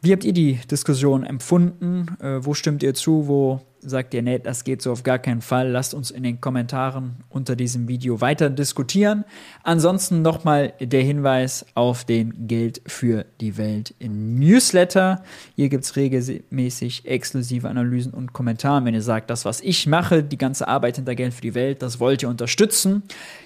Wie 0.05 0.11
habt 0.11 0.25
ihr 0.25 0.33
die 0.33 0.59
Diskussion 0.69 1.23
empfunden? 1.23 2.17
Äh, 2.21 2.45
wo 2.45 2.55
stimmt 2.55 2.83
ihr 2.83 2.93
zu? 2.93 3.29
Wo 3.29 3.61
sagt 3.79 4.15
ihr, 4.15 4.23
nee, 4.23 4.41
das 4.41 4.65
geht 4.65 4.83
so 4.83 4.91
auf 4.91 5.05
gar 5.05 5.21
keinen 5.21 5.43
Fall? 5.43 5.71
Lasst 5.71 5.95
uns 5.95 6.11
in 6.11 6.25
den 6.25 6.41
Kommentaren 6.41 7.19
unter 7.29 7.55
diesem 7.55 7.87
Video 7.87 8.21
weiter 8.21 8.51
diskutieren. 8.51 9.25
Ansonsten 9.63 10.21
nochmal 10.21 10.73
der 10.81 11.03
Hinweis 11.03 11.65
auf 11.75 12.05
den 12.05 12.49
Geld 12.49 12.83
für 12.85 13.27
die 13.41 13.57
Welt 13.57 13.95
Newsletter. 14.01 15.23
Hier 15.55 15.69
gibt 15.69 15.85
es 15.85 15.95
regelmäßig 15.95 17.07
exklusive 17.07 17.69
Analysen 17.69 18.13
und 18.13 18.33
Kommentare. 18.33 18.85
Wenn 18.85 18.95
ihr 18.95 19.03
sagt, 19.03 19.31
das, 19.31 19.45
was 19.45 19.61
ich 19.61 19.87
mache, 19.87 20.25
die 20.25 20.39
ganze 20.39 20.67
Arbeit 20.67 20.97
hinter 20.97 21.15
Geld 21.15 21.33
für 21.33 21.43
die 21.43 21.55
Welt, 21.55 21.81
das 21.81 22.01
wollt 22.01 22.25
ihr 22.25 22.29
unterstützen, 22.29 23.05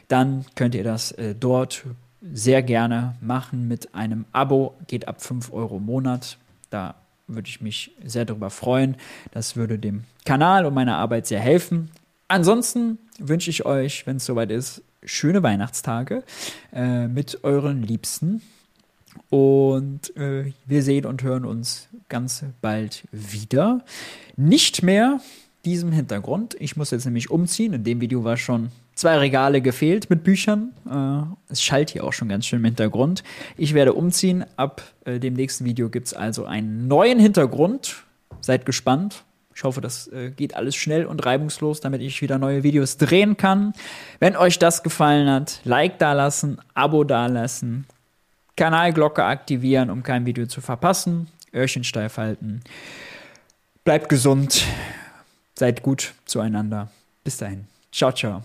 dann 0.09 0.47
könnt 0.55 0.75
ihr 0.75 0.85
das 0.85 1.13
äh, 1.13 1.35
dort 1.39 1.85
sehr 2.33 2.63
gerne 2.63 3.15
machen 3.21 3.69
mit 3.69 3.95
einem 3.95 4.25
Abo. 4.33 4.75
Geht 4.87 5.07
ab 5.07 5.21
5 5.21 5.53
Euro 5.53 5.77
im 5.77 5.85
Monat. 5.85 6.39
Da 6.77 6.95
würde 7.27 7.49
ich 7.49 7.63
mich 7.63 7.93
sehr 8.05 8.27
darüber 8.27 8.51
freuen. 8.51 8.97
Das 9.31 9.57
würde 9.57 9.79
dem 9.79 10.05
Kanal 10.27 10.67
und 10.67 10.75
meiner 10.75 10.99
Arbeit 10.99 11.27
sehr 11.27 11.41
helfen. 11.41 11.91
Ansonsten 12.29 12.99
wünsche 13.19 13.49
ich 13.49 13.65
euch, 13.65 14.07
wenn 14.07 14.19
es 14.19 14.27
soweit 14.27 14.51
ist, 14.51 14.83
schöne 15.03 15.43
Weihnachtstage 15.43 16.23
äh, 16.75 17.09
mit 17.09 17.45
euren 17.45 17.83
Liebsten. 17.83 18.43
Und 19.31 20.15
äh, 20.19 20.53
wir 20.67 20.83
sehen 20.83 21.07
und 21.07 21.23
hören 21.23 21.47
uns 21.47 21.89
ganz 22.11 22.45
bald 22.61 23.05
wieder. 23.11 23.83
Nicht 24.37 24.83
mehr 24.83 25.21
diesem 25.65 25.93
Hintergrund. 25.93 26.57
Ich 26.61 26.77
muss 26.77 26.91
jetzt 26.91 27.07
nämlich 27.07 27.31
umziehen. 27.31 27.73
In 27.73 27.85
dem 27.85 28.03
Video 28.03 28.23
war 28.23 28.37
schon 28.37 28.71
zwei 28.97 29.19
Regale 29.19 29.61
gefehlt 29.61 30.11
mit 30.11 30.25
Büchern. 30.25 30.73
Äh, 30.91 31.53
es 31.53 31.63
schallt 31.63 31.91
hier 31.91 32.03
auch 32.03 32.13
schon 32.13 32.29
ganz 32.29 32.47
schön 32.47 32.59
im 32.59 32.65
Hintergrund. 32.65 33.23
Ich 33.57 33.75
werde 33.75 33.93
umziehen. 33.93 34.45
Ab 34.57 34.83
äh, 35.05 35.21
dem 35.21 35.35
nächsten 35.35 35.65
Video 35.65 35.89
gibt 35.89 36.09
es 36.09 36.15
also 36.15 36.45
einen 36.45 36.89
neuen 36.89 37.21
Hintergrund. 37.21 38.03
Seid 38.41 38.67
gespannt. 38.67 39.23
Ich 39.55 39.65
hoffe, 39.65 39.81
das 39.81 40.09
äh, 40.09 40.31
geht 40.31 40.55
alles 40.55 40.77
schnell 40.77 41.07
und 41.07 41.25
reibungslos, 41.25 41.81
damit 41.81 42.03
ich 42.03 42.21
wieder 42.21 42.39
neue 42.39 42.63
Videos 42.63 42.99
drehen 42.99 43.37
kann. 43.37 43.73
Wenn 44.19 44.37
euch 44.37 44.59
das 44.59 44.83
gefallen 44.83 45.31
hat, 45.31 45.61
Like 45.65 45.99
dalassen, 45.99 46.61
Abo 46.75 47.05
dalassen, 47.05 47.87
Kanalglocke 48.57 49.25
aktivieren, 49.25 49.89
um 49.91 50.03
kein 50.03 50.27
Video 50.27 50.47
zu 50.47 50.61
verpassen, 50.61 51.29
Öhrchen 51.55 51.85
steif 51.85 52.19
halten. 52.19 52.61
Bleibt 53.85 54.09
gesund, 54.09 54.65
seid 55.55 55.83
gut 55.83 56.13
zueinander. 56.27 56.91
Bis 57.25 57.39
dahin. 57.39 57.67
Ciao, 57.93 58.13
ciao. 58.13 58.43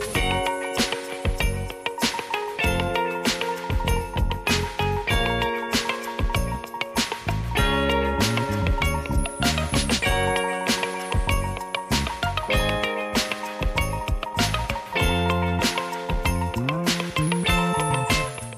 Thank 0.00 0.16
you. 0.16 0.31